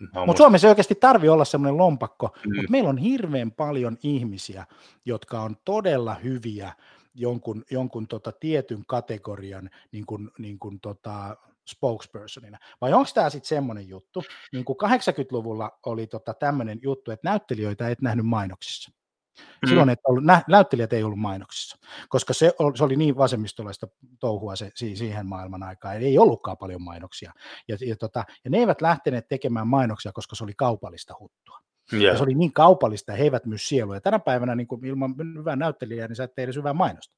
mutta 0.00 0.26
musta... 0.26 0.36
Suomessa 0.36 0.66
ei 0.66 0.70
oikeasti 0.70 0.94
tarvi 0.94 1.28
olla 1.28 1.44
semmoinen 1.44 1.76
lompakko, 1.78 2.36
mm. 2.46 2.56
mutta 2.56 2.70
meillä 2.70 2.88
on 2.88 2.98
hirveän 2.98 3.52
paljon 3.52 3.98
ihmisiä, 4.02 4.66
jotka 5.04 5.40
on 5.40 5.56
todella 5.64 6.14
hyviä 6.14 6.72
jonkun, 7.14 7.64
jonkun 7.70 8.08
tota 8.08 8.32
tietyn 8.32 8.86
kategorian 8.86 9.70
niin 9.92 10.06
kuin, 10.06 10.30
niin 10.38 10.58
kuin 10.58 10.80
tota 10.80 11.36
spokespersonina. 11.68 12.58
Vai 12.80 12.92
onko 12.92 13.10
tämä 13.14 13.30
sitten 13.30 13.48
semmoinen 13.48 13.88
juttu, 13.88 14.22
niin 14.52 14.64
kuin 14.64 14.76
80-luvulla 14.84 15.78
oli 15.86 16.06
tota 16.06 16.34
tämmöinen 16.34 16.78
juttu, 16.82 17.10
että 17.10 17.28
näyttelijöitä 17.28 17.88
et 17.88 18.02
nähnyt 18.02 18.26
mainoksissa. 18.26 18.92
Mm. 19.38 19.68
Silloin 19.68 19.88
et 19.88 20.00
ollut, 20.08 20.24
nä, 20.24 20.42
näyttelijät 20.48 20.92
ei 20.92 21.02
ollut 21.02 21.18
mainoksissa, 21.18 21.78
koska 22.08 22.34
se, 22.34 22.52
oli, 22.58 22.76
se 22.76 22.84
oli 22.84 22.96
niin 22.96 23.16
vasemmistolaista 23.16 23.88
touhua 24.20 24.56
se, 24.56 24.70
siihen 24.74 25.26
maailman 25.26 25.62
aikaan, 25.62 25.96
ei 25.96 26.18
ollutkaan 26.18 26.58
paljon 26.58 26.82
mainoksia. 26.82 27.32
Ja, 27.68 27.76
ja, 27.80 27.96
tota, 27.96 28.24
ja 28.44 28.50
ne 28.50 28.58
eivät 28.58 28.80
lähteneet 28.80 29.28
tekemään 29.28 29.68
mainoksia, 29.68 30.12
koska 30.12 30.36
se 30.36 30.44
oli 30.44 30.54
kaupallista 30.56 31.14
huttua. 31.20 31.58
Yeah. 31.92 32.04
Ja 32.04 32.16
se 32.16 32.22
oli 32.22 32.34
niin 32.34 32.52
kaupallista, 32.52 33.12
ja 33.12 33.16
he 33.16 33.24
eivät 33.24 33.46
myy 33.46 33.58
sielua. 33.58 33.94
Ja 33.94 34.00
tänä 34.00 34.18
päivänä 34.18 34.54
niin 34.54 34.66
kuin 34.66 34.84
ilman 34.84 35.14
hyvää 35.38 35.56
näyttelijää, 35.56 36.08
niin 36.08 36.16
sä 36.16 36.24
et 36.24 36.34
tee 36.34 36.42
edes 36.42 36.56
hyvää 36.56 36.72
mainosta. 36.72 37.14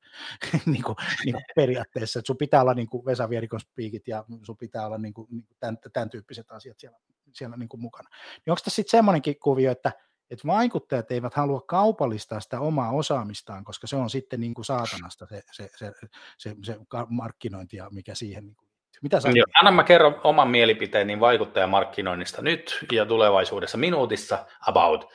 niin 0.67 0.83
kuin, 0.83 0.97
niin 1.25 1.33
kuin 1.33 1.45
periaatteessa, 1.57 2.19
että 2.19 2.27
sun 2.27 2.37
pitää 2.37 2.61
olla 2.61 2.75
niin 2.75 2.89
kuin 2.89 3.05
Vesa 3.05 3.31
Vierikon 3.31 3.61
spiikit 3.61 4.09
ja 4.09 4.25
sun 4.43 4.57
pitää 4.57 4.87
olla 4.87 4.99
niin 4.99 5.15
kuin, 5.15 5.29
niin 5.31 5.45
kuin 5.47 5.57
tämän, 5.61 5.79
tämän, 5.93 6.11
tyyppiset 6.11 6.51
asiat 6.51 6.79
siellä, 6.79 6.99
siellä 7.33 7.57
niin 7.57 7.69
kuin 7.69 7.81
mukana. 7.81 8.09
Niin 8.47 8.53
onko 8.53 8.61
tässä 8.65 8.77
sitten 8.77 8.99
semmoinenkin 8.99 9.39
kuvio, 9.41 9.71
että 9.71 9.93
että 10.31 10.47
vaikuttajat 10.47 11.11
eivät 11.11 11.35
halua 11.35 11.61
kaupallistaa 11.61 12.41
sitä 12.41 12.61
omaa 12.61 12.91
osaamistaan, 12.91 13.65
koska 13.65 13.87
se 13.87 13.97
on 13.97 14.11
sitten 14.11 14.41
niin 14.41 14.55
kuin 14.55 14.65
saatanasta 14.65 15.27
se, 15.27 15.43
se, 15.53 15.69
se, 15.77 15.93
se, 16.39 16.57
se 16.63 16.77
markkinointi, 17.09 17.77
mikä 17.91 18.15
siihen 18.15 18.47
niin 18.47 18.57
kuin 18.57 18.67
mitä 19.03 19.21
sä 19.21 19.29
Joo, 19.35 19.47
anna 19.61 19.71
mä 19.71 19.85
kerron 19.85 20.21
oman 20.25 20.49
mielipiteeni 20.49 21.21
vaikuttajamarkkinoinnista 21.21 22.43
nyt 22.43 22.79
ja 22.93 23.07
tulevaisuudessa 23.07 23.79
minuutissa 23.79 24.47
about. 24.67 25.13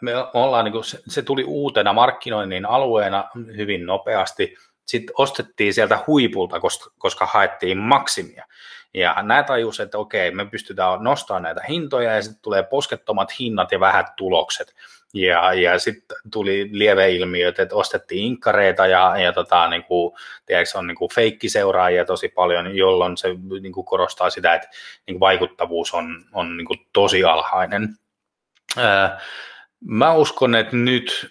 Me 0.00 0.12
ollaan, 0.34 0.64
niin 0.64 0.72
kuin, 0.72 0.84
se 1.08 1.22
tuli 1.22 1.44
uutena 1.44 1.92
markkinoinnin 1.92 2.66
alueena 2.66 3.30
hyvin 3.56 3.86
nopeasti. 3.86 4.56
Sitten 4.90 5.14
ostettiin 5.18 5.74
sieltä 5.74 5.98
huipulta, 6.06 6.60
koska, 6.60 6.90
koska 6.98 7.26
haettiin 7.26 7.78
maksimia. 7.78 8.46
Ja 8.94 9.16
nämä 9.22 9.42
tajus, 9.42 9.80
että 9.80 9.98
okei, 9.98 10.30
me 10.30 10.46
pystytään 10.46 11.02
nostamaan 11.02 11.42
näitä 11.42 11.62
hintoja 11.68 12.14
ja 12.14 12.22
sitten 12.22 12.42
tulee 12.42 12.62
poskettomat 12.62 13.40
hinnat 13.40 13.72
ja 13.72 13.80
vähät 13.80 14.06
tulokset. 14.16 14.74
Ja, 15.14 15.52
ja 15.54 15.78
sitten 15.78 16.16
tuli 16.32 16.68
lieveilmiöt, 16.72 17.58
että 17.58 17.76
ostettiin 17.76 18.24
inkkareita 18.24 18.86
ja, 18.86 19.18
ja 19.18 19.32
tota, 19.32 19.68
niin 19.68 19.84
kuin, 19.84 20.12
tiedätkö, 20.46 20.78
on 20.78 20.86
niin 20.86 20.96
kuin 20.96 21.14
feikkiseuraajia 21.14 22.04
tosi 22.04 22.28
paljon, 22.28 22.76
jolloin 22.76 23.16
se 23.16 23.28
niin 23.60 23.72
kuin 23.72 23.84
korostaa 23.84 24.30
sitä, 24.30 24.54
että 24.54 24.68
niin 25.06 25.14
kuin 25.14 25.20
vaikuttavuus 25.20 25.94
on, 25.94 26.24
on 26.32 26.56
niin 26.56 26.66
kuin 26.66 26.86
tosi 26.92 27.24
alhainen. 27.24 27.88
Ää, 28.76 29.20
mä 29.80 30.14
uskon, 30.14 30.54
että 30.54 30.76
nyt 30.76 31.30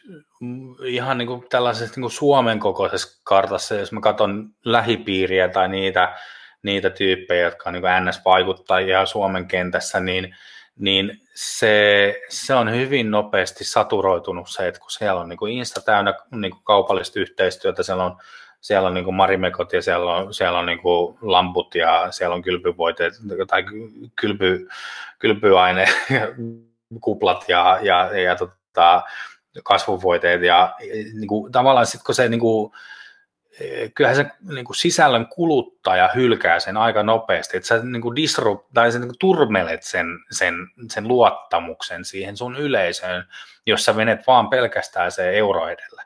ihan 0.86 1.18
niin 1.18 1.28
kuin 1.28 1.46
tällaisessa 1.50 1.94
niin 1.96 2.02
kuin 2.02 2.12
Suomen 2.12 2.60
kokoisessa 2.60 3.22
kartassa, 3.24 3.76
jos 3.76 3.92
mä 3.92 4.02
katson 4.02 4.50
lähipiiriä 4.66 5.50
tai 5.50 5.70
niitä 5.70 6.16
niitä 6.64 6.90
tyyppejä, 6.90 7.46
jotka 7.46 7.70
on 7.70 7.74
niin 7.74 7.84
NS-vaikuttajia 7.84 9.06
Suomen 9.06 9.48
kentässä, 9.48 10.00
niin, 10.00 10.36
niin 10.76 11.22
se, 11.36 12.16
se 12.30 12.54
on 12.56 12.72
hyvin 12.72 13.12
nopeasti 13.12 13.64
saturoitunut 13.64 14.50
se, 14.50 14.68
että 14.68 14.80
kun 14.80 14.92
siellä 14.92 15.22
on 15.22 15.30
niin 15.30 15.38
kuin 15.38 15.54
Insta 15.54 15.82
täynnä 15.82 16.14
niin 16.32 16.52
kuin 16.52 16.64
kaupallista 16.64 17.20
yhteistyötä, 17.20 17.84
siellä 17.84 18.06
on 18.06 18.18
siellä 18.62 18.88
on 18.88 18.94
niin 18.94 19.06
kuin 19.06 19.16
marimekot 19.16 19.74
ja 19.74 19.82
siellä 19.82 20.16
on, 20.16 20.34
siellä 20.34 20.60
on 20.60 20.66
niin 20.66 20.80
kuin 20.80 21.18
lamput 21.22 21.76
ja 21.76 22.12
siellä 22.12 22.36
on 22.36 22.42
kylpyvoiteet 22.42 23.14
tai 23.48 23.64
kylpy, 24.16 24.68
kylpyaine, 25.20 25.86
kuplat 27.02 27.46
ja, 27.50 27.80
ja, 27.82 28.20
ja 28.20 28.36
tota, 28.36 29.04
kasvuvoiteet 29.64 30.42
ja 30.42 30.76
niin 31.14 31.28
kuin, 31.28 31.52
tavallaan 31.52 31.86
sitten 31.86 32.06
kun 32.06 32.16
se 32.16 32.30
niin 32.30 32.40
kuin, 32.40 32.72
kyllähän 33.96 34.16
se 34.16 34.32
niin 34.50 34.66
kuin 34.66 34.76
sisällön 34.76 35.28
kuluttaja 35.28 36.10
hylkää 36.16 36.60
sen 36.60 36.78
aika 36.78 37.04
nopeasti, 37.04 37.58
että 37.58 37.68
sä 37.68 37.84
niin 37.84 38.02
kuin 38.02 38.16
disrupt, 38.16 38.70
tai 38.74 38.92
sä 38.92 39.00
niin 39.00 39.08
kuin 39.08 39.20
turmelet 39.20 39.84
sen, 39.84 40.08
sen, 40.32 40.56
sen 40.90 41.08
luottamuksen 41.08 42.06
siihen 42.06 42.38
sun 42.38 42.58
yleisöön, 42.58 43.28
jos 43.66 43.86
sä 43.86 43.94
menet 43.94 44.28
vaan 44.28 44.50
pelkästään 44.50 45.12
se 45.12 45.38
euro 45.38 45.68
edellä. 45.68 46.06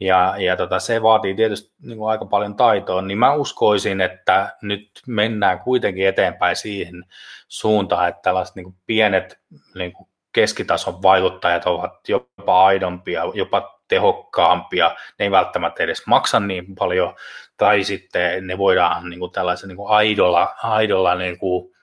Ja, 0.00 0.34
ja 0.38 0.56
tota, 0.56 0.78
se 0.78 1.02
vaatii 1.02 1.34
tietysti 1.34 1.74
niin 1.82 1.98
kuin 1.98 2.10
aika 2.10 2.26
paljon 2.26 2.56
taitoa, 2.56 3.02
niin 3.02 3.18
mä 3.18 3.34
uskoisin, 3.34 4.00
että 4.00 4.56
nyt 4.62 4.90
mennään 5.06 5.60
kuitenkin 5.60 6.08
eteenpäin 6.08 6.56
siihen 6.56 7.04
suuntaan, 7.48 8.08
että 8.08 8.20
tällaiset 8.22 8.56
niin 8.56 8.64
kuin 8.64 8.76
pienet 8.86 9.38
niin 9.74 9.92
kuin 9.92 10.08
keskitason 10.36 11.02
vaikuttajat 11.02 11.66
ovat 11.66 12.08
jopa 12.08 12.66
aidompia, 12.66 13.22
jopa 13.34 13.80
tehokkaampia, 13.88 14.96
ne 15.18 15.24
ei 15.24 15.30
välttämättä 15.30 15.82
edes 15.82 16.06
maksa 16.06 16.40
niin 16.40 16.74
paljon, 16.74 17.14
tai 17.56 17.84
sitten 17.84 18.46
ne 18.46 18.58
voidaan 18.58 19.10
niin 19.10 19.20
kuin 19.20 19.32
tällaisen 19.32 19.68
niin 19.68 19.76
kuin 19.76 19.90
aidolla, 19.90 20.54
aidolla, 20.62 21.14
niin 21.14 21.38
kuin, 21.38 21.74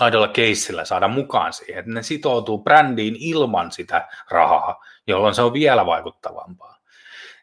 aidolla 0.00 0.28
keissillä 0.28 0.84
saada 0.84 1.08
mukaan 1.08 1.52
siihen, 1.52 1.78
että 1.78 1.92
ne 1.92 2.02
sitoutuu 2.02 2.58
brändiin 2.58 3.16
ilman 3.18 3.72
sitä 3.72 4.08
rahaa, 4.30 4.84
jolloin 5.06 5.34
se 5.34 5.42
on 5.42 5.52
vielä 5.52 5.86
vaikuttavampaa. 5.86 6.76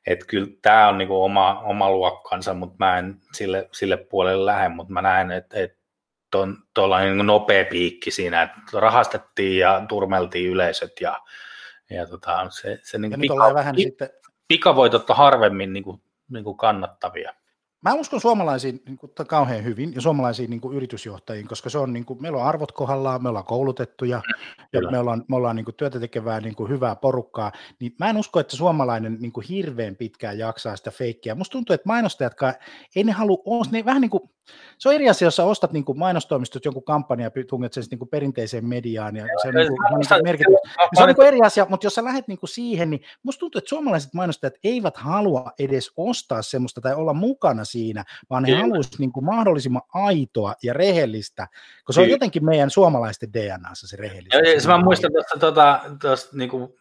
Että 0.07 0.25
kyllä 0.25 0.47
tämä 0.61 0.87
on 0.87 0.97
niinku 0.97 1.23
oma, 1.23 1.59
oma 1.59 1.91
luokkansa, 1.91 2.53
mutta 2.53 2.75
mä 2.79 2.97
en 2.97 3.17
sille, 3.33 3.69
sille 3.71 3.97
puolelle 3.97 4.45
lähde, 4.45 4.69
mutta 4.69 4.93
mä 4.93 5.01
näen, 5.01 5.31
että, 5.31 5.59
että 5.59 5.82
tuollainen 6.73 7.17
niin 7.17 7.25
nopea 7.25 7.65
piikki 7.65 8.11
siinä, 8.11 8.41
että 8.41 8.79
rahastettiin 8.79 9.59
ja 9.59 9.85
turmeltiin 9.89 10.49
yleisöt 10.49 11.01
ja 11.01 11.21
ja 11.89 12.07
tota, 12.07 12.47
se, 12.49 12.79
se 12.83 12.97
niin 12.97 13.11
ja 13.11 13.17
pika, 13.21 13.53
vähän 13.53 13.75
pi, 13.75 13.81
sitten... 13.81 14.09
pikavoitot 14.47 15.09
on 15.09 15.15
harvemmin 15.15 15.73
niin 15.73 15.83
kuin, 15.83 16.01
niin 16.29 16.43
kuin 16.43 16.57
kannattavia. 16.57 17.33
Mä 17.83 17.93
uskon 17.93 18.21
suomalaisiin 18.21 18.81
niin 18.85 18.97
kuin, 18.97 19.11
kauhean 19.27 19.63
hyvin 19.63 19.93
ja 19.95 20.01
suomalaisiin 20.01 20.49
niin 20.49 20.61
kuin, 20.61 20.77
yritysjohtajiin, 20.77 21.47
koska 21.47 21.69
se 21.69 21.77
on, 21.77 21.93
niin 21.93 22.05
kuin, 22.05 22.21
meillä 22.21 22.37
on 22.37 22.45
arvot 22.45 22.71
kohdallaan, 22.71 23.23
me 23.23 23.29
ollaan 23.29 23.45
koulutettuja 23.45 24.21
ja 24.73 24.81
me 24.91 24.99
ollaan, 24.99 25.25
me 25.27 25.35
ollaan 25.35 25.55
niin 25.55 25.65
kuin, 25.65 25.75
työtä 25.75 25.99
tekevää 25.99 26.39
niin 26.39 26.55
kuin, 26.55 26.69
hyvää 26.69 26.95
porukkaa, 26.95 27.51
niin 27.79 27.95
mä 27.99 28.09
en 28.09 28.17
usko, 28.17 28.39
että 28.39 28.55
suomalainen 28.55 29.17
niin 29.19 29.31
kuin, 29.31 29.45
hirveän 29.49 29.95
pitkään 29.95 30.37
jaksaa 30.37 30.75
sitä 30.75 30.91
feikkiä. 30.91 31.35
Musta 31.35 31.51
tuntuu, 31.51 31.73
että 31.73 31.87
mainostajat, 31.87 32.33
ei 32.95 33.03
ne 33.03 33.11
halua, 33.11 33.65
ne 33.71 33.85
vähän 33.85 34.01
niin 34.01 34.11
kuin, 34.11 34.29
se 34.77 34.89
on 34.89 34.95
eri 34.95 35.09
asia, 35.09 35.25
jos 35.25 35.35
sä 35.35 35.43
ostat 35.43 35.73
niin 35.73 35.85
kuin 35.85 35.99
mainostoimistot 35.99 36.65
jonkun 36.65 36.83
kampanjan 36.83 37.31
ja 37.35 37.43
tunget 37.45 37.73
sen 37.73 37.83
niin 37.91 37.99
kuin 37.99 38.09
perinteiseen 38.09 38.65
mediaan. 38.65 39.15
Ja 39.15 39.25
se 39.41 39.47
on, 39.47 39.53
niin 39.53 39.67
kuin, 39.67 39.99
niin 39.99 40.23
merkitys. 40.23 40.55
Se 40.93 41.01
on 41.01 41.07
niin 41.07 41.15
kuin 41.15 41.27
eri 41.27 41.39
asia, 41.41 41.65
mutta 41.69 41.85
jos 41.85 41.95
sä 41.95 42.03
lähdet 42.03 42.27
niin 42.27 42.39
kuin 42.39 42.49
siihen, 42.49 42.89
niin 42.89 43.01
musta 43.23 43.39
tuntuu, 43.39 43.59
että 43.59 43.69
suomalaiset 43.69 44.13
mainostajat 44.13 44.53
eivät 44.63 44.97
halua 44.97 45.51
edes 45.59 45.91
ostaa 45.97 46.41
semmoista 46.41 46.81
tai 46.81 46.95
olla 46.95 47.13
mukana 47.13 47.65
siinä, 47.73 48.03
vaan 48.29 48.45
he 48.45 48.55
haluaisivat 48.55 48.99
niin 48.99 49.11
kuin 49.11 49.25
mahdollisimman 49.25 49.81
aitoa 49.93 50.53
ja 50.63 50.73
rehellistä, 50.73 51.47
koska 51.83 51.93
se 51.93 52.01
on 52.01 52.09
jotenkin 52.09 52.45
meidän 52.45 52.69
suomalaisten 52.69 53.33
DNAssa 53.33 53.87
se 53.87 53.97
rehellisyys. 53.97 54.63
Ja, 54.63 54.69
mä 54.69 54.83
muistan 54.83 55.11
tuosta, 55.11 55.39
tuota, 55.39 55.79
tuosta 56.01 56.37
niin 56.37 56.49
kuin 56.49 56.73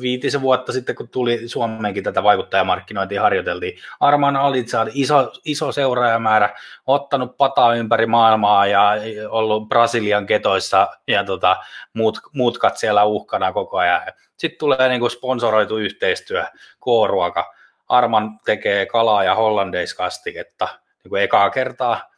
viitisen 0.00 0.40
vuotta 0.40 0.72
sitten, 0.72 0.94
kun 0.94 1.08
tuli 1.08 1.48
Suomeenkin 1.48 2.04
tätä 2.04 2.22
vaikuttajamarkkinointia 2.22 3.22
harjoiteltiin. 3.22 3.78
Arman 4.00 4.36
Alitsad, 4.36 4.88
iso, 4.94 5.32
iso 5.44 5.72
seuraajamäärä, 5.72 6.54
ottanut 6.86 7.36
pataa 7.36 7.74
ympäri 7.74 8.06
maailmaa 8.06 8.66
ja 8.66 8.92
ollut 9.28 9.68
Brasilian 9.68 10.26
ketoissa 10.26 10.88
ja 11.08 11.24
tota, 11.24 11.56
muut, 11.94 12.18
muutkat 12.32 12.76
siellä 12.76 13.04
uhkana 13.04 13.52
koko 13.52 13.78
ajan. 13.78 14.02
Sitten 14.36 14.58
tulee 14.58 14.88
niin 14.88 15.00
kuin 15.00 15.10
sponsoroitu 15.10 15.76
yhteistyö, 15.76 16.44
K-ruoka. 16.84 17.54
Arman 17.88 18.40
tekee 18.44 18.86
kalaa 18.86 19.24
ja 19.24 19.34
hollandeiskastiketta 19.34 20.68
niin 21.04 21.10
kuin 21.10 21.22
ekaa 21.22 21.50
kertaa. 21.50 22.10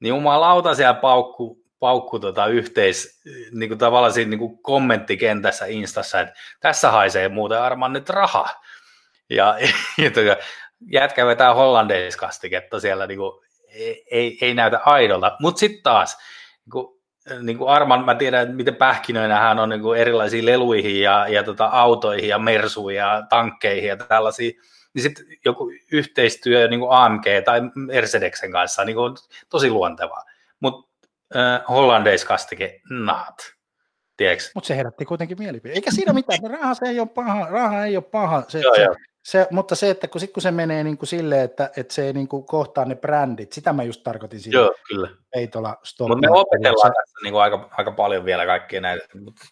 Niin 0.00 0.08
jumalauta 0.08 0.74
siellä 0.74 0.94
paukku, 0.94 1.64
paukku 1.78 2.18
tota 2.18 2.46
yhteis, 2.46 3.22
niin 3.52 3.68
kuin 3.68 3.78
tavallaan 3.78 4.12
siinä 4.12 4.30
niin 4.30 4.38
kuin 4.38 4.62
kommenttikentässä 4.62 5.66
Instassa, 5.66 6.20
että 6.20 6.34
tässä 6.60 6.90
haisee 6.90 7.28
muuten 7.28 7.62
Arman 7.62 7.92
nyt 7.92 8.08
raha. 8.08 8.48
Ja, 9.30 9.58
ja 10.02 10.10
tota, 10.10 10.36
jätkä 10.92 11.26
vetää 11.26 11.54
hollandeiskastiketta 11.54 12.80
siellä, 12.80 13.06
niin 13.06 13.18
kuin, 13.18 13.44
ei, 14.10 14.38
ei 14.40 14.54
näytä 14.54 14.80
aidolta. 14.84 15.36
Mutta 15.40 15.58
sitten 15.58 15.82
taas, 15.82 16.18
niin 16.64 16.70
kuin, 16.70 17.00
niin 17.40 17.58
kuin 17.58 17.70
Arman, 17.70 18.04
mä 18.04 18.14
tiedän, 18.14 18.54
miten 18.54 18.76
pähkinöinä 18.76 19.40
hän 19.40 19.58
on 19.58 19.68
niin 19.68 19.80
kuin 19.80 20.00
erilaisiin 20.00 20.46
leluihin 20.46 21.00
ja, 21.00 21.28
ja 21.28 21.42
tota, 21.42 21.66
autoihin 21.66 22.28
ja 22.28 22.38
mersuihin 22.38 22.98
ja 22.98 23.22
tankkeihin 23.28 23.88
ja 23.88 23.96
tällaisia, 23.96 24.52
niin 24.94 25.02
sitten 25.02 25.26
joku 25.44 25.72
yhteistyö 25.92 26.68
niin 26.68 26.80
kuin 26.80 26.92
AMG 26.92 27.24
tai 27.44 27.60
Mercedeksen 27.74 28.52
kanssa 28.52 28.84
niin 28.84 28.96
kuin, 28.96 29.16
tosi 29.48 29.70
luontevaa. 29.70 30.24
Mutta 30.60 30.90
äh, 31.36 31.62
hollandeiskastike 31.68 32.80
naat. 32.90 33.60
Mutta 34.54 34.68
se 34.68 34.76
herätti 34.76 35.04
kuitenkin 35.04 35.38
mielipide. 35.38 35.74
Eikä 35.74 35.90
siinä 35.90 36.12
mitään, 36.12 36.50
raha 36.50 36.74
se 36.74 36.86
ei 36.86 37.00
ole 37.00 37.08
paha, 37.08 37.46
raha 37.50 37.84
ei 37.84 37.96
ole 37.96 38.04
paha. 38.04 38.44
Se, 38.48 38.60
joo, 38.60 38.74
se, 38.74 38.82
joo. 38.82 38.94
Se, 39.22 39.46
mutta 39.50 39.74
se, 39.74 39.90
että 39.90 40.08
kun, 40.08 40.20
sit, 40.20 40.32
kun 40.32 40.42
se 40.42 40.50
menee 40.50 40.84
niin 40.84 40.98
kuin 40.98 41.08
silleen, 41.08 41.44
että, 41.44 41.70
että 41.76 41.94
se 41.94 42.06
ei 42.06 42.12
niin 42.12 42.28
kuin 42.28 42.44
kohtaa 42.44 42.84
ne 42.84 42.94
brändit, 42.94 43.52
sitä 43.52 43.72
mä 43.72 43.82
just 43.82 44.02
tarkoitin 44.04 44.40
siinä. 44.40 44.58
Joo, 44.58 44.74
kyllä. 44.88 45.08
Peitola, 45.34 45.76
Mutta 45.98 46.16
me 46.16 46.30
opetellaan 46.30 46.92
tässä 46.92 47.16
niin 47.22 47.32
kuin 47.32 47.42
aika, 47.42 47.68
aika 47.70 47.92
paljon 47.92 48.24
vielä 48.24 48.46
kaikkia 48.46 48.80
näitä. 48.80 49.08
Mutta 49.24 49.42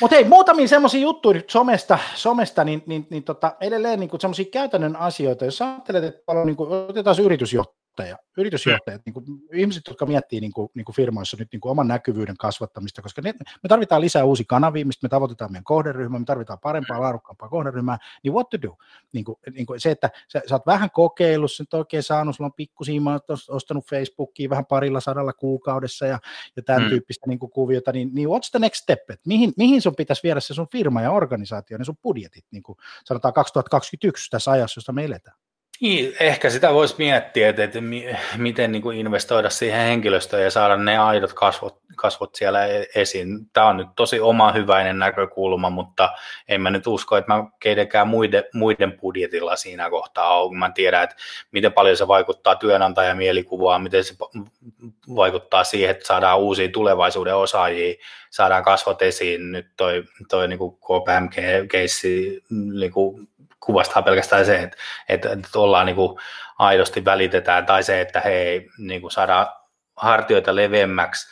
Mut 0.00 0.10
hei, 0.10 0.24
muutamia 0.24 0.68
semmoisia 0.68 1.00
juttuja 1.00 1.40
somesta, 1.48 1.98
somesta 2.14 2.64
niin, 2.64 2.82
niin, 2.86 3.06
niin 3.10 3.24
tota, 3.24 3.56
edelleen 3.60 4.00
niin 4.00 4.20
semmoisia 4.20 4.46
käytännön 4.52 4.96
asioita, 4.96 5.44
jos 5.44 5.62
ajattelet, 5.62 6.04
että 6.04 6.22
paljon, 6.26 6.46
niin 6.46 6.56
kuin, 6.56 6.70
otetaan 6.72 7.16
yritysjohtaja, 8.02 8.16
yritysjohtajat, 8.36 9.02
niin 9.06 9.14
kuin, 9.14 9.24
ihmiset, 9.52 9.82
jotka 9.88 10.06
miettii 10.06 10.40
niin 10.40 10.52
kuin, 10.52 10.68
niin 10.74 10.84
kuin 10.84 10.96
firmoissa 10.96 11.36
nyt 11.40 11.48
niin 11.52 11.60
kuin 11.60 11.70
oman 11.70 11.88
näkyvyyden 11.88 12.36
kasvattamista, 12.36 13.02
koska 13.02 13.22
ne, 13.22 13.34
me 13.62 13.68
tarvitaan 13.68 14.00
lisää 14.00 14.24
uusia 14.24 14.46
kanavia, 14.48 14.86
mistä 14.86 15.04
me 15.04 15.08
tavoitetaan 15.08 15.52
meidän 15.52 15.64
kohderyhmää, 15.64 16.18
me 16.18 16.24
tarvitaan 16.24 16.58
parempaa, 16.58 17.00
laadukkaampaa 17.00 17.48
kohderyhmää, 17.48 17.98
niin 18.22 18.32
what 18.32 18.48
to 18.48 18.62
do? 18.62 18.76
Niin 19.12 19.24
kuin, 19.24 19.36
niin 19.52 19.66
kuin 19.66 19.80
se, 19.80 19.90
että 19.90 20.10
sä, 20.28 20.42
sä 20.48 20.54
oot 20.54 20.66
vähän 20.66 20.90
kokeillut, 20.90 21.52
sen 21.52 21.66
oikein 21.72 22.02
saanut, 22.02 22.36
sulla 22.36 22.48
on 22.48 22.54
pikkusiima, 22.56 23.20
ostanut 23.48 23.84
Facebookiin 23.90 24.50
vähän 24.50 24.66
parilla 24.66 25.00
sadalla 25.00 25.32
kuukaudessa 25.32 26.06
ja, 26.06 26.18
ja 26.56 26.62
tämän 26.62 26.82
mm. 26.82 26.88
tyyppistä 26.88 27.26
niin 27.26 27.38
kuin 27.38 27.50
kuviota, 27.50 27.92
niin, 27.92 28.10
niin 28.12 28.28
what's 28.28 28.50
the 28.50 28.58
next 28.58 28.82
step? 28.82 29.10
Et 29.10 29.20
mihin, 29.26 29.52
mihin 29.56 29.82
sun 29.82 29.94
pitäisi 29.96 30.22
viedä 30.22 30.40
se 30.40 30.54
sun 30.54 30.68
firma 30.72 31.02
ja 31.02 31.10
organisaatio 31.10 31.78
ja 31.78 31.84
sun 31.84 31.96
budjetit, 32.02 32.44
niin 32.50 32.62
kuin 32.62 32.78
sanotaan 33.04 33.34
2021 33.34 34.30
tässä 34.30 34.50
ajassa, 34.50 34.78
josta 34.78 34.92
me 34.92 35.04
eletään? 35.04 35.36
Niin, 35.80 36.14
ehkä 36.20 36.50
sitä 36.50 36.74
voisi 36.74 36.94
miettiä, 36.98 37.48
että, 37.48 37.64
että 37.64 37.78
miten 38.36 38.72
niin 38.72 38.82
kuin 38.82 38.98
investoida 38.98 39.50
siihen 39.50 39.80
henkilöstöön 39.80 40.42
ja 40.42 40.50
saada 40.50 40.76
ne 40.76 40.98
aidot 40.98 41.32
kasvot, 41.32 41.80
kasvot 41.96 42.34
siellä 42.34 42.66
e-, 42.66 42.86
esiin. 42.94 43.46
Tämä 43.52 43.66
on 43.66 43.76
nyt 43.76 43.88
tosi 43.96 44.20
oma 44.20 44.52
hyväinen 44.52 44.98
näkökulma, 44.98 45.70
mutta 45.70 46.10
en 46.48 46.60
mä 46.60 46.70
nyt 46.70 46.86
usko, 46.86 47.16
että 47.16 47.34
mä 47.34 47.44
keidekään 47.60 48.08
muiden, 48.08 48.44
muiden 48.52 48.92
budjetilla 48.92 49.56
siinä 49.56 49.90
kohtaa 49.90 50.40
ole. 50.40 50.56
Mä 50.56 50.70
tiedän, 50.70 51.04
että 51.04 51.16
miten 51.52 51.72
paljon 51.72 51.96
se 51.96 52.08
vaikuttaa 52.08 52.56
työnantajan 52.56 53.16
mielikuvaan, 53.16 53.82
miten 53.82 54.04
se 54.04 54.14
vaikuttaa 55.16 55.64
siihen, 55.64 55.90
että 55.90 56.06
saadaan 56.06 56.38
uusia 56.38 56.68
tulevaisuuden 56.68 57.36
osaajia, 57.36 57.94
saadaan 58.30 58.64
kasvot 58.64 59.02
esiin. 59.02 59.52
Nyt 59.52 59.66
toi, 59.76 60.04
toi 60.28 60.48
niin 60.48 60.58
KPMG-keissi 60.58 62.42
niin 62.50 62.92
kuvastaa 63.64 64.02
pelkästään 64.02 64.46
se, 64.46 64.62
että, 64.62 64.76
että, 65.08 65.32
että 65.32 65.58
ollaan 65.58 65.86
niin 65.86 65.96
kuin 65.96 66.18
aidosti 66.58 67.04
välitetään, 67.04 67.66
tai 67.66 67.82
se, 67.82 68.00
että 68.00 68.20
he 68.20 68.64
niin 68.78 69.00
kuin 69.00 69.10
saadaan 69.10 69.46
hartioita 69.96 70.56
leveämmäksi 70.56 71.28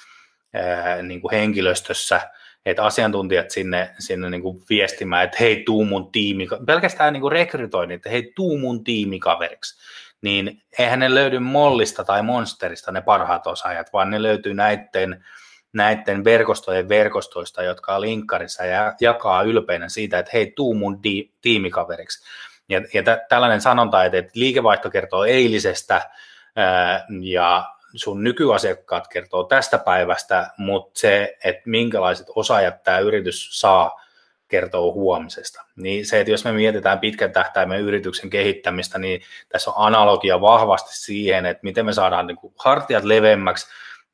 niin 1.03 1.21
kuin 1.21 1.35
henkilöstössä, 1.35 2.21
että 2.67 2.85
asiantuntijat 2.85 3.51
sinne, 3.51 3.95
sinne 3.99 4.31
niin 4.31 4.43
kuin 4.43 4.63
viestimään, 4.71 5.25
että 5.25 5.37
hei, 5.41 5.63
tuu 5.67 5.85
mun 5.85 6.13
tiimi, 6.13 6.49
pelkästään 6.67 7.13
niin 7.13 7.21
kuin 7.21 7.33
rekrytoinnin, 7.33 7.97
että 7.97 8.11
hei, 8.11 8.33
tuu 8.37 8.59
mun 8.59 8.85
tiimikaveriksi, 8.85 9.81
niin 10.23 10.63
eihän 10.79 10.99
ne 10.99 11.15
löydy 11.15 11.39
Mollista 11.39 12.05
tai 12.05 12.23
Monsterista 12.23 12.93
ne 12.93 13.01
parhaat 13.01 13.47
osaajat, 13.47 13.93
vaan 13.93 14.11
ne 14.11 14.23
löytyy 14.23 14.55
näiden, 14.55 15.25
näiden 15.73 16.25
verkostojen 16.25 16.89
verkostoista, 16.89 17.63
jotka 17.63 17.95
on 17.95 18.01
linkkarissa 18.01 18.65
ja 18.65 18.95
jakaa 19.01 19.43
ylpeinä 19.43 19.89
siitä, 19.89 20.19
että 20.19 20.31
hei, 20.35 20.53
tuu 20.57 20.75
mun 20.75 21.03
di- 21.03 21.31
tiimikaveriksi. 21.41 22.25
Ja, 22.69 22.83
ja 22.95 23.03
t- 23.03 23.29
tällainen 23.29 23.61
sanonta, 23.61 24.05
että, 24.05 24.19
että 24.19 24.33
liikevaihto 24.35 24.91
kertoo 24.91 25.25
eilisestä 25.25 26.11
ää, 26.57 27.07
ja 27.21 27.65
sun 27.95 28.25
nykyasiakkaat 28.25 29.09
kertoo 29.09 29.45
tästä 29.45 29.79
päivästä, 29.79 30.51
mutta 30.57 31.01
se, 31.01 31.37
että 31.45 31.63
minkälaiset 31.67 32.27
osaajat 32.35 32.83
tämä 32.83 32.99
yritys 32.99 33.61
saa, 33.61 34.03
kertoo 34.49 34.93
huomisesta. 34.93 35.65
Niin 35.77 36.07
se, 36.07 36.21
että 36.21 36.31
jos 36.31 36.45
me 36.45 36.53
mietitään 36.53 36.99
pitkän 36.99 37.33
tähtäimen 37.33 37.81
yrityksen 37.81 38.31
kehittämistä, 38.31 38.99
niin 38.99 39.23
tässä 39.49 39.71
on 39.71 39.77
analogia 39.87 40.41
vahvasti 40.41 40.97
siihen, 40.97 41.47
että 41.47 41.61
miten 41.63 41.87
me 41.87 41.93
saadaan 41.93 42.27
niin 42.27 42.37
kuin 42.37 42.55
hartiat 42.59 43.05
leveämmäksi, 43.05 43.67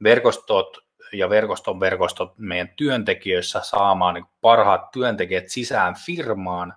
verkostot 0.03 0.88
ja 1.13 1.31
verkoston 1.31 1.81
verkostot 1.81 2.39
meidän 2.39 2.69
työntekijöissä 2.77 3.61
saamaan 3.61 4.15
niin 4.15 4.27
parhaat 4.41 4.91
työntekijät 4.91 5.49
sisään 5.49 5.95
firmaan, 6.07 6.75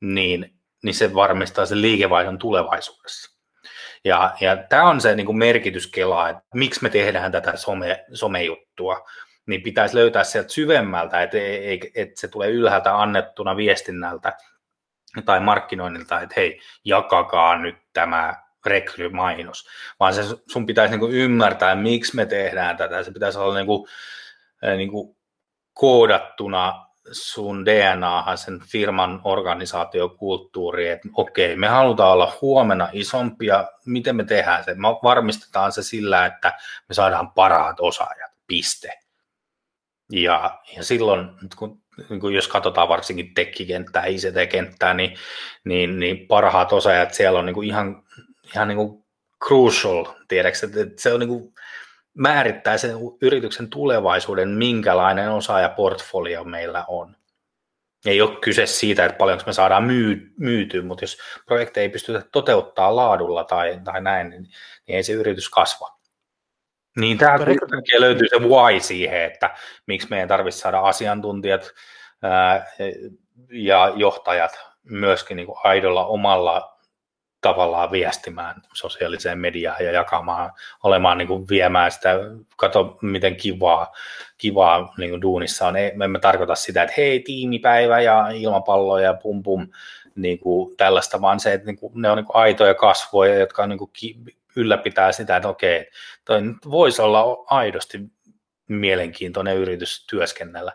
niin, 0.00 0.54
niin 0.82 0.94
se 0.94 1.14
varmistaa 1.14 1.66
sen 1.66 1.82
liikevaihdon 1.82 2.38
tulevaisuudessa. 2.38 3.38
Ja, 4.04 4.34
ja 4.40 4.56
tämä 4.56 4.88
on 4.88 5.00
se 5.00 5.14
niin 5.14 5.26
kuin 5.26 5.38
merkityskela, 5.38 6.28
että 6.28 6.42
miksi 6.54 6.82
me 6.82 6.88
tehdään 6.88 7.32
tätä 7.32 7.56
some, 7.56 8.04
somejuttua, 8.12 9.06
niin 9.46 9.62
pitäisi 9.62 9.96
löytää 9.96 10.24
sieltä 10.24 10.48
syvemmältä, 10.48 11.22
että, 11.22 11.38
että 11.94 12.20
se 12.20 12.28
tulee 12.28 12.50
ylhäältä 12.50 13.00
annettuna 13.00 13.56
viestinnältä 13.56 14.36
tai 15.24 15.40
markkinoinnilta, 15.40 16.20
että 16.20 16.34
hei, 16.36 16.60
jakakaa 16.84 17.58
nyt 17.58 17.76
tämä 17.92 18.34
rekrymainos, 18.66 19.68
vaan 20.00 20.14
se, 20.14 20.22
sun 20.52 20.66
pitäisi 20.66 20.90
niin 20.90 21.00
kuin 21.00 21.12
ymmärtää, 21.12 21.74
miksi 21.74 22.16
me 22.16 22.26
tehdään 22.26 22.76
tätä. 22.76 23.02
Se 23.02 23.12
pitäisi 23.12 23.38
olla 23.38 23.54
niin 23.54 23.66
kuin, 23.66 23.88
niin 24.76 24.90
kuin 24.90 25.16
koodattuna 25.74 26.88
sun 27.12 27.66
DNAhan, 27.66 28.38
sen 28.38 28.60
firman 28.60 29.20
organisaatiokulttuuri, 29.24 30.88
että 30.88 31.08
okei, 31.12 31.56
me 31.56 31.68
halutaan 31.68 32.12
olla 32.12 32.38
huomenna 32.42 32.88
isompia, 32.92 33.68
miten 33.86 34.16
me 34.16 34.24
tehdään 34.24 34.64
se? 34.64 34.74
Me 34.74 34.88
varmistetaan 35.02 35.72
se 35.72 35.82
sillä, 35.82 36.26
että 36.26 36.52
me 36.88 36.94
saadaan 36.94 37.30
parhaat 37.30 37.76
osaajat, 37.80 38.32
piste. 38.46 38.92
Ja, 40.12 40.58
ja 40.76 40.84
silloin, 40.84 41.30
kun, 41.56 41.82
niin 42.08 42.20
kun 42.20 42.34
jos 42.34 42.48
katsotaan 42.48 42.88
varsinkin 42.88 43.34
tekkikenttää, 43.34 44.06
ICT-kenttää, 44.06 44.94
niin, 44.94 45.16
niin, 45.64 45.98
niin 45.98 46.26
parhaat 46.26 46.72
osaajat 46.72 47.14
siellä 47.14 47.38
on 47.38 47.46
niin 47.46 47.64
ihan 47.64 48.02
ihan 48.54 48.68
niin 48.68 48.76
kuin 48.76 49.04
crucial, 49.48 50.04
tiedätkö, 50.28 50.66
että 50.66 51.02
se 51.02 51.12
on 51.12 51.20
niin 51.20 51.28
kuin 51.28 51.54
määrittää 52.14 52.78
sen 52.78 52.90
yrityksen 53.22 53.70
tulevaisuuden, 53.70 54.48
minkälainen 54.48 55.30
osaajaportfolio 55.30 56.44
meillä 56.44 56.84
on. 56.88 57.16
ei 58.06 58.22
ole 58.22 58.36
kyse 58.40 58.66
siitä, 58.66 59.04
että 59.04 59.18
paljonko 59.18 59.44
me 59.46 59.52
saadaan 59.52 59.84
myy, 59.84 60.32
myytyä, 60.38 60.82
mutta 60.82 61.04
jos 61.04 61.18
projekteja 61.46 61.82
ei 61.82 61.88
pystytä 61.88 62.22
toteuttaa 62.32 62.96
laadulla 62.96 63.44
tai, 63.44 63.80
tai 63.84 64.00
näin, 64.00 64.30
niin, 64.30 64.42
niin 64.86 64.96
ei 64.96 65.02
se 65.02 65.12
yritys 65.12 65.48
kasva. 65.48 65.98
Niin 66.96 67.18
tähän 67.18 67.40
löytyy 67.98 68.28
se 68.28 68.38
why 68.38 68.80
siihen, 68.80 69.22
että 69.22 69.56
miksi 69.86 70.08
meidän 70.10 70.28
tarvitsisi 70.28 70.62
saada 70.62 70.80
asiantuntijat 70.80 71.70
ää, 72.22 72.66
ja 73.52 73.92
johtajat 73.96 74.58
myöskin 74.82 75.36
niin 75.36 75.46
kuin 75.46 75.58
aidolla 75.64 76.06
omalla 76.06 76.77
tavallaan 77.40 77.92
viestimään 77.92 78.62
sosiaaliseen 78.74 79.38
mediaan 79.38 79.84
ja 79.84 79.92
jakamaan, 79.92 80.52
olemaan 80.82 81.18
niin 81.18 81.28
kuin 81.28 81.48
viemään 81.48 81.90
sitä, 81.92 82.14
kato 82.56 82.98
miten 83.02 83.36
kivaa, 83.36 83.92
kivaa 84.38 84.94
niin 84.98 85.10
kuin 85.10 85.22
duunissa 85.22 85.66
on. 85.66 85.76
Ei, 85.76 85.92
me 85.94 86.04
emme 86.04 86.18
tarkoita 86.18 86.54
sitä, 86.54 86.82
että 86.82 86.94
hei 86.96 87.20
tiimipäivä 87.20 88.00
ja 88.00 88.28
ilmapallo 88.28 88.98
ja 88.98 89.14
pum 89.14 89.42
pum, 89.42 89.68
niin 90.14 90.38
kuin 90.38 90.76
tällaista, 90.76 91.20
vaan 91.20 91.40
se, 91.40 91.52
että 91.52 91.66
niin 91.66 91.78
kuin, 91.78 91.92
ne 91.94 92.10
on 92.10 92.16
niin 92.16 92.26
kuin 92.26 92.36
aitoja 92.36 92.74
kasvoja, 92.74 93.34
jotka 93.34 93.62
on 93.62 93.68
niin 93.68 93.78
kuin 93.78 93.90
ylläpitää 94.56 95.12
sitä, 95.12 95.36
että 95.36 95.48
okei, 95.48 95.90
toi 96.24 96.40
voisi 96.70 97.02
olla 97.02 97.44
aidosti 97.46 97.98
mielenkiintoinen 98.68 99.56
yritys 99.56 100.06
työskennellä. 100.06 100.72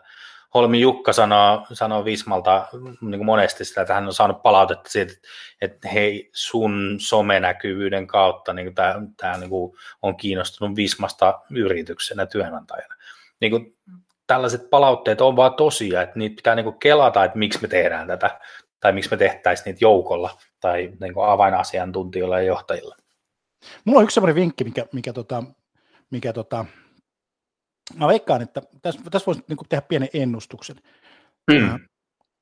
Holmi 0.54 0.80
Jukka 0.80 1.12
sanoo, 1.12 1.66
sanoo 1.72 2.04
Vismalta 2.04 2.68
niin 3.00 3.18
kuin 3.18 3.26
monesti 3.26 3.64
sitä, 3.64 3.80
että 3.80 3.94
hän 3.94 4.06
on 4.06 4.14
saanut 4.14 4.42
palautetta 4.42 4.90
siitä, 4.90 5.12
että 5.60 5.88
hei 5.88 6.30
sun 6.32 6.96
somenäkyvyyden 7.00 8.06
kautta 8.06 8.52
niin 8.52 8.74
tämä, 8.74 8.94
tämä 9.16 9.38
niin 9.38 9.50
kuin 9.50 9.76
on 10.02 10.16
kiinnostunut 10.16 10.76
Vismasta 10.76 11.40
yrityksenä 11.50 12.26
työnantajana. 12.26 12.94
Niin 13.40 13.50
kuin, 13.50 13.76
tällaiset 14.26 14.70
palautteet 14.70 15.20
on 15.20 15.36
vaan 15.36 15.54
tosia, 15.54 16.02
että 16.02 16.18
niitä 16.18 16.36
pitää 16.36 16.54
niin 16.54 16.64
kuin 16.64 16.78
kelata, 16.78 17.24
että 17.24 17.38
miksi 17.38 17.62
me 17.62 17.68
tehdään 17.68 18.06
tätä, 18.06 18.40
tai 18.80 18.92
miksi 18.92 19.10
me 19.10 19.16
tehtäisiin 19.16 19.64
niitä 19.64 19.84
joukolla, 19.84 20.38
tai 20.60 20.92
niin 21.00 21.14
kuin 21.14 21.28
avainasiantuntijoilla 21.28 22.38
ja 22.38 22.46
johtajilla. 22.46 22.96
Mulla 23.84 23.98
on 23.98 24.04
yksi 24.04 24.14
sellainen 24.14 24.34
vinkki, 24.34 24.64
mikä, 24.64 24.86
mikä, 24.92 25.12
tota, 25.12 25.42
mikä 26.10 26.32
tota, 26.32 26.64
mä 27.94 28.08
veikkaan, 28.08 28.42
että 28.42 28.62
tässä, 28.82 29.00
tässä 29.10 29.26
voisi 29.26 29.44
niin 29.48 29.58
tehdä 29.68 29.82
pienen 29.82 30.08
ennustuksen. 30.14 30.76
Hmm. 31.52 31.78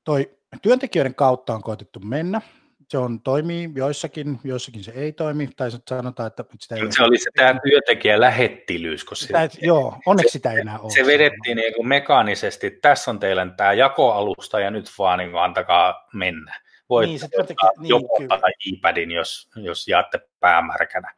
Toi 0.03 0.37
työntekijöiden 0.61 1.15
kautta 1.15 1.53
on 1.53 1.61
koetettu 1.61 1.99
mennä. 1.99 2.41
Se 2.89 2.97
on, 2.97 3.21
toimii 3.21 3.69
joissakin, 3.75 4.39
joissakin 4.43 4.83
se 4.83 4.91
ei 4.91 5.11
toimi, 5.11 5.49
tai 5.57 5.71
sanotaan, 5.89 6.27
että 6.27 6.45
sitä 6.59 6.75
ei 6.75 6.91
Se 6.91 7.03
oli 7.03 7.17
se 7.17 7.29
tämä 7.35 7.59
työntekijän 7.69 8.21
lähettilyys, 8.21 9.03
kun 9.03 9.17
sitä, 9.17 9.47
se, 9.47 9.59
joo, 9.65 9.97
onneksi 10.05 10.29
se, 10.29 10.33
sitä 10.33 10.51
ei 10.51 10.59
enää 10.59 10.79
ole. 10.79 10.91
Se 10.91 11.05
vedettiin 11.05 11.57
niin 11.57 11.73
kuin 11.73 11.87
mekaanisesti, 11.87 12.71
tässä 12.71 13.11
on 13.11 13.19
teillä 13.19 13.47
tämä 13.57 13.73
jakoalusta 13.73 14.59
ja 14.59 14.71
nyt 14.71 14.85
vaan 14.97 15.19
niin 15.19 15.31
kuin 15.31 15.43
antakaa 15.43 16.07
mennä. 16.13 16.59
Voit 16.89 17.09
niin, 17.09 17.19
se 17.19 17.27
työntekijä, 17.27 17.71
niin, 17.79 18.27
tai 18.27 18.51
iPadin, 18.65 19.11
jos, 19.11 19.49
jos 19.55 19.87
jaatte 19.87 20.19
päämärkänä. 20.39 21.13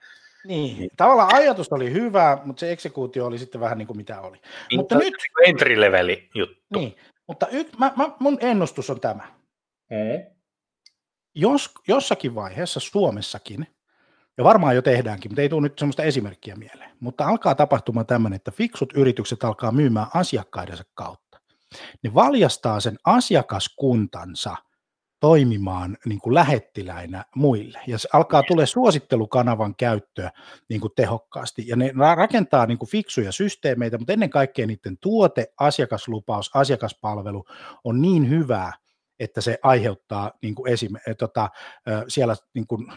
Niin, 0.46 0.80
niin, 0.80 0.90
tavallaan 0.98 1.36
ajatus 1.36 1.72
oli 1.72 1.94
hyvä, 1.94 2.38
mutta 2.46 2.60
se 2.60 2.72
eksekuutio 2.72 3.26
oli 3.26 3.38
sitten 3.40 3.62
vähän 3.62 3.78
niin 3.78 3.88
kuin 3.88 3.98
mitä 3.98 4.22
oli. 4.22 4.38
Niin, 4.70 4.80
mutta 4.80 4.96
nyt... 4.96 5.14
Entry 5.48 5.82
leveli 5.82 6.30
juttu. 6.36 6.80
Niin, 6.80 6.96
mutta 7.28 7.48
y, 7.52 7.66
mä, 7.78 7.92
mä, 7.96 8.10
mun 8.20 8.38
ennustus 8.42 8.90
on 8.90 9.00
tämä. 9.00 9.24
Mm. 9.90 10.36
Jos 11.36 11.72
jossakin 11.88 12.36
vaiheessa 12.36 12.80
Suomessakin, 12.80 13.68
ja 14.38 14.44
varmaan 14.44 14.76
jo 14.76 14.82
tehdäänkin, 14.82 15.32
mutta 15.32 15.42
ei 15.42 15.50
tule 15.50 15.62
nyt 15.62 15.80
sellaista 15.80 16.04
esimerkkiä 16.04 16.56
mieleen, 16.56 16.92
mutta 17.00 17.26
alkaa 17.26 17.56
tapahtumaan 17.56 18.06
tämmöinen, 18.06 18.36
että 18.36 18.52
fiksut 18.52 18.94
yritykset 18.96 19.44
alkaa 19.44 19.72
myymään 19.72 20.08
asiakkaidensa 20.14 20.84
kautta. 20.94 21.40
Ne 22.04 22.14
valjastaa 22.14 22.80
sen 22.80 22.98
asiakaskuntansa– 23.06 24.56
toimimaan 25.20 25.98
niin 26.06 26.20
kuin 26.20 26.34
lähettiläinä 26.34 27.26
muille. 27.36 27.80
Ja 27.88 27.98
se 27.98 28.10
alkaa 28.14 28.44
tulee 28.44 28.66
suosittelukanavan 28.66 29.76
käyttöä 29.76 30.32
niin 30.70 30.82
kuin 30.82 30.94
tehokkaasti. 30.96 31.68
Ja 31.68 31.76
ne 31.76 31.92
rakentaa 32.16 32.66
niin 32.66 32.78
kuin 32.78 32.90
fiksuja 32.90 33.32
systeemeitä, 33.32 33.98
mutta 33.98 34.14
ennen 34.14 34.30
kaikkea 34.30 34.68
niiden 34.68 34.98
tuote, 35.02 35.54
asiakaslupaus, 35.60 36.52
asiakaspalvelu 36.54 37.46
on 37.84 38.02
niin 38.02 38.30
hyvää, 38.30 38.74
että 39.20 39.42
se 39.42 39.60
aiheuttaa 39.64 40.32
niin 40.42 40.56
kuin 40.56 40.74
esim, 40.74 40.92
tota, 41.18 41.50
siellä 42.08 42.36
niin 42.54 42.68
kuin 42.68 42.88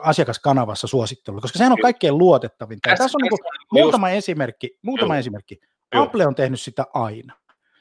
asiakaskanavassa 0.00 0.86
suosittelua, 0.86 1.40
koska 1.40 1.58
sehän 1.58 1.72
on 1.72 1.82
kaikkein 1.82 2.18
luotettavinta. 2.18 2.90
Ja 2.90 2.96
tässä 2.96 3.18
on 3.18 3.22
niin 3.22 3.30
kuin 3.30 3.40
muutama 3.72 4.10
esimerkki. 4.10 4.78
Muutama 4.82 5.16
esimerkki. 5.16 5.60
Apple 5.94 6.26
on 6.26 6.34
tehnyt 6.34 6.60
sitä 6.60 6.84
aina. 6.94 7.34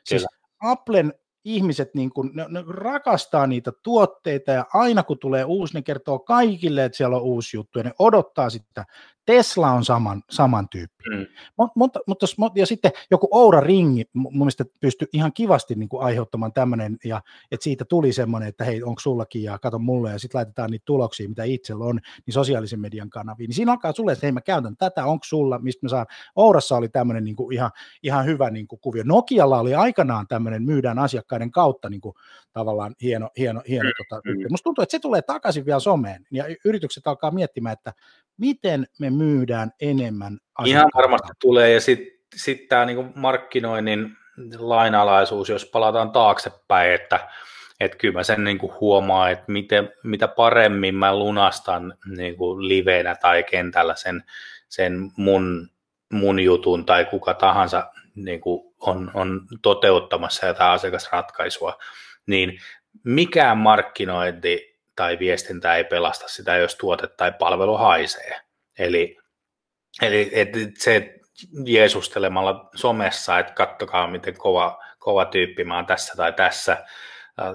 Siis 0.04 0.26
Applen 0.64 1.14
ihmiset 1.46 1.93
niin 1.93 2.10
kuin, 2.10 2.32
ne, 2.34 2.46
ne 2.50 2.64
rakastaa 2.68 3.48
niitä 3.48 3.72
tuotteita 3.84 4.52
ja 4.52 4.66
aina 4.74 5.04
kun 5.04 5.20
tulee 5.20 5.43
uusi, 5.43 5.74
ne 5.74 5.82
kertoo 5.82 6.20
kaikille, 6.20 6.86
että 6.86 6.98
siellä 6.98 7.16
on 7.18 7.24
uusi 7.24 7.58
juttu 7.58 7.80
ja 7.80 7.84
ne 7.84 7.91
odottaa 8.00 8.50
sitä. 8.50 8.86
Tesla 9.26 9.71
on 9.71 9.86
saman, 9.86 10.23
saman 10.30 10.69
tyyppi. 10.69 11.03
Mm. 11.09 11.26
Mutta, 11.57 11.99
mutta, 12.07 12.26
mutta, 12.38 12.59
ja 12.59 12.65
sitten 12.65 12.91
joku 13.11 13.28
Oura 13.32 13.59
Ringi 13.59 14.03
mun 14.13 14.38
mielestä 14.38 14.65
pystyi 14.80 15.07
ihan 15.13 15.34
kivasti 15.34 15.76
niin 15.76 15.89
kuin 15.89 16.03
aiheuttamaan 16.03 16.53
tämmöinen, 16.53 16.97
ja 17.05 17.21
että 17.51 17.63
siitä 17.63 17.86
tuli 17.86 18.13
semmoinen, 18.13 18.49
että 18.49 18.63
hei, 18.63 18.84
onko 18.84 18.99
sullakin, 18.99 19.43
ja 19.43 19.59
kato 19.59 19.80
mulle, 19.80 20.11
ja 20.11 20.19
sitten 20.19 20.39
laitetaan 20.39 20.71
niitä 20.71 20.86
tuloksia, 20.86 21.30
mitä 21.30 21.43
itsellä 21.43 21.86
on, 21.86 21.99
niin 22.26 22.34
sosiaalisen 22.34 22.80
median 22.80 23.09
kanaviin. 23.09 23.47
Niin 23.47 23.55
siinä 23.55 23.71
alkaa 23.71 23.91
sulle, 23.91 24.11
että 24.11 24.26
hei, 24.26 24.32
mä 24.32 24.41
käytän 24.41 24.78
tätä, 24.78 25.05
onko 25.05 25.23
sulla, 25.23 25.59
mistä 25.59 25.86
mä 25.86 25.89
saan. 25.89 26.05
Ourassa 26.36 26.78
oli 26.78 26.89
tämmöinen 26.89 27.23
niin 27.23 27.36
kuin 27.36 27.53
ihan, 27.53 27.71
ihan 28.03 28.26
hyvä 28.26 28.49
niin 28.49 28.67
kuin 28.67 28.80
kuvio. 28.80 29.03
Nokialla 29.05 29.59
oli 29.59 29.76
aikanaan 29.76 30.28
tämmöinen, 30.28 30.63
myydään 30.63 30.99
asiakkaiden 30.99 31.51
kautta 31.51 31.89
niin 31.89 32.01
kuin, 32.01 32.15
tavallaan 32.53 32.95
hieno, 33.01 33.30
hieno, 33.38 33.61
hieno 33.69 33.89
mm. 33.89 33.93
tota, 33.97 34.21
mm. 34.26 34.45
Musta 34.49 34.63
tuntuu, 34.63 34.82
että 34.82 34.91
se 34.91 34.99
tulee 34.99 35.21
takaisin 35.21 35.65
vielä 35.65 35.80
someen, 35.80 36.26
ja 36.32 36.45
yritykset 36.65 37.07
alkaa 37.07 37.32
miettimään, 37.32 37.73
että 37.73 37.93
miten 38.38 38.88
me 38.99 39.09
myydään 39.18 39.72
enemmän 39.82 40.38
Ihan 40.66 40.89
varmasti 40.95 41.32
tulee, 41.41 41.74
ja 41.74 41.82
sitten 41.82 42.16
sit 42.36 42.68
tämä 42.68 42.86
niinku 42.86 43.05
markkinoinnin 43.16 44.18
lainalaisuus, 44.57 45.49
jos 45.49 45.66
palataan 45.66 46.11
taaksepäin, 46.11 46.93
että 46.93 47.30
että 47.80 47.97
kyllä 47.97 48.13
mä 48.13 48.24
sen 48.24 48.43
niin 48.43 48.57
kuin 48.57 48.74
huomaan, 48.80 49.32
että 49.32 49.51
miten, 49.51 49.93
mitä 50.03 50.28
paremmin 50.28 50.95
mä 50.95 51.16
lunastan 51.16 51.97
niin 52.18 52.38
kuin 52.38 52.68
livenä 52.68 53.16
tai 53.16 53.43
kentällä 53.43 53.95
sen, 53.95 54.24
sen 54.70 55.11
mun, 55.18 55.70
mun 56.11 56.39
jutun 56.39 56.86
tai 56.86 57.05
kuka 57.05 57.34
tahansa 57.34 57.91
niin 58.16 58.41
kuin 58.41 58.74
on, 58.80 59.11
on 59.13 59.41
toteuttamassa 59.61 60.45
jotain 60.45 60.72
asiakasratkaisua, 60.72 61.78
niin 62.26 62.59
mikään 63.03 63.57
markkinointi 63.57 64.80
tai 64.95 65.20
viestintä 65.20 65.76
ei 65.76 65.84
pelasta 65.84 66.28
sitä, 66.28 66.57
jos 66.57 66.76
tuote 66.76 67.07
tai 67.07 67.34
palvelu 67.39 67.78
haisee. 67.78 68.45
Eli, 68.80 69.17
eli 70.01 70.30
et 70.34 70.49
se 70.78 71.15
jeesustelemalla 71.65 72.69
somessa, 72.76 73.39
että 73.39 73.53
kattokaa 73.53 74.07
miten 74.07 74.38
kova, 74.38 74.84
kova 74.99 75.26
tyyppi 75.26 75.63
mä 75.63 75.76
oon 75.76 75.86
tässä 75.86 76.13
tai 76.17 76.34
tässä, 76.34 76.86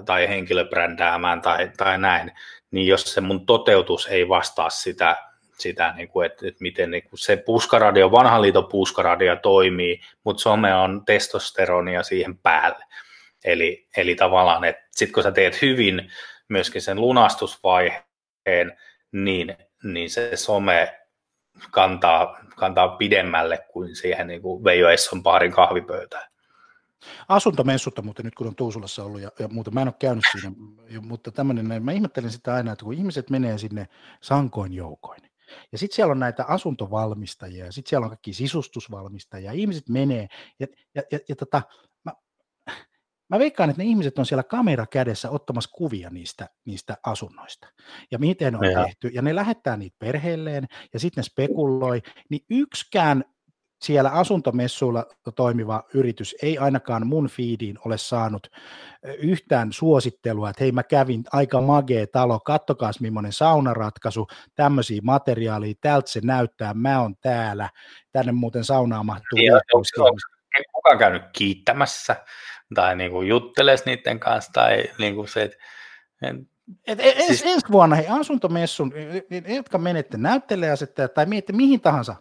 tai 0.05 0.29
henkilöbrändäämään 0.29 1.41
tai, 1.41 1.71
tai 1.77 1.97
näin, 1.97 2.31
niin 2.71 2.87
jos 2.87 3.13
se 3.13 3.21
mun 3.21 3.45
toteutus 3.45 4.07
ei 4.07 4.29
vastaa 4.29 4.69
sitä, 4.69 5.17
sitä 5.57 5.93
niin 5.97 6.07
kuin, 6.07 6.25
että, 6.25 6.47
että 6.47 6.61
miten 6.61 6.91
niin 6.91 7.03
kuin 7.03 7.19
se 7.19 7.37
puskaradio, 7.37 8.11
vanhan 8.11 8.41
liiton 8.41 8.67
puskaradio 8.67 9.35
toimii, 9.35 10.01
mutta 10.23 10.41
some 10.41 10.75
on 10.75 11.05
testosteronia 11.05 12.03
siihen 12.03 12.37
päälle. 12.37 12.85
Eli, 13.43 13.87
eli 13.97 14.15
tavallaan, 14.15 14.63
että 14.63 14.87
sitten 14.91 15.13
kun 15.13 15.23
sä 15.23 15.31
teet 15.31 15.61
hyvin 15.61 16.11
myöskin 16.47 16.81
sen 16.81 17.01
lunastusvaiheen, 17.01 18.77
niin, 19.11 19.57
niin 19.83 20.09
se 20.09 20.35
some 20.35 21.00
kantaa, 21.71 22.37
kantaa 22.55 22.87
pidemmälle 22.87 23.65
kuin 23.73 23.95
siihen 23.95 24.27
niin 24.27 24.41
kuin 24.41 24.63
Veijo 24.63 24.89
Esson 24.89 25.23
paarin 25.23 25.51
kahvipöytään. 25.51 26.31
Asuntomessutta 27.27 28.01
muuten 28.01 28.25
nyt 28.25 28.35
kun 28.35 28.47
on 28.47 28.55
Tuusulassa 28.55 29.03
ollut 29.03 29.21
ja, 29.21 29.31
ja 29.39 29.47
muuten 29.47 29.73
mä 29.73 29.81
en 29.81 29.87
ole 29.87 29.95
käynyt 29.99 30.23
siinä, 30.31 30.51
mutta 31.01 31.31
tämmöinen, 31.31 31.83
mä 31.83 31.91
ihmettelen 31.91 32.31
sitä 32.31 32.53
aina, 32.53 32.71
että 32.71 32.85
kun 32.85 32.93
ihmiset 32.93 33.29
menee 33.29 33.57
sinne 33.57 33.87
sankoin 34.21 34.73
joukoin, 34.73 35.21
ja 35.71 35.77
sitten 35.77 35.95
siellä 35.95 36.11
on 36.11 36.19
näitä 36.19 36.45
asuntovalmistajia, 36.47 37.65
ja 37.65 37.71
sitten 37.71 37.89
siellä 37.89 38.05
on 38.05 38.09
kaikki 38.09 38.33
sisustusvalmistajia, 38.33 39.51
ihmiset 39.51 39.89
menee, 39.89 40.27
ja, 40.59 40.67
ja, 40.95 41.01
ja, 41.11 41.19
ja 41.29 41.35
tota, 41.35 41.61
mä, 43.31 43.39
veikkaan, 43.39 43.69
että 43.69 43.81
ne 43.81 43.89
ihmiset 43.89 44.19
on 44.19 44.25
siellä 44.25 44.43
kamera 44.43 44.85
kädessä 44.85 45.29
ottamassa 45.29 45.69
kuvia 45.73 46.09
niistä, 46.09 46.49
niistä 46.65 46.97
asunnoista 47.05 47.67
ja 48.11 48.19
miten 48.19 48.55
on 48.55 48.65
ja. 48.65 48.83
tehty. 48.83 49.07
Ja 49.07 49.21
ne 49.21 49.35
lähettää 49.35 49.77
niitä 49.77 49.95
perheelleen 49.99 50.67
ja 50.93 50.99
sitten 50.99 51.21
ne 51.21 51.25
spekuloi. 51.25 52.01
Niin 52.29 52.45
yksikään 52.49 53.23
siellä 53.81 54.09
asuntomessuilla 54.09 55.05
toimiva 55.35 55.83
yritys 55.93 56.35
ei 56.41 56.57
ainakaan 56.57 57.07
mun 57.07 57.27
feediin 57.27 57.77
ole 57.85 57.97
saanut 57.97 58.47
yhtään 59.17 59.73
suosittelua, 59.73 60.49
että 60.49 60.63
hei 60.63 60.71
mä 60.71 60.83
kävin 60.83 61.23
aika 61.31 61.61
magee 61.61 62.07
talo, 62.07 62.39
kattokaa 62.39 62.91
millainen 62.99 63.33
saunaratkaisu, 63.33 64.27
tämmöisiä 64.55 65.01
materiaaleja, 65.03 65.73
tältä 65.81 66.11
se 66.11 66.21
näyttää, 66.23 66.73
mä 66.73 67.01
oon 67.01 67.15
täällä, 67.21 67.69
tänne 68.11 68.31
muuten 68.31 68.63
saunaa 68.63 69.03
mahtuu. 69.03 69.37
Niin, 69.37 69.53
onko, 69.53 69.83
onko 69.97 70.19
kukaan 70.73 70.97
käynyt 70.97 71.23
kiittämässä, 71.33 72.15
tai 72.73 72.95
niin 72.95 73.11
kuin 73.11 73.27
juttelisi 73.27 73.83
niiden 73.85 74.19
kanssa, 74.19 74.51
tai 74.53 74.83
niin 74.99 75.15
kuin 75.15 75.27
se, 75.27 75.43
että 75.43 75.57
et, 76.87 76.99
et, 76.99 77.17
siis... 77.25 77.43
Ensi 77.45 77.67
vuonna 77.71 77.95
hei, 77.95 78.07
asuntomessun, 78.07 78.93
jotka 79.47 79.77
menette 79.77 80.17
näyttelijäasettajat 80.17 81.13
tai 81.13 81.25
miette 81.25 81.53
mihin 81.53 81.81
tahansa 81.81 82.15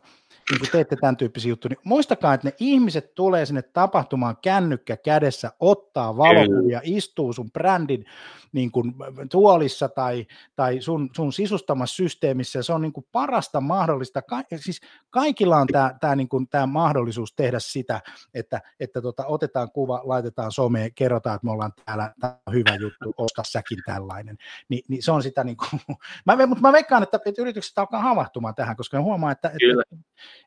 niin 0.50 0.60
kun 0.60 0.68
teette 0.72 0.96
tämän 0.96 1.16
tyyppisiä 1.16 1.48
juttuja, 1.48 1.68
niin 1.68 1.80
muistakaa, 1.84 2.34
että 2.34 2.48
ne 2.48 2.54
ihmiset 2.60 3.14
tulee 3.14 3.46
sinne 3.46 3.62
tapahtumaan 3.62 4.36
kännykkä 4.42 4.96
kädessä, 4.96 5.52
ottaa 5.60 6.16
valokuvia, 6.16 6.80
istuu 6.84 7.32
sun 7.32 7.50
brändin 7.50 8.04
niin 8.52 8.70
kuin 8.70 8.94
tuolissa 9.30 9.88
tai, 9.88 10.26
tai 10.56 10.80
sun, 10.80 11.10
sun 11.16 11.32
sisustamassa 11.32 11.96
systeemissä, 11.96 12.58
ja 12.58 12.62
se 12.62 12.72
on 12.72 12.82
niin 12.82 12.92
kuin 12.92 13.06
parasta 13.12 13.60
mahdollista. 13.60 14.22
Ka- 14.22 14.42
siis 14.56 14.80
kaikilla 15.10 15.56
on 15.56 15.66
tämä, 15.66 15.94
tämä, 16.00 16.16
niin 16.16 16.28
mahdollisuus 16.66 17.34
tehdä 17.34 17.58
sitä, 17.58 18.00
että, 18.34 18.60
että 18.80 19.02
tota, 19.02 19.26
otetaan 19.26 19.72
kuva, 19.72 20.00
laitetaan 20.04 20.52
someen, 20.52 20.94
kerrotaan, 20.94 21.36
että 21.36 21.46
me 21.46 21.52
ollaan 21.52 21.72
täällä, 21.84 22.14
tämä 22.20 22.36
on 22.46 22.54
hyvä 22.54 22.74
juttu, 22.80 23.14
osta 23.16 23.42
säkin 23.46 23.78
tällainen. 23.86 24.36
Ni, 24.68 24.82
niin 24.88 25.02
se 25.02 25.12
on 25.12 25.22
sitä, 25.22 25.44
niin 25.44 25.56
kuin, 25.56 25.80
mä, 26.26 26.46
mutta 26.46 26.62
mä 26.62 26.72
veikkaan, 26.72 27.02
että, 27.02 27.18
että 27.26 27.42
yritykset 27.42 27.78
alkaa 27.78 28.02
havahtumaan 28.02 28.54
tähän, 28.54 28.76
koska 28.76 29.00
huomaa, 29.00 29.32
että, 29.32 29.48
että, 29.48 29.96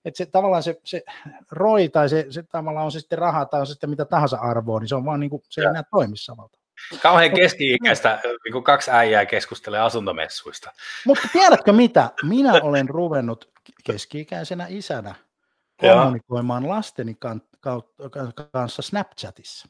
että 0.06 0.18
se, 0.18 0.26
tavallaan 0.26 0.64
se, 0.64 0.80
se 0.84 1.04
ROI 1.52 1.90
tai 1.90 2.10
se, 2.10 2.26
se 2.30 2.44
tavallaan 2.44 2.86
on 2.86 2.92
se 2.92 3.00
sitten 3.00 3.20
raha 3.20 3.46
tai 3.46 3.60
on 3.60 3.68
se 3.68 3.72
sitten 3.74 3.90
mitä 3.90 4.06
tahansa 4.06 4.38
arvoa, 4.38 4.80
niin 4.80 4.88
se 4.88 4.96
on 4.96 5.06
vaan 5.06 5.20
niin 5.20 5.30
kuin, 5.30 5.44
se 5.50 5.62
ei 5.62 5.68
enää 5.68 5.84
toimi 5.92 6.18
samalta. 6.18 6.60
Kauhean 7.02 7.32
keski-ikäistä, 7.32 8.20
niin 8.24 8.52
kuin 8.52 8.64
kaksi 8.64 8.92
äijää 8.92 9.26
keskustelee 9.26 9.80
asuntomessuista. 9.80 10.72
Mutta 11.06 11.28
tiedätkö 11.34 11.74
mitä? 11.74 12.10
Minä 12.24 12.54
olen 12.64 12.90
ruvennut 12.90 13.52
keski-ikäisenä 13.84 14.66
isänä 14.70 15.16
kommunikoimaan 15.82 16.70
lasteni 16.70 17.18
kanssa 18.52 18.82
Snapchatissa. 18.82 19.68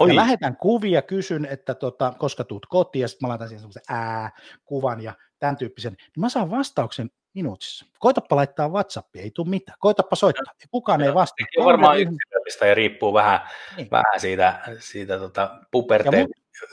Oi. 0.00 0.08
Ja 0.08 0.16
lähetän 0.16 0.56
kuvia, 0.56 1.02
kysyn, 1.02 1.44
että 1.44 1.74
tota, 1.74 2.14
koska 2.18 2.44
tuut 2.44 2.66
kotiin, 2.66 3.00
ja 3.00 3.08
sitten 3.08 3.26
mä 3.26 3.28
laitan 3.28 3.48
siihen 3.48 3.60
semmoisen 3.60 3.82
ää-kuvan 3.88 5.00
ja 5.00 5.12
tämän 5.38 5.56
tyyppisen, 5.56 5.92
niin 5.92 6.20
mä 6.20 6.28
saan 6.28 6.50
vastauksen 6.50 7.10
minuutissa. 7.34 7.86
Koitapa 7.98 8.36
laittaa 8.36 8.68
WhatsAppia, 8.68 9.22
ei 9.22 9.30
tule 9.30 9.48
mitään. 9.48 9.78
Koitapa 9.80 10.16
soittaa, 10.16 10.54
ja 10.62 10.68
kukaan 10.70 11.00
no, 11.00 11.06
ei 11.06 11.14
vastaa. 11.14 11.46
On 11.58 11.64
varmaan 11.64 11.98
yksilöllistä 11.98 12.66
ja 12.66 12.74
riippuu 12.74 13.14
vähän, 13.14 13.40
niin. 13.76 13.90
vähän 13.90 14.20
siitä, 14.20 14.60
siitä 14.78 15.18
tota 15.18 15.58
puberteen 15.70 16.28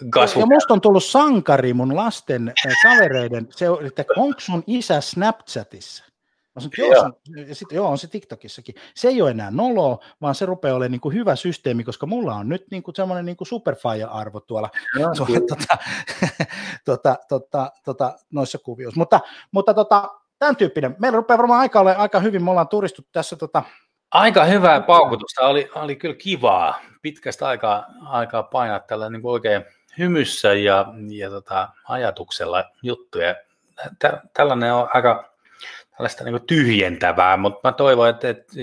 kasvu. 0.09 0.39
Ja 0.39 0.45
musta 0.45 0.73
on 0.73 0.81
tullut 0.81 1.03
sankari 1.03 1.73
mun 1.73 1.95
lasten 1.95 2.53
kavereiden, 2.83 3.47
se, 3.49 3.65
että 3.85 4.13
onko 4.17 4.39
sun 4.39 4.63
isä 4.67 5.01
Snapchatissa? 5.01 6.03
Mä 6.55 6.61
sanoin, 6.61 6.91
joo, 6.91 7.13
se, 7.35 7.41
ja 7.41 7.55
sit, 7.55 7.71
joo, 7.71 7.89
on 7.89 7.97
se 7.97 8.07
TikTokissakin. 8.07 8.75
Se 8.95 9.07
ei 9.07 9.21
ole 9.21 9.31
enää 9.31 9.51
nolo, 9.51 9.99
vaan 10.21 10.35
se 10.35 10.45
rupeaa 10.45 10.75
olemaan 10.75 10.91
niin 10.91 11.01
kuin 11.01 11.15
hyvä 11.15 11.35
systeemi, 11.35 11.83
koska 11.83 12.05
mulla 12.05 12.35
on 12.35 12.49
nyt 12.49 12.65
niin 12.71 12.83
kuin 12.83 12.95
semmoinen 12.95 13.25
niin 13.25 13.37
superfire-arvo 13.43 14.39
tuolla, 14.39 14.69
tuolla 15.17 15.39
tota, 15.47 15.77
tota, 16.85 17.15
tota, 17.29 17.71
tota, 17.85 18.19
noissa 18.31 18.57
kuvioissa. 18.57 18.99
Mutta, 18.99 19.19
mutta 19.51 19.73
tota, 19.73 20.09
tämän 20.41 20.55
tyyppinen. 20.55 20.95
Meillä 20.99 21.15
rupeaa 21.15 21.37
varmaan 21.37 21.59
aika 21.59 21.79
ole 21.79 21.95
aika 21.95 22.19
hyvin, 22.19 22.43
me 22.43 22.49
ollaan 22.49 22.67
turistut 22.67 23.07
tässä. 23.11 23.35
Tota... 23.35 23.63
Aika 24.11 24.45
hyvää 24.45 24.81
paukutusta, 24.81 25.47
oli, 25.47 25.69
oli 25.75 25.95
kyllä 25.95 26.15
kivaa. 26.15 26.81
Pitkästä 27.01 27.47
aikaa, 27.47 27.85
aikaa 28.05 28.43
painaa 28.43 28.79
tällä 28.79 29.09
niin 29.09 29.21
oikein 29.23 29.65
hymyssä 29.97 30.53
ja, 30.53 30.85
ja 31.09 31.29
tota, 31.29 31.69
ajatuksella 31.87 32.63
juttuja. 32.83 33.35
Tällainen 34.33 34.73
on 34.73 34.89
aika 34.93 35.33
tällaista 35.97 36.23
niin 36.23 36.45
tyhjentävää, 36.47 37.37
mutta 37.37 37.69
mä 37.69 37.71
toivon, 37.71 38.09
että, 38.09 38.29
että 38.29 38.53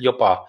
jopa, 0.00 0.48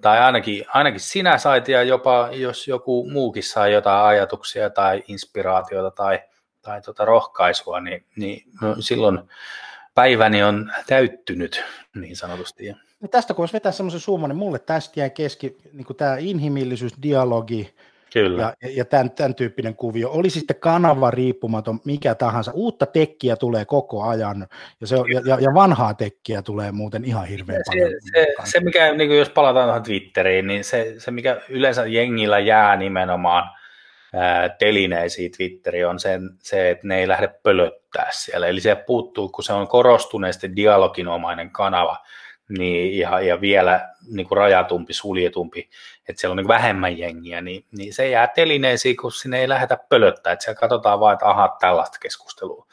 tai 0.00 0.18
ainakin, 0.18 0.64
ainakin 0.68 1.00
sinä 1.00 1.38
sait 1.38 1.68
ja 1.68 1.82
jopa 1.82 2.28
jos 2.32 2.68
joku 2.68 3.10
muukin 3.10 3.42
sai 3.42 3.72
jotain 3.72 4.04
ajatuksia 4.04 4.70
tai 4.70 5.02
inspiraatiota 5.08 5.90
tai, 5.90 6.20
tai 6.62 6.82
tota 6.82 7.04
rohkaisua, 7.04 7.80
niin, 7.80 8.06
niin 8.16 8.42
silloin 8.80 9.18
päiväni 9.94 10.42
on 10.42 10.72
täyttynyt 10.86 11.64
niin 11.94 12.16
sanotusti. 12.16 12.66
Ja 12.66 12.76
tästä 13.10 13.34
kun 13.34 13.42
olisi 13.42 13.52
vetää 13.52 13.72
semmoisen 13.72 14.00
summan, 14.00 14.30
niin 14.30 14.38
mulle 14.38 14.58
tästä 14.58 15.00
jäi 15.00 15.10
keski 15.10 15.56
niin 15.72 15.96
tämä 15.96 16.16
inhimillisyys, 16.18 16.92
dialogi, 17.02 17.74
Kyllä. 18.12 18.54
Ja, 18.62 18.68
ja 18.70 18.84
tämän, 18.84 19.10
tämän 19.10 19.34
tyyppinen 19.34 19.76
kuvio. 19.76 20.10
Oli 20.10 20.30
sitten 20.30 20.56
kanava 20.60 21.10
riippumaton, 21.10 21.80
mikä 21.84 22.14
tahansa. 22.14 22.52
Uutta 22.52 22.86
tekkiä 22.86 23.36
tulee 23.36 23.64
koko 23.64 24.02
ajan, 24.02 24.46
ja, 24.80 24.86
se, 24.86 24.96
ja, 25.26 25.38
ja 25.40 25.54
vanhaa 25.54 25.94
tekkiä 25.94 26.42
tulee 26.42 26.72
muuten 26.72 27.04
ihan 27.04 27.26
hirveän 27.26 27.62
se, 27.64 27.70
paljon. 27.70 27.90
Se, 28.14 28.26
se, 28.44 28.60
mikä, 28.60 28.92
niin 28.92 29.18
jos 29.18 29.28
palataan 29.28 29.66
tuohon 29.66 29.82
Twitteriin, 29.82 30.46
niin 30.46 30.64
se, 30.64 30.94
se, 30.98 31.10
mikä 31.10 31.40
yleensä 31.48 31.86
jengillä 31.86 32.38
jää 32.38 32.76
nimenomaan 32.76 33.50
ää, 34.12 34.48
telineisiin 34.48 35.32
Twitteri 35.36 35.84
on 35.84 35.98
sen, 35.98 36.30
se, 36.38 36.70
että 36.70 36.86
ne 36.86 37.00
ei 37.00 37.08
lähde 37.08 37.28
pölöttää 37.42 38.08
siellä. 38.12 38.46
Eli 38.46 38.60
se 38.60 38.74
puuttuu, 38.74 39.28
kun 39.28 39.44
se 39.44 39.52
on 39.52 39.68
korostuneesti 39.68 40.56
dialoginomainen 40.56 41.50
kanava, 41.50 41.96
niin, 42.58 42.98
ja, 42.98 43.20
ja 43.20 43.40
vielä 43.40 43.88
niin 44.10 44.28
kuin 44.28 44.36
rajatumpi, 44.36 44.92
suljetumpi, 44.92 45.68
että 46.08 46.20
siellä 46.20 46.32
on 46.32 46.36
niin 46.36 46.48
vähemmän 46.48 46.98
jengiä, 46.98 47.40
niin, 47.40 47.64
niin 47.76 47.94
se 47.94 48.08
jää 48.08 48.26
telineisiin, 48.26 48.96
kun 48.96 49.12
sinne 49.12 49.40
ei 49.40 49.48
lähdetä 49.48 49.78
pölöttää, 49.88 50.32
että 50.32 50.44
siellä 50.44 50.60
katsotaan 50.60 51.00
vaan, 51.00 51.12
että 51.12 51.26
aha, 51.26 51.56
tällaista 51.60 51.98
keskustelua. 51.98 52.66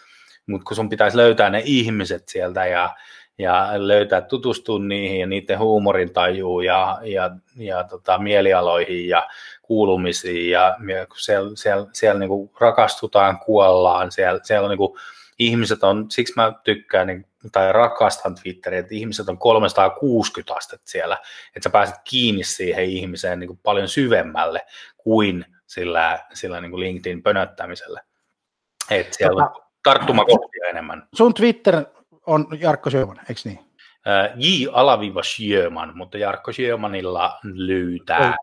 Mutta 0.47 0.65
kun 0.65 0.75
sun 0.75 0.89
pitäisi 0.89 1.17
löytää 1.17 1.49
ne 1.49 1.61
ihmiset 1.65 2.27
sieltä 2.27 2.65
ja, 2.65 2.95
ja 3.37 3.69
löytää, 3.75 4.21
tutustua 4.21 4.79
niihin 4.79 5.19
ja 5.19 5.27
niiden 5.27 5.59
huumorin 5.59 6.13
tajuun 6.13 6.65
ja, 6.65 6.99
ja, 7.03 7.31
ja 7.57 7.83
tota, 7.83 8.17
mielialoihin 8.17 9.09
ja 9.09 9.27
kuulumisiin 9.70 10.51
ja, 10.51 10.78
siellä, 11.17 11.51
siellä, 11.55 11.88
siellä 11.93 12.20
niin 12.20 12.30
kuin 12.30 12.51
rakastutaan, 12.59 13.39
kuollaan, 13.39 14.11
siellä, 14.11 14.39
siellä 14.43 14.65
on 14.65 14.70
niin 14.70 14.78
kuin, 14.78 14.99
ihmiset 15.39 15.84
on, 15.84 16.11
siksi 16.11 16.34
mä 16.36 16.53
tykkään 16.63 17.07
niin, 17.07 17.26
tai 17.51 17.74
rakastan 17.74 18.36
Twitteriä, 18.36 18.80
että 18.80 18.95
ihmiset 18.95 19.30
on 19.30 19.38
360 19.38 20.53
astetta 20.55 20.89
siellä, 20.89 21.17
että 21.55 21.63
sä 21.63 21.70
pääset 21.70 21.95
kiinni 22.03 22.43
siihen 22.43 22.86
ihmiseen 22.86 23.39
niin 23.39 23.47
kuin 23.47 23.59
paljon 23.63 23.88
syvemmälle 23.88 24.65
kuin 24.97 25.45
sillä, 25.67 26.20
sillä 26.34 26.61
niin 26.61 26.72
kuin 26.72 26.80
LinkedIn 26.80 27.24
pönöttämisellä. 27.24 28.01
Että 28.89 29.17
siellä 29.17 29.43
tota, 29.43 29.59
on 29.59 29.63
tarttumakohtia 29.84 30.65
enemmän. 30.70 31.07
Sun 31.13 31.34
Twitter 31.34 31.86
on 32.26 32.47
Jarkko 32.59 32.89
Sjöman, 32.89 33.20
eikö 33.30 33.41
niin? 33.45 33.68
J. 34.36 34.68
Alaviva 34.72 35.24
Sjöman, 35.24 35.97
mutta 35.97 36.18
Jarkko 36.18 36.52
Sjömanilla 36.52 37.39
löytää. 37.43 38.36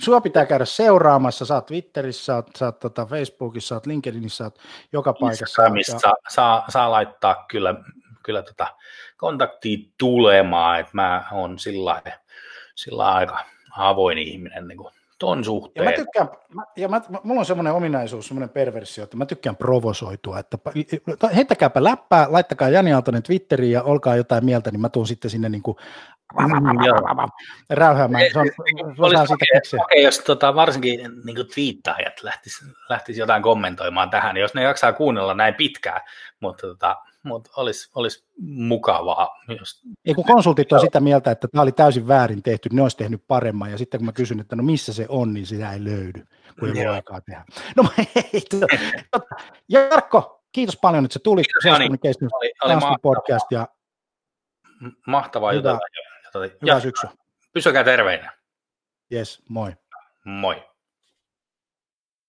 Sua 0.00 0.20
pitää 0.20 0.46
käydä 0.46 0.64
seuraamassa, 0.64 1.54
oot 1.54 1.66
Twitterissä, 1.66 2.42
sä 2.58 2.64
oot 2.64 2.78
tota 2.78 3.06
Facebookissa, 3.06 3.74
oot 3.74 3.86
LinkedInissä, 3.86 4.36
sä 4.36 4.44
oot 4.44 4.58
joka 4.92 5.12
paikassa. 5.12 5.62
Ja... 5.62 5.98
Saa, 5.98 6.14
saa, 6.28 6.64
saa 6.68 6.90
laittaa 6.90 7.44
kyllä, 7.48 7.74
kyllä 8.22 8.42
tota 8.42 8.66
kontaktia 9.16 9.78
tulemaan, 9.98 10.80
että 10.80 10.90
mä 10.94 11.24
oon 11.32 11.58
sillä, 11.58 12.02
sillä 12.74 13.12
aika 13.12 13.38
avoin 13.76 14.18
ihminen 14.18 14.68
niin 14.68 14.78
kuin 14.78 14.94
ton 15.18 15.44
suhteen. 15.44 15.84
Ja 15.84 15.90
mä 15.90 15.96
tykkään, 15.96 16.28
ja 16.76 16.88
mä, 16.88 17.00
mulla 17.22 17.40
on 17.40 17.46
semmoinen 17.46 17.72
ominaisuus, 17.72 18.28
semmoinen 18.28 18.48
perversio, 18.48 19.04
että 19.04 19.16
mä 19.16 19.26
tykkään 19.26 19.56
provosoitua, 19.56 20.38
että 20.38 20.58
heittäkääpä 21.34 21.84
läppää, 21.84 22.26
laittakaa 22.30 22.68
Jani 22.68 22.92
Aaltonen 22.92 23.22
Twitteriin 23.22 23.72
ja 23.72 23.82
olkaa 23.82 24.16
jotain 24.16 24.44
mieltä, 24.44 24.70
niin 24.70 24.80
mä 24.80 24.88
tuun 24.88 25.06
sitten 25.06 25.30
sinne 25.30 25.48
niin 25.48 25.62
kuin 25.62 25.76
räyhäämään. 27.70 28.24
Se 28.32 28.38
on, 28.38 28.50
olisi 28.98 29.32
okei, 29.32 29.48
okay, 29.74 29.98
jos 30.02 30.18
tota, 30.18 30.54
varsinkin 30.54 31.00
niin 31.24 31.36
kuin 31.36 31.48
twiittaajat 31.54 32.22
lähtis, 32.22 32.64
lähtis 32.88 33.18
jotain 33.18 33.42
kommentoimaan 33.42 34.10
tähän, 34.10 34.34
niin 34.34 34.42
jos 34.42 34.54
ne 34.54 34.62
jaksaa 34.62 34.92
kuunnella 34.92 35.34
näin 35.34 35.54
pitkään, 35.54 36.00
mutta 36.40 36.66
tota, 36.66 36.96
mutta 37.24 37.50
olisi, 37.56 37.90
olisi 37.94 38.26
mukavaa. 38.40 39.28
Jos... 39.58 39.82
Ei 40.04 40.14
kun 40.14 40.24
konsultit 40.24 40.72
on 40.72 40.80
sitä 40.80 41.00
mieltä, 41.00 41.30
että 41.30 41.48
tämä 41.48 41.62
oli 41.62 41.72
täysin 41.72 42.08
väärin 42.08 42.42
tehty, 42.42 42.68
ne 42.72 42.82
olisi 42.82 42.96
tehnyt 42.96 43.24
paremman, 43.26 43.70
ja 43.70 43.78
sitten 43.78 44.00
kun 44.00 44.06
mä 44.06 44.12
kysyn, 44.12 44.40
että 44.40 44.56
no 44.56 44.62
missä 44.62 44.92
se 44.92 45.06
on, 45.08 45.34
niin 45.34 45.46
sitä 45.46 45.72
ei 45.72 45.84
löydy, 45.84 46.26
kun 46.60 46.68
ei 46.68 46.74
voi 46.74 46.94
aikaa 46.94 47.20
tehdä. 47.20 47.44
No 47.76 47.84
hei, 47.98 48.42
Jarkko, 49.68 50.44
kiitos 50.52 50.76
paljon, 50.76 51.04
että 51.04 51.12
sä 51.12 51.20
tulit. 51.24 51.46
Kiitos, 51.46 51.64
Jani. 51.64 51.98
Oli, 52.32 52.52
oli 52.64 52.74
mahtavaa. 52.74 52.98
podcast 53.02 53.46
ja 53.50 53.68
mahtavaa 55.06 55.52
jutella. 55.52 55.80
Hyvää, 56.34 56.48
hyvää 56.62 56.80
syksyä. 56.80 57.10
Pysykää 57.52 57.84
terveinä. 57.84 58.32
Yes, 59.12 59.42
moi. 59.48 59.72
Moi. 60.24 60.73